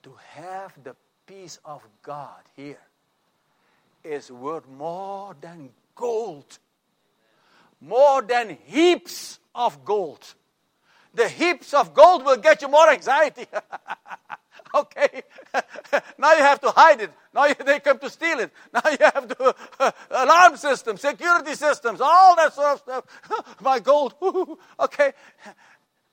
to 0.03 0.13
have 0.29 0.73
the 0.83 0.95
peace 1.25 1.59
of 1.63 1.81
God 2.01 2.41
here 2.55 2.81
is 4.03 4.31
worth 4.31 4.67
more 4.67 5.35
than 5.39 5.69
gold 5.95 6.57
more 7.81 8.21
than 8.21 8.57
heaps 8.65 9.39
of 9.55 9.83
gold. 9.85 10.33
The 11.13 11.27
heaps 11.27 11.73
of 11.73 11.93
gold 11.93 12.25
will 12.25 12.37
get 12.37 12.61
you 12.61 12.67
more 12.67 12.89
anxiety. 12.89 13.45
okay. 14.75 15.23
now 16.17 16.33
you 16.33 16.41
have 16.41 16.61
to 16.61 16.69
hide 16.69 17.01
it. 17.01 17.11
Now 17.33 17.45
you, 17.45 17.55
they 17.65 17.79
come 17.79 17.99
to 17.99 18.09
steal 18.09 18.39
it. 18.39 18.51
Now 18.73 18.81
you 18.89 18.97
have 19.01 19.27
to 19.27 19.55
uh, 19.79 19.91
alarm 20.11 20.57
systems, 20.57 21.01
security 21.01 21.55
systems, 21.55 22.01
all 22.01 22.35
that 22.35 22.53
sort 22.53 22.67
of 22.67 22.79
stuff. 22.79 23.03
My 23.61 23.79
gold. 23.79 24.13
okay. 24.79 25.13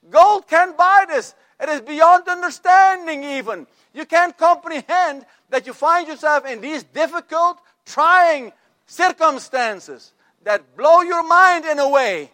Gold 0.09 0.47
can't 0.49 0.77
buy 0.77 1.05
this. 1.09 1.35
It 1.61 1.69
is 1.69 1.81
beyond 1.81 2.29
understanding, 2.29 3.25
even. 3.25 3.67
You 3.95 4.05
can't 4.05 4.37
comprehend 4.37 5.25
that 5.51 5.67
you 5.67 5.73
find 5.73 6.07
yourself 6.07 6.47
in 6.47 6.61
these 6.61 6.85
difficult, 6.85 7.59
trying 7.85 8.53
circumstances 8.87 10.13
that 10.45 10.77
blow 10.77 11.01
your 11.03 11.27
mind 11.27 11.65
in 11.65 11.79
a 11.79 11.89
way 11.89 12.31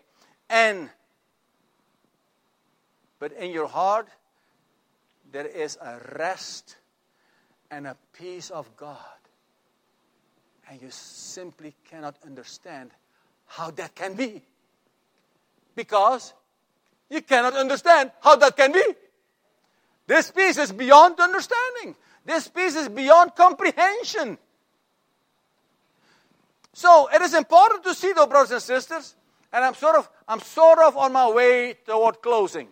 and 0.51 0.91
but 3.19 3.33
in 3.33 3.53
your 3.53 3.69
heart 3.69 4.09
there 5.33 5.47
is 5.47 5.79
a 5.81 5.99
rest 6.19 6.77
and 7.71 7.87
a 7.87 7.97
peace 8.13 8.51
of 8.51 8.77
God. 8.77 8.99
And 10.69 10.81
you 10.81 10.91
simply 10.91 11.75
cannot 11.91 12.17
understand 12.25 12.91
how 13.47 13.71
that 13.73 13.95
can 13.95 14.15
be. 14.15 14.43
Because 15.75 16.35
you 17.09 17.23
cannot 17.23 17.55
understand 17.55 18.13
how 18.21 18.37
that 18.37 18.57
can 18.57 18.73
be. 18.73 18.85
This 20.07 20.31
peace 20.31 20.59
is 20.59 20.71
beyond 20.71 21.19
understanding. 21.19 21.97
This 22.25 22.49
peace 22.49 22.77
is 22.77 22.89
beyond 22.89 23.35
comprehension. 23.35 24.39
So 26.75 27.09
it 27.13 27.23
is 27.23 27.35
important 27.35 27.85
to 27.85 27.95
see, 27.95 28.13
though, 28.13 28.27
brothers 28.27 28.53
and 28.53 28.63
sisters, 28.63 29.15
and 29.53 29.65
I'm 29.65 29.75
sort 29.75 29.97
of, 29.97 30.09
I'm 30.29 30.41
sort 30.41 30.79
of 30.79 30.97
on 30.97 31.13
my 31.13 31.31
way 31.31 31.75
toward 31.87 32.23
closing. 32.23 32.69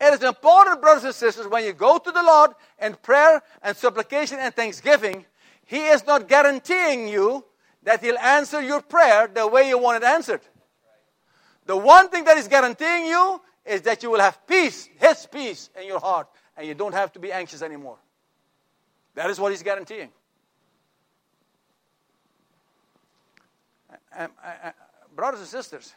It 0.00 0.12
is 0.12 0.22
important, 0.22 0.80
brothers 0.80 1.04
and 1.04 1.14
sisters, 1.14 1.48
when 1.48 1.64
you 1.64 1.72
go 1.72 1.96
to 1.98 2.10
the 2.10 2.22
Lord 2.22 2.50
in 2.80 2.94
prayer 2.94 3.42
and 3.62 3.76
supplication 3.76 4.38
and 4.38 4.54
thanksgiving, 4.54 5.24
He 5.64 5.86
is 5.86 6.06
not 6.06 6.28
guaranteeing 6.28 7.08
you 7.08 7.44
that 7.82 8.02
He'll 8.02 8.18
answer 8.18 8.60
your 8.60 8.82
prayer 8.82 9.28
the 9.32 9.46
way 9.46 9.68
you 9.68 9.78
want 9.78 10.02
it 10.02 10.06
answered. 10.06 10.42
The 11.64 11.76
one 11.76 12.10
thing 12.10 12.24
that 12.24 12.36
is 12.36 12.46
guaranteeing 12.46 13.06
you 13.06 13.40
is 13.64 13.82
that 13.82 14.02
you 14.02 14.10
will 14.10 14.20
have 14.20 14.46
peace, 14.46 14.88
His 14.98 15.26
peace 15.26 15.70
in 15.80 15.86
your 15.86 16.00
heart, 16.00 16.28
and 16.56 16.66
you 16.66 16.74
don't 16.74 16.94
have 16.94 17.12
to 17.14 17.18
be 17.18 17.32
anxious 17.32 17.62
anymore. 17.62 17.96
That 19.14 19.30
is 19.30 19.40
what 19.40 19.50
He's 19.50 19.62
guaranteeing. 19.62 20.10
brothers 25.14 25.40
and 25.40 25.48
sisters, 25.48 25.94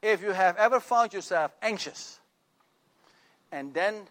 if 0.00 0.22
you 0.22 0.30
have 0.30 0.56
ever 0.56 0.80
found 0.80 1.12
yourself 1.12 1.52
anxious 1.62 2.18
and 3.52 3.72
then 3.74 4.08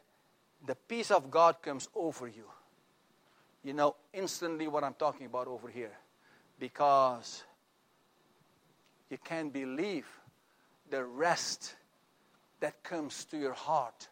the 0.66 0.76
peace 0.76 1.10
of 1.12 1.32
God 1.32 1.62
comes 1.62 1.90
over 1.96 2.28
you, 2.28 2.46
you 3.64 3.74
know 3.74 3.96
instantly 4.14 4.68
what 4.68 4.84
I'm 4.84 4.94
talking 4.94 5.26
about 5.26 5.48
over 5.48 5.68
here 5.68 5.98
because 6.60 7.44
you 9.10 9.18
can't 9.18 9.52
believe 9.52 10.06
the 10.90 11.04
rest 11.04 11.76
that 12.60 12.84
comes 12.84 13.26
to 13.26 13.38
your 13.38 13.54
heart. 13.54 14.08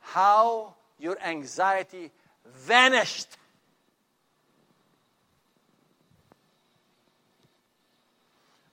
How 0.00 0.74
your 0.98 1.18
anxiety 1.22 2.10
vanished 2.46 3.36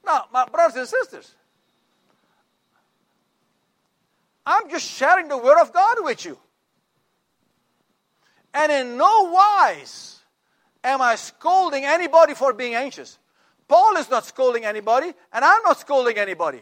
Now, 0.09 0.25
my 0.33 0.43
brothers 0.45 0.75
and 0.75 0.87
sisters, 0.87 1.35
I'm 4.49 4.67
just 4.67 4.89
sharing 4.89 5.27
the 5.27 5.37
Word 5.37 5.61
of 5.61 5.71
God 5.71 5.97
with 6.01 6.25
you. 6.25 6.35
And 8.51 8.71
in 8.71 8.97
no 8.97 9.29
wise 9.31 10.17
am 10.83 11.03
I 11.03 11.17
scolding 11.17 11.85
anybody 11.85 12.33
for 12.33 12.51
being 12.51 12.73
anxious. 12.73 13.19
Paul 13.67 13.97
is 13.97 14.09
not 14.09 14.25
scolding 14.25 14.65
anybody, 14.65 15.13
and 15.31 15.45
I'm 15.45 15.61
not 15.63 15.79
scolding 15.79 16.17
anybody. 16.17 16.61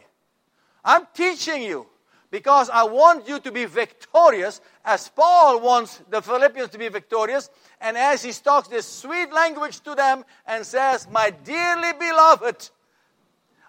I'm 0.84 1.06
teaching 1.14 1.62
you 1.62 1.86
because 2.30 2.68
I 2.68 2.82
want 2.82 3.26
you 3.26 3.40
to 3.40 3.50
be 3.50 3.64
victorious 3.64 4.60
as 4.84 5.08
Paul 5.08 5.62
wants 5.62 6.02
the 6.10 6.20
Philippians 6.20 6.68
to 6.72 6.78
be 6.78 6.88
victorious. 6.88 7.48
And 7.80 7.96
as 7.96 8.22
he 8.22 8.32
talks 8.32 8.68
this 8.68 8.84
sweet 8.84 9.32
language 9.32 9.80
to 9.80 9.94
them 9.94 10.26
and 10.46 10.66
says, 10.66 11.08
My 11.10 11.30
dearly 11.30 11.94
beloved, 11.98 12.68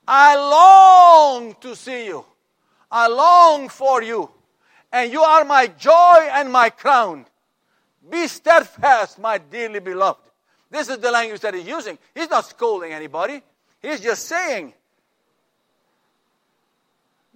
I 0.06 0.36
long 0.36 1.56
to 1.62 1.74
see 1.74 2.08
you. 2.08 2.26
I 2.92 3.08
long 3.08 3.70
for 3.70 4.02
you. 4.02 4.30
And 4.92 5.12
you 5.12 5.22
are 5.22 5.46
my 5.46 5.68
joy 5.68 6.28
and 6.32 6.52
my 6.52 6.70
crown. 6.70 7.26
Be 8.10 8.28
steadfast, 8.28 9.20
my 9.20 9.38
dearly 9.38 9.80
beloved. 9.80 10.22
This 10.72 10.90
is 10.90 10.98
the 10.98 11.12
language 11.12 11.42
that 11.42 11.54
he's 11.54 11.68
using. 11.68 11.98
He's 12.14 12.30
not 12.30 12.46
scolding 12.46 12.94
anybody. 12.94 13.42
He's 13.82 14.02
just 14.02 14.26
saying, 14.26 14.74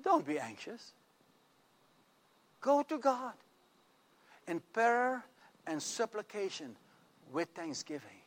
don't 0.04 0.26
be 0.26 0.38
anxious. 0.40 0.94
Go 2.62 2.84
to 2.84 2.98
God 2.98 3.34
in 4.48 4.62
prayer 4.74 5.24
and 5.68 5.82
supplication 5.82 6.76
with 7.32 7.50
thanksgiving. 7.50 8.22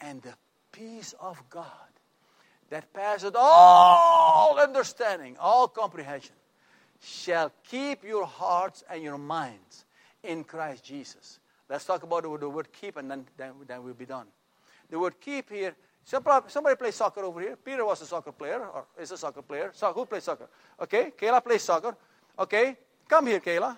And 0.00 0.22
the 0.22 0.34
peace 0.72 1.14
of 1.20 1.42
God 1.50 1.87
that 2.70 2.92
passeth 2.92 3.34
all 3.36 4.58
understanding, 4.58 5.36
all 5.40 5.68
comprehension, 5.68 6.34
shall 7.00 7.52
keep 7.68 8.04
your 8.04 8.26
hearts 8.26 8.84
and 8.90 9.02
your 9.02 9.18
minds 9.18 9.84
in 10.22 10.44
Christ 10.44 10.84
Jesus. 10.84 11.40
Let's 11.68 11.84
talk 11.84 12.02
about 12.02 12.22
the 12.22 12.48
word 12.48 12.68
keep 12.72 12.96
and 12.96 13.10
then, 13.10 13.26
then, 13.36 13.52
then 13.66 13.82
we'll 13.82 13.94
be 13.94 14.06
done. 14.06 14.26
The 14.90 14.98
word 14.98 15.20
keep 15.20 15.50
here, 15.50 15.74
somebody 16.04 16.76
plays 16.76 16.94
soccer 16.94 17.22
over 17.22 17.40
here. 17.40 17.56
Peter 17.56 17.84
was 17.84 18.00
a 18.00 18.06
soccer 18.06 18.32
player, 18.32 18.66
or 18.66 18.86
is 18.98 19.10
a 19.12 19.18
soccer 19.18 19.42
player. 19.42 19.70
So, 19.74 19.92
who 19.92 20.06
plays 20.06 20.24
soccer? 20.24 20.48
Okay, 20.80 21.12
Kayla 21.18 21.44
plays 21.44 21.62
soccer. 21.62 21.94
Okay, 22.38 22.76
come 23.06 23.26
here, 23.26 23.40
Kayla. 23.40 23.76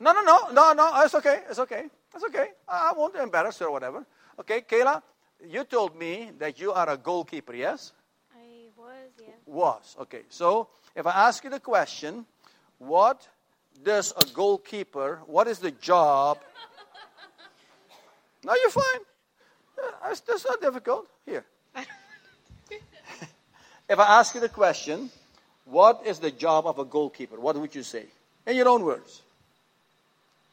No, 0.00 0.12
no, 0.12 0.22
no, 0.22 0.48
no, 0.52 0.72
no, 0.72 1.02
it's 1.02 1.14
okay, 1.16 1.42
it's 1.50 1.58
okay, 1.58 1.84
it's 2.14 2.24
okay. 2.24 2.48
I 2.66 2.92
won't 2.96 3.16
embarrass 3.16 3.58
her 3.58 3.66
or 3.66 3.72
whatever. 3.72 4.06
Okay, 4.40 4.62
Kayla, 4.62 5.02
you 5.46 5.64
told 5.64 5.96
me 5.96 6.30
that 6.38 6.60
you 6.60 6.72
are 6.72 6.88
a 6.88 6.96
goalkeeper, 6.96 7.54
yes? 7.54 7.92
I 8.34 8.68
was, 8.76 9.10
yeah. 9.20 9.34
Was, 9.46 9.96
okay. 10.00 10.22
So, 10.28 10.68
if 10.94 11.06
I 11.06 11.28
ask 11.28 11.44
you 11.44 11.50
the 11.50 11.60
question, 11.60 12.26
what 12.78 13.28
does 13.82 14.12
a 14.16 14.24
goalkeeper, 14.34 15.20
what 15.26 15.46
is 15.46 15.58
the 15.58 15.70
job? 15.70 16.38
no, 18.44 18.54
you're 18.54 18.70
fine. 18.70 19.00
Uh, 19.78 20.08
that's, 20.08 20.20
that's 20.20 20.44
not 20.44 20.60
difficult. 20.60 21.06
Here. 21.24 21.44
if 23.88 23.98
I 23.98 24.18
ask 24.18 24.34
you 24.34 24.40
the 24.40 24.48
question, 24.48 25.10
what 25.64 26.02
is 26.04 26.18
the 26.18 26.30
job 26.30 26.66
of 26.66 26.78
a 26.78 26.84
goalkeeper? 26.84 27.38
What 27.38 27.56
would 27.56 27.74
you 27.74 27.82
say? 27.82 28.06
In 28.46 28.56
your 28.56 28.68
own 28.68 28.84
words. 28.84 29.22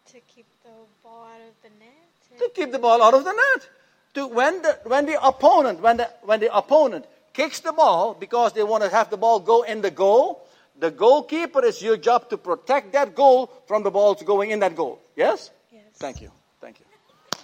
To 0.08 0.20
keep 0.34 0.46
the 0.64 0.70
ball 1.04 1.26
out 1.26 1.42
of 1.42 1.54
the 1.64 1.70
net. 1.80 2.40
To 2.40 2.50
keep 2.54 2.72
the 2.72 2.80
ball 2.80 3.02
out 3.02 3.14
of 3.14 3.24
the 3.24 3.32
net. 3.32 3.70
To 4.16 4.28
when 4.28 4.62
the 4.62 4.80
when 4.86 5.06
the 5.06 5.22
opponent 5.22 5.82
when 5.82 5.98
the 5.98 6.10
when 6.24 6.40
the 6.40 6.56
opponent 6.56 7.06
kicks 7.34 7.60
the 7.60 7.74
ball 7.74 8.14
because 8.14 8.54
they 8.54 8.64
want 8.64 8.84
to 8.84 8.90
have 8.90 9.10
the 9.10 9.18
ball 9.18 9.42
go 9.42 9.64
in 9.64 9.82
the 9.82 9.92
goal, 9.92 10.48
the 10.80 10.90
goalkeeper 10.90 11.64
is 11.66 11.82
your 11.82 11.98
job 11.98 12.30
to 12.30 12.38
protect 12.38 12.94
that 12.94 13.14
goal 13.14 13.52
from 13.68 13.84
the 13.84 13.92
balls 13.92 14.24
going 14.24 14.52
in 14.52 14.62
that 14.62 14.74
goal. 14.74 15.02
Yes? 15.18 15.52
Yes. 15.70 15.84
Thank 15.96 16.22
you. 16.22 16.32
Thank 16.62 16.80
you. 16.80 16.86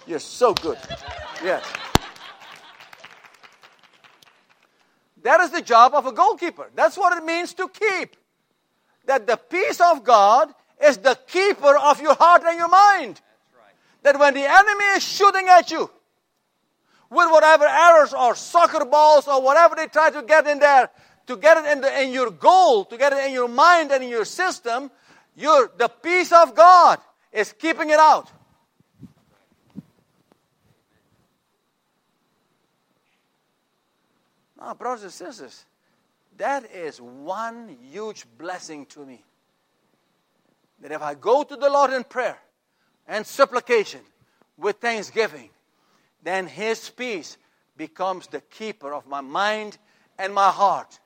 You're 0.06 0.18
so 0.18 0.54
good. 0.54 0.78
Yes. 1.44 1.62
That 5.22 5.40
is 5.40 5.50
the 5.50 5.62
job 5.62 5.94
of 5.94 6.06
a 6.06 6.12
goalkeeper. 6.12 6.70
That's 6.74 6.96
what 6.96 7.16
it 7.16 7.24
means 7.24 7.52
to 7.54 7.68
keep. 7.68 8.16
That 9.04 9.26
the 9.26 9.36
peace 9.36 9.80
of 9.80 10.04
God 10.04 10.48
is 10.82 10.96
the 10.96 11.18
keeper 11.26 11.76
of 11.76 12.00
your 12.00 12.14
heart 12.14 12.42
and 12.46 12.58
your 12.58 12.68
mind. 12.68 13.20
Right. 13.54 13.74
That 14.04 14.18
when 14.18 14.32
the 14.32 14.50
enemy 14.50 14.84
is 14.96 15.02
shooting 15.02 15.48
at 15.48 15.70
you 15.70 15.90
with 17.12 17.30
whatever 17.30 17.66
arrows 17.66 18.14
or 18.14 18.34
soccer 18.34 18.84
balls 18.86 19.28
or 19.28 19.42
whatever 19.42 19.74
they 19.76 19.86
try 19.86 20.10
to 20.10 20.22
get 20.22 20.46
in 20.46 20.58
there, 20.58 20.88
to 21.26 21.36
get 21.36 21.58
it 21.58 21.70
in, 21.70 21.82
the, 21.82 22.02
in 22.02 22.10
your 22.10 22.30
goal, 22.30 22.86
to 22.86 22.96
get 22.96 23.12
it 23.12 23.26
in 23.26 23.32
your 23.32 23.48
mind 23.48 23.92
and 23.92 24.02
in 24.02 24.08
your 24.08 24.24
system, 24.24 24.90
your, 25.36 25.70
the 25.76 25.88
peace 25.88 26.32
of 26.32 26.54
God 26.54 26.98
is 27.30 27.52
keeping 27.52 27.90
it 27.90 27.98
out. 27.98 28.30
Now, 34.58 34.74
brothers 34.74 35.02
and 35.02 35.12
sisters, 35.12 35.66
that 36.38 36.70
is 36.72 36.98
one 36.98 37.76
huge 37.90 38.24
blessing 38.38 38.86
to 38.86 39.04
me. 39.04 39.22
That 40.80 40.92
if 40.92 41.02
I 41.02 41.14
go 41.14 41.42
to 41.42 41.56
the 41.56 41.68
Lord 41.68 41.92
in 41.92 42.04
prayer 42.04 42.38
and 43.06 43.26
supplication 43.26 44.00
with 44.56 44.76
thanksgiving, 44.76 45.50
then 46.22 46.46
His 46.46 46.90
peace 46.90 47.36
becomes 47.76 48.26
the 48.26 48.40
keeper 48.40 48.92
of 48.92 49.06
my 49.06 49.20
mind 49.20 49.78
and 50.18 50.34
my 50.34 50.50
heart. 50.50 51.00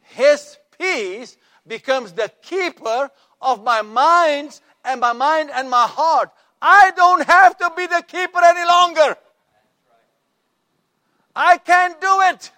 His 0.00 0.58
peace 0.78 1.36
becomes 1.66 2.12
the 2.12 2.30
keeper 2.42 3.10
of 3.40 3.62
my 3.62 3.82
mind 3.82 4.60
and 4.84 5.00
my 5.00 5.12
mind 5.12 5.50
and 5.52 5.70
my 5.70 5.86
heart. 5.86 6.30
I 6.60 6.92
don't 6.92 7.26
have 7.26 7.56
to 7.58 7.72
be 7.76 7.86
the 7.86 8.02
keeper 8.06 8.40
any 8.42 8.66
longer. 8.66 9.16
I 11.36 11.58
can't 11.58 12.00
do 12.00 12.20
it. 12.22 12.50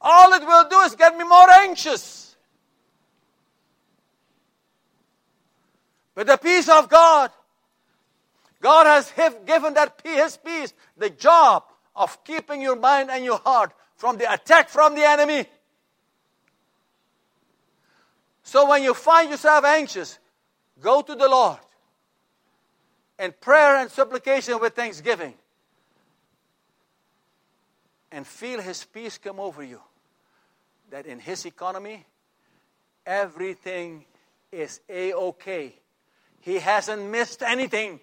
All 0.00 0.32
it 0.32 0.46
will 0.46 0.68
do 0.68 0.80
is 0.80 0.94
get 0.94 1.16
me 1.16 1.24
more 1.24 1.50
anxious. 1.50 2.36
But 6.14 6.26
the 6.26 6.36
peace 6.36 6.68
of 6.68 6.88
God, 6.88 7.30
God 8.60 8.86
has 8.86 9.12
given 9.46 9.74
that 9.74 10.00
His 10.04 10.36
peace 10.36 10.72
the 10.96 11.10
job 11.10 11.64
of 11.96 12.22
keeping 12.24 12.60
your 12.60 12.76
mind 12.76 13.10
and 13.10 13.24
your 13.24 13.38
heart 13.38 13.72
from 13.96 14.18
the 14.18 14.32
attack 14.32 14.68
from 14.68 14.94
the 14.94 15.02
enemy. 15.02 15.46
So 18.42 18.68
when 18.68 18.82
you 18.82 18.94
find 18.94 19.30
yourself 19.30 19.64
anxious, 19.64 20.18
go 20.80 21.02
to 21.02 21.14
the 21.14 21.28
Lord 21.28 21.58
in 23.18 23.32
prayer 23.40 23.76
and 23.76 23.90
supplication 23.90 24.58
with 24.60 24.74
thanksgiving 24.74 25.34
and 28.10 28.26
feel 28.26 28.60
His 28.60 28.84
peace 28.84 29.18
come 29.18 29.38
over 29.38 29.62
you 29.62 29.80
that 30.90 31.06
in 31.06 31.18
his 31.18 31.46
economy, 31.46 32.04
everything 33.06 34.04
is 34.52 34.80
a 34.88 35.12
okay. 35.12 35.74
He 36.40 36.56
hasn't 36.56 37.02
missed 37.02 37.42
anything. 37.42 38.00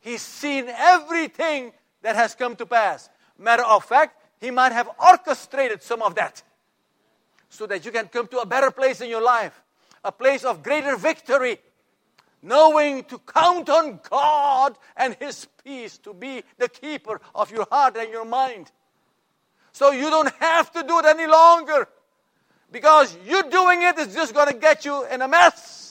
He's 0.00 0.22
seen 0.22 0.66
everything 0.68 1.72
that 2.02 2.16
has 2.16 2.34
come 2.34 2.56
to 2.56 2.66
pass. 2.66 3.08
Matter 3.38 3.64
of 3.64 3.84
fact, 3.84 4.16
he 4.40 4.50
might 4.50 4.72
have 4.72 4.88
orchestrated 4.98 5.82
some 5.82 6.02
of 6.02 6.14
that 6.14 6.42
so 7.48 7.66
that 7.66 7.84
you 7.84 7.92
can 7.92 8.08
come 8.08 8.26
to 8.28 8.38
a 8.38 8.46
better 8.46 8.70
place 8.70 9.00
in 9.00 9.10
your 9.10 9.22
life, 9.22 9.60
a 10.04 10.12
place 10.12 10.44
of 10.44 10.62
greater 10.62 10.96
victory, 10.96 11.58
knowing 12.42 13.04
to 13.04 13.18
count 13.18 13.68
on 13.68 14.00
God 14.08 14.78
and 14.96 15.14
His 15.20 15.46
peace 15.62 15.98
to 15.98 16.14
be 16.14 16.42
the 16.58 16.68
keeper 16.68 17.20
of 17.34 17.50
your 17.50 17.66
heart 17.70 17.96
and 17.96 18.10
your 18.10 18.24
mind. 18.24 18.70
So 19.72 19.90
you 19.92 20.08
don't 20.08 20.32
have 20.36 20.72
to 20.72 20.82
do 20.82 20.98
it 20.98 21.04
any 21.04 21.26
longer. 21.26 21.88
Because 22.72 23.16
you 23.26 23.42
doing 23.50 23.82
it 23.82 23.98
is 23.98 24.14
just 24.14 24.32
going 24.32 24.48
to 24.48 24.54
get 24.54 24.84
you 24.84 25.04
in 25.06 25.22
a 25.22 25.28
mess. 25.28 25.89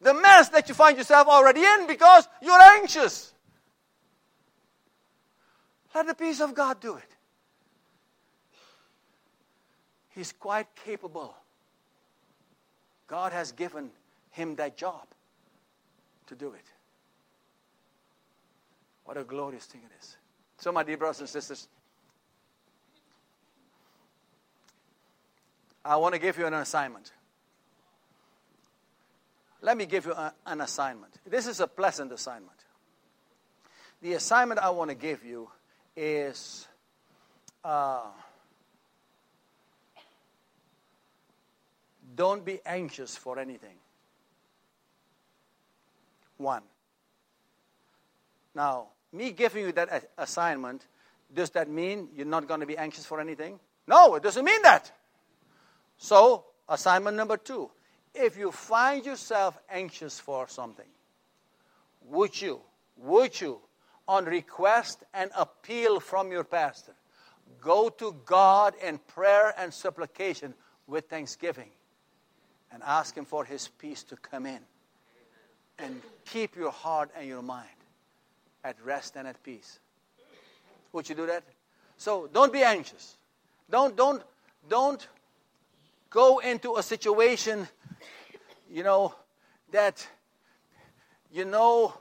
The 0.00 0.14
mess 0.14 0.50
that 0.50 0.68
you 0.68 0.74
find 0.74 0.98
yourself 0.98 1.26
already 1.28 1.64
in 1.64 1.86
because 1.86 2.28
you're 2.42 2.60
anxious. 2.60 3.32
Let 5.94 6.06
the 6.06 6.14
peace 6.14 6.40
of 6.40 6.54
God 6.54 6.80
do 6.80 6.96
it. 6.96 7.16
He's 10.10 10.32
quite 10.32 10.66
capable. 10.84 11.34
God 13.06 13.32
has 13.32 13.52
given 13.52 13.90
him 14.30 14.56
that 14.56 14.76
job 14.76 15.06
to 16.26 16.34
do 16.34 16.52
it. 16.52 16.64
What 19.04 19.16
a 19.16 19.24
glorious 19.24 19.64
thing 19.64 19.80
it 19.84 19.92
is. 20.00 20.16
So, 20.58 20.72
my 20.72 20.82
dear 20.82 20.96
brothers 20.96 21.20
and 21.20 21.28
sisters, 21.28 21.68
I 25.84 25.96
want 25.96 26.14
to 26.14 26.18
give 26.18 26.36
you 26.36 26.46
an 26.46 26.54
assignment. 26.54 27.12
Let 29.62 29.76
me 29.76 29.86
give 29.86 30.06
you 30.06 30.12
a, 30.12 30.32
an 30.46 30.60
assignment. 30.60 31.14
This 31.26 31.46
is 31.46 31.60
a 31.60 31.66
pleasant 31.66 32.12
assignment. 32.12 32.58
The 34.02 34.14
assignment 34.14 34.60
I 34.60 34.70
want 34.70 34.90
to 34.90 34.96
give 34.96 35.24
you 35.24 35.50
is 35.96 36.68
uh, 37.64 38.02
Don't 42.16 42.44
be 42.44 42.60
anxious 42.64 43.14
for 43.14 43.38
anything. 43.38 43.76
One. 46.38 46.62
Now, 48.54 48.88
me 49.12 49.32
giving 49.32 49.66
you 49.66 49.72
that 49.72 50.10
assignment, 50.16 50.86
does 51.32 51.50
that 51.50 51.68
mean 51.68 52.08
you're 52.16 52.26
not 52.26 52.48
going 52.48 52.60
to 52.60 52.66
be 52.66 52.78
anxious 52.78 53.04
for 53.04 53.20
anything? 53.20 53.60
No, 53.86 54.14
it 54.14 54.22
doesn't 54.22 54.44
mean 54.44 54.62
that. 54.62 54.90
So, 55.98 56.44
assignment 56.68 57.16
number 57.16 57.36
two 57.36 57.70
if 58.16 58.36
you 58.36 58.50
find 58.50 59.04
yourself 59.04 59.58
anxious 59.70 60.18
for 60.18 60.48
something, 60.48 60.86
would 62.08 62.40
you, 62.40 62.60
would 62.96 63.40
you, 63.40 63.60
on 64.08 64.24
request 64.24 65.02
and 65.12 65.30
appeal 65.36 66.00
from 66.00 66.30
your 66.30 66.44
pastor, 66.44 66.94
go 67.60 67.88
to 67.88 68.14
God 68.24 68.74
in 68.82 68.98
prayer 68.98 69.52
and 69.58 69.72
supplication 69.72 70.54
with 70.86 71.08
thanksgiving 71.08 71.70
and 72.72 72.82
ask 72.84 73.16
Him 73.16 73.24
for 73.24 73.44
His 73.44 73.68
peace 73.68 74.02
to 74.04 74.16
come 74.16 74.46
in 74.46 74.60
and 75.78 76.00
keep 76.24 76.56
your 76.56 76.70
heart 76.70 77.10
and 77.16 77.26
your 77.26 77.42
mind 77.42 77.68
at 78.64 78.76
rest 78.84 79.16
and 79.16 79.26
at 79.26 79.42
peace? 79.42 79.78
Would 80.92 81.08
you 81.08 81.14
do 81.14 81.26
that? 81.26 81.44
So 81.96 82.28
don't 82.32 82.52
be 82.52 82.62
anxious. 82.62 83.16
Don't, 83.70 83.96
don't, 83.96 84.22
don't 84.68 85.06
go 86.16 86.38
into 86.38 86.76
a 86.76 86.82
situation 86.82 87.68
you 88.70 88.82
know, 88.82 89.14
that, 89.72 90.06
you 91.32 91.44
know, 91.44 91.94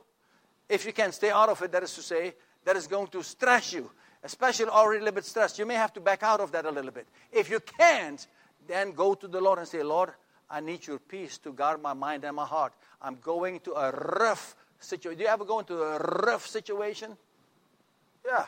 if 0.70 0.86
you 0.86 0.94
can 0.94 1.12
stay 1.12 1.30
out 1.30 1.50
of 1.50 1.62
it, 1.62 1.72
that 1.72 1.84
is 1.84 1.94
to 1.96 2.02
say, 2.02 2.34
that 2.64 2.76
is 2.76 2.88
going 2.88 3.08
to 3.08 3.22
stress 3.22 3.74
you, 3.74 3.90
especially 4.24 4.66
already 4.66 5.02
a 5.02 5.04
little 5.04 5.16
bit 5.16 5.26
stressed. 5.26 5.60
You 5.60 5.66
may 5.66 5.76
have 5.76 5.94
to 5.94 6.00
back 6.00 6.24
out 6.24 6.40
of 6.40 6.52
that 6.54 6.66
a 6.66 6.72
little 6.72 6.92
bit. 6.92 7.08
If 7.32 7.50
you 7.50 7.60
can't, 7.60 8.26
then 8.68 8.94
go 8.94 9.14
to 9.14 9.28
the 9.28 9.40
Lord 9.40 9.60
and 9.60 9.68
say, 9.68 9.84
Lord, 9.84 10.12
I 10.50 10.60
need 10.60 10.88
your 10.88 11.00
peace 11.00 11.38
to 11.40 11.52
guard 11.52 11.82
my 11.82 11.94
mind 11.94 12.24
and 12.24 12.36
my 12.36 12.46
heart. 12.46 12.74
I'm 13.02 13.18
going 13.22 13.60
to 13.62 13.74
a 13.74 13.92
rough 13.92 14.56
situation. 14.80 15.18
Do 15.18 15.24
you 15.24 15.30
ever 15.30 15.46
go 15.46 15.60
into 15.60 15.82
a 15.82 15.98
rough 15.98 16.48
situation? 16.48 17.16
Yeah. 18.26 18.46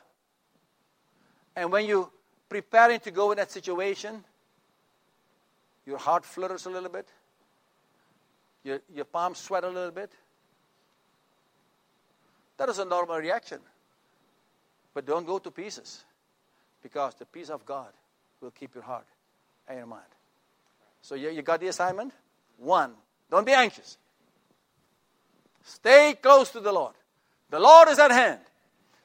And 1.55 1.71
when 1.71 1.85
you're 1.85 2.09
preparing 2.49 2.99
to 3.01 3.11
go 3.11 3.31
in 3.31 3.37
that 3.37 3.51
situation, 3.51 4.23
your 5.87 5.97
heart 5.97 6.25
flutters 6.25 6.65
a 6.65 6.69
little 6.69 6.89
bit. 6.89 7.07
Your, 8.63 8.81
your 8.93 9.05
palms 9.05 9.37
sweat 9.37 9.63
a 9.63 9.69
little 9.69 9.91
bit. 9.91 10.11
That 12.57 12.67
is 12.67 12.77
a 12.79 12.85
normal 12.85 13.15
reaction. 13.17 13.59
But 14.93 15.05
don't 15.05 15.25
go 15.25 15.39
to 15.39 15.49
pieces 15.49 16.03
because 16.83 17.15
the 17.15 17.25
peace 17.25 17.49
of 17.49 17.65
God 17.65 17.87
will 18.41 18.51
keep 18.51 18.75
your 18.75 18.83
heart 18.83 19.05
and 19.67 19.77
your 19.77 19.87
mind. 19.87 20.03
So 21.01 21.15
you, 21.15 21.29
you 21.29 21.41
got 21.41 21.61
the 21.61 21.67
assignment? 21.67 22.11
One, 22.57 22.91
don't 23.31 23.45
be 23.45 23.53
anxious. 23.53 23.97
Stay 25.63 26.17
close 26.21 26.51
to 26.51 26.59
the 26.59 26.73
Lord. 26.73 26.95
The 27.49 27.59
Lord 27.59 27.87
is 27.87 27.99
at 27.99 28.11
hand. 28.11 28.41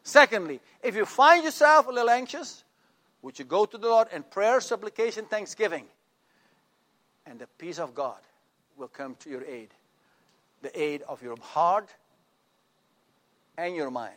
Secondly, 0.03 0.61
if 0.83 0.97
you 0.97 1.05
find 1.05 1.45
yourself 1.45 1.87
a 1.87 1.91
little 1.93 2.11
anxious, 2.11 2.65
would 3.21 3.39
you 3.39 3.45
go 3.45 3.67
to 3.67 3.79
the 3.79 3.87
Lord 3.87 4.09
in 4.13 4.25
prayer, 4.25 4.61
supplication, 4.61 5.27
thanksgiving? 5.27 5.85
And 7.27 7.39
the 7.39 7.47
peace 7.59 7.79
of 7.79 7.95
God 7.95 8.19
will 8.77 8.89
come 8.89 9.15
to 9.21 9.31
your 9.31 9.45
aid 9.45 9.69
the 10.63 10.81
aid 10.81 11.03
of 11.03 11.23
your 11.23 11.37
heart 11.41 11.89
and 13.59 13.75
your 13.75 13.91
mind. 13.91 14.15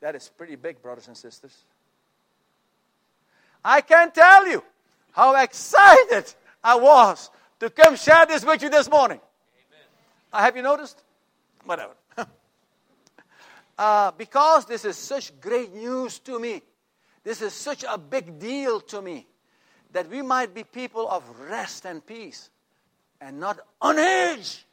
That 0.00 0.14
is 0.14 0.30
pretty 0.36 0.56
big, 0.56 0.82
brothers 0.82 1.06
and 1.08 1.16
sisters. 1.16 1.56
I 3.64 3.80
can't 3.80 4.14
tell 4.14 4.48
you 4.48 4.62
how 5.12 5.36
excited 5.36 6.32
I 6.64 6.76
was 6.76 7.30
to 7.60 7.70
come 7.70 7.96
share 7.96 8.26
this 8.26 8.44
with 8.44 8.62
you 8.62 8.70
this 8.70 8.90
morning. 8.90 9.20
Uh, 10.32 10.40
have 10.40 10.56
you 10.56 10.62
noticed? 10.62 11.02
Whatever. 11.64 11.92
uh, 13.78 14.12
because 14.12 14.64
this 14.64 14.84
is 14.84 14.96
such 14.96 15.38
great 15.40 15.74
news 15.74 16.18
to 16.20 16.38
me, 16.38 16.62
this 17.22 17.42
is 17.42 17.52
such 17.52 17.84
a 17.86 17.98
big 17.98 18.38
deal 18.38 18.80
to 18.80 19.02
me 19.02 19.26
that 19.92 20.08
we 20.08 20.22
might 20.22 20.54
be 20.54 20.64
people 20.64 21.08
of 21.08 21.22
rest 21.40 21.84
and 21.84 22.04
peace 22.04 22.50
and 23.20 23.38
not 23.38 23.58
on 23.80 23.98
edge, 23.98 24.64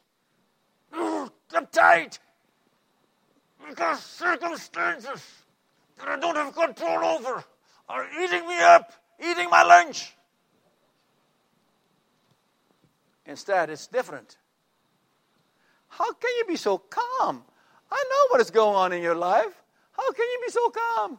uptight, 0.92 2.18
because 3.68 4.02
circumstances 4.02 5.24
that 5.98 6.08
I 6.08 6.18
don't 6.18 6.36
have 6.36 6.54
control 6.54 7.04
over 7.04 7.44
are 7.88 8.06
eating 8.22 8.46
me 8.46 8.58
up, 8.60 8.92
eating 9.20 9.50
my 9.50 9.62
lunch. 9.62 10.14
Instead, 13.26 13.68
it's 13.70 13.86
different. 13.86 14.36
How 15.88 16.12
can 16.12 16.30
you 16.38 16.44
be 16.46 16.56
so 16.56 16.78
calm? 16.78 17.42
I 17.90 18.04
know 18.10 18.28
what 18.30 18.40
is 18.40 18.50
going 18.50 18.76
on 18.76 18.92
in 18.92 19.02
your 19.02 19.14
life. 19.14 19.62
How 19.92 20.12
can 20.12 20.24
you 20.24 20.40
be 20.46 20.52
so 20.52 20.70
calm? 20.70 21.18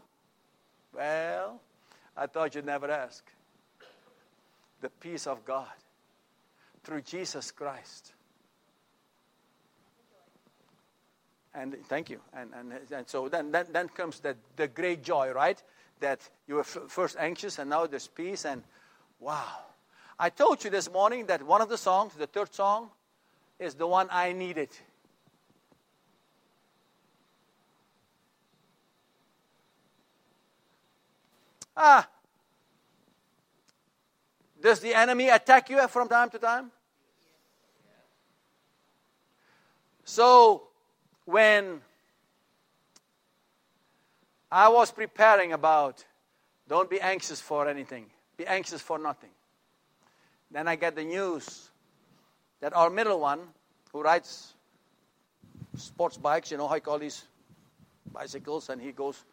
Well, 0.95 1.61
I 2.15 2.25
thought 2.27 2.55
you'd 2.55 2.65
never 2.65 2.89
ask 2.89 3.23
the 4.81 4.89
peace 4.89 5.27
of 5.27 5.45
God 5.45 5.67
through 6.83 7.01
Jesus 7.01 7.51
Christ. 7.51 8.13
And 11.53 11.75
thank 11.87 12.09
you. 12.09 12.19
And, 12.33 12.51
and, 12.53 12.73
and 12.91 13.07
so 13.07 13.27
then, 13.27 13.51
then, 13.51 13.65
then 13.71 13.89
comes 13.89 14.19
the, 14.19 14.35
the 14.55 14.67
great 14.67 15.03
joy, 15.03 15.31
right? 15.31 15.61
That 15.99 16.27
you 16.47 16.55
were 16.55 16.61
f- 16.61 16.77
first 16.87 17.17
anxious 17.19 17.59
and 17.59 17.69
now 17.69 17.87
there's 17.87 18.07
peace. 18.07 18.45
And 18.45 18.63
wow. 19.19 19.65
I 20.19 20.29
told 20.29 20.63
you 20.63 20.69
this 20.69 20.91
morning 20.91 21.25
that 21.25 21.43
one 21.43 21.61
of 21.61 21.69
the 21.69 21.77
songs, 21.77 22.13
the 22.13 22.27
third 22.27 22.53
song, 22.53 22.89
is 23.57 23.73
the 23.73 23.87
one 23.87 24.07
I 24.11 24.31
needed. 24.31 24.69
Ah, 31.75 32.07
does 34.61 34.79
the 34.79 34.93
enemy 34.93 35.29
attack 35.29 35.69
you 35.69 35.87
from 35.87 36.07
time 36.07 36.29
to 36.31 36.39
time? 36.39 36.71
So, 40.03 40.63
when 41.25 41.81
I 44.51 44.67
was 44.69 44.91
preparing 44.91 45.53
about 45.53 46.03
don't 46.67 46.89
be 46.89 46.99
anxious 46.99 47.39
for 47.39 47.67
anything, 47.67 48.07
be 48.37 48.45
anxious 48.45 48.81
for 48.81 48.97
nothing, 48.97 49.29
then 50.51 50.67
I 50.67 50.75
get 50.75 50.95
the 50.95 51.03
news 51.03 51.69
that 52.59 52.75
our 52.75 52.89
middle 52.89 53.19
one, 53.19 53.39
who 53.91 54.01
rides 54.01 54.53
sports 55.77 56.17
bikes, 56.17 56.51
you 56.51 56.57
know 56.57 56.67
I 56.67 56.79
call 56.79 56.99
these 56.99 57.23
bicycles, 58.11 58.69
and 58.69 58.81
he 58.81 58.91
goes, 58.91 59.23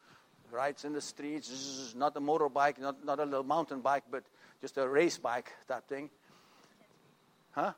rides 0.50 0.84
in 0.84 0.92
the 0.92 1.00
streets, 1.00 1.94
not 1.96 2.16
a 2.16 2.20
motorbike, 2.20 2.78
not, 2.78 3.04
not 3.04 3.18
a 3.18 3.24
little 3.24 3.44
mountain 3.44 3.80
bike, 3.80 4.04
but 4.10 4.24
just 4.61 4.78
a 4.78 4.88
race 4.88 5.18
bike 5.18 5.52
type 5.66 5.88
thing. 5.88 6.11
Huh? 7.52 7.72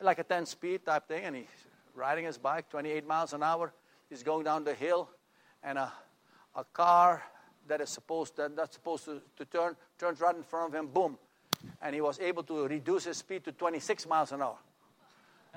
Like 0.00 0.18
a 0.18 0.24
10 0.24 0.46
speed 0.46 0.84
type 0.84 1.08
thing. 1.08 1.24
And 1.24 1.36
he's 1.36 1.46
riding 1.94 2.24
his 2.24 2.38
bike 2.38 2.68
28 2.68 3.06
miles 3.06 3.32
an 3.32 3.42
hour. 3.42 3.72
He's 4.08 4.22
going 4.22 4.44
down 4.44 4.64
the 4.64 4.74
hill. 4.74 5.08
And 5.62 5.78
a, 5.78 5.92
a 6.54 6.64
car 6.64 7.22
that 7.68 7.80
is 7.80 7.90
supposed 7.90 8.36
that, 8.36 8.54
that's 8.56 8.74
supposed 8.74 9.04
to, 9.06 9.20
to 9.36 9.44
turn 9.44 9.76
turns 9.98 10.20
right 10.20 10.36
in 10.36 10.42
front 10.42 10.74
of 10.74 10.78
him. 10.78 10.86
Boom. 10.88 11.18
And 11.82 11.94
he 11.94 12.00
was 12.00 12.20
able 12.20 12.42
to 12.44 12.66
reduce 12.66 13.04
his 13.04 13.16
speed 13.16 13.44
to 13.44 13.52
26 13.52 14.06
miles 14.06 14.32
an 14.32 14.42
hour. 14.42 14.58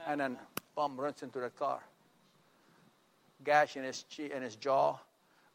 And 0.08 0.22
then, 0.22 0.38
boom, 0.76 1.00
runs 1.00 1.22
into 1.24 1.40
the 1.40 1.50
car. 1.50 1.82
Gash 3.44 3.76
in 3.76 3.84
his, 3.84 4.06
in 4.18 4.42
his 4.42 4.56
jaw. 4.56 4.98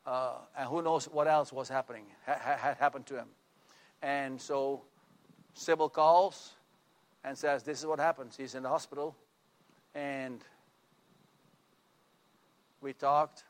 Uh, 0.06 0.34
and 0.56 0.68
who 0.68 0.82
knows 0.82 1.06
what 1.06 1.26
else 1.26 1.52
was 1.52 1.68
happening, 1.68 2.04
had 2.26 2.38
ha- 2.38 2.76
happened 2.78 3.06
to 3.06 3.16
him. 3.16 3.28
And 4.02 4.38
so 4.38 4.82
Sybil 5.54 5.88
calls 5.88 6.52
and 7.24 7.38
says, 7.38 7.62
This 7.62 7.80
is 7.80 7.86
what 7.86 7.98
happens. 7.98 8.36
He's 8.36 8.54
in 8.54 8.62
the 8.62 8.68
hospital. 8.68 9.14
And 9.94 10.40
we 12.80 12.92
talked. 12.92 13.44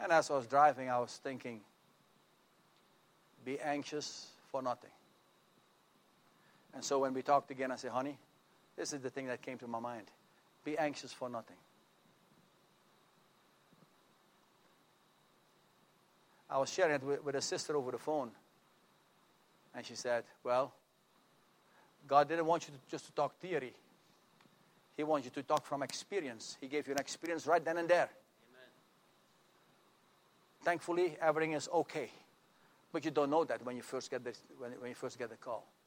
And 0.00 0.12
as 0.12 0.30
I 0.30 0.34
was 0.34 0.46
driving, 0.46 0.88
I 0.88 0.98
was 0.98 1.18
thinking, 1.22 1.60
Be 3.44 3.58
anxious 3.60 4.28
for 4.50 4.62
nothing. 4.62 4.90
And 6.74 6.84
so 6.84 7.00
when 7.00 7.14
we 7.14 7.22
talked 7.22 7.50
again, 7.50 7.72
I 7.72 7.76
said, 7.76 7.90
Honey, 7.90 8.18
this 8.76 8.92
is 8.92 9.00
the 9.00 9.10
thing 9.10 9.26
that 9.26 9.42
came 9.42 9.58
to 9.58 9.66
my 9.66 9.80
mind. 9.80 10.04
Be 10.64 10.78
anxious 10.78 11.12
for 11.12 11.28
nothing. 11.28 11.56
I 16.50 16.58
was 16.58 16.72
sharing 16.72 16.94
it 16.94 17.02
with, 17.02 17.24
with 17.24 17.34
a 17.34 17.42
sister 17.42 17.76
over 17.76 17.90
the 17.90 17.98
phone. 17.98 18.30
And 19.74 19.84
she 19.84 19.94
said, 19.94 20.24
Well, 20.42 20.72
God 22.06 22.28
didn't 22.28 22.46
want 22.46 22.66
you 22.66 22.74
to 22.74 22.80
just 22.90 23.06
to 23.06 23.12
talk 23.12 23.38
theory. 23.38 23.74
He 24.96 25.04
wants 25.04 25.26
you 25.26 25.30
to 25.30 25.42
talk 25.42 25.64
from 25.64 25.82
experience. 25.82 26.56
He 26.60 26.66
gave 26.66 26.88
you 26.88 26.94
an 26.94 26.98
experience 26.98 27.46
right 27.46 27.64
then 27.64 27.76
and 27.78 27.88
there. 27.88 28.08
Amen. 28.08 28.68
Thankfully, 30.64 31.16
everything 31.20 31.52
is 31.52 31.68
okay. 31.72 32.10
But 32.92 33.04
you 33.04 33.10
don't 33.10 33.30
know 33.30 33.44
that 33.44 33.64
when 33.64 33.76
you 33.76 33.82
first 33.82 34.10
get 34.10 34.24
the, 34.24 34.32
when, 34.58 34.72
when 34.72 34.88
you 34.88 34.94
first 34.94 35.18
get 35.18 35.30
the 35.30 35.36
call. 35.36 35.68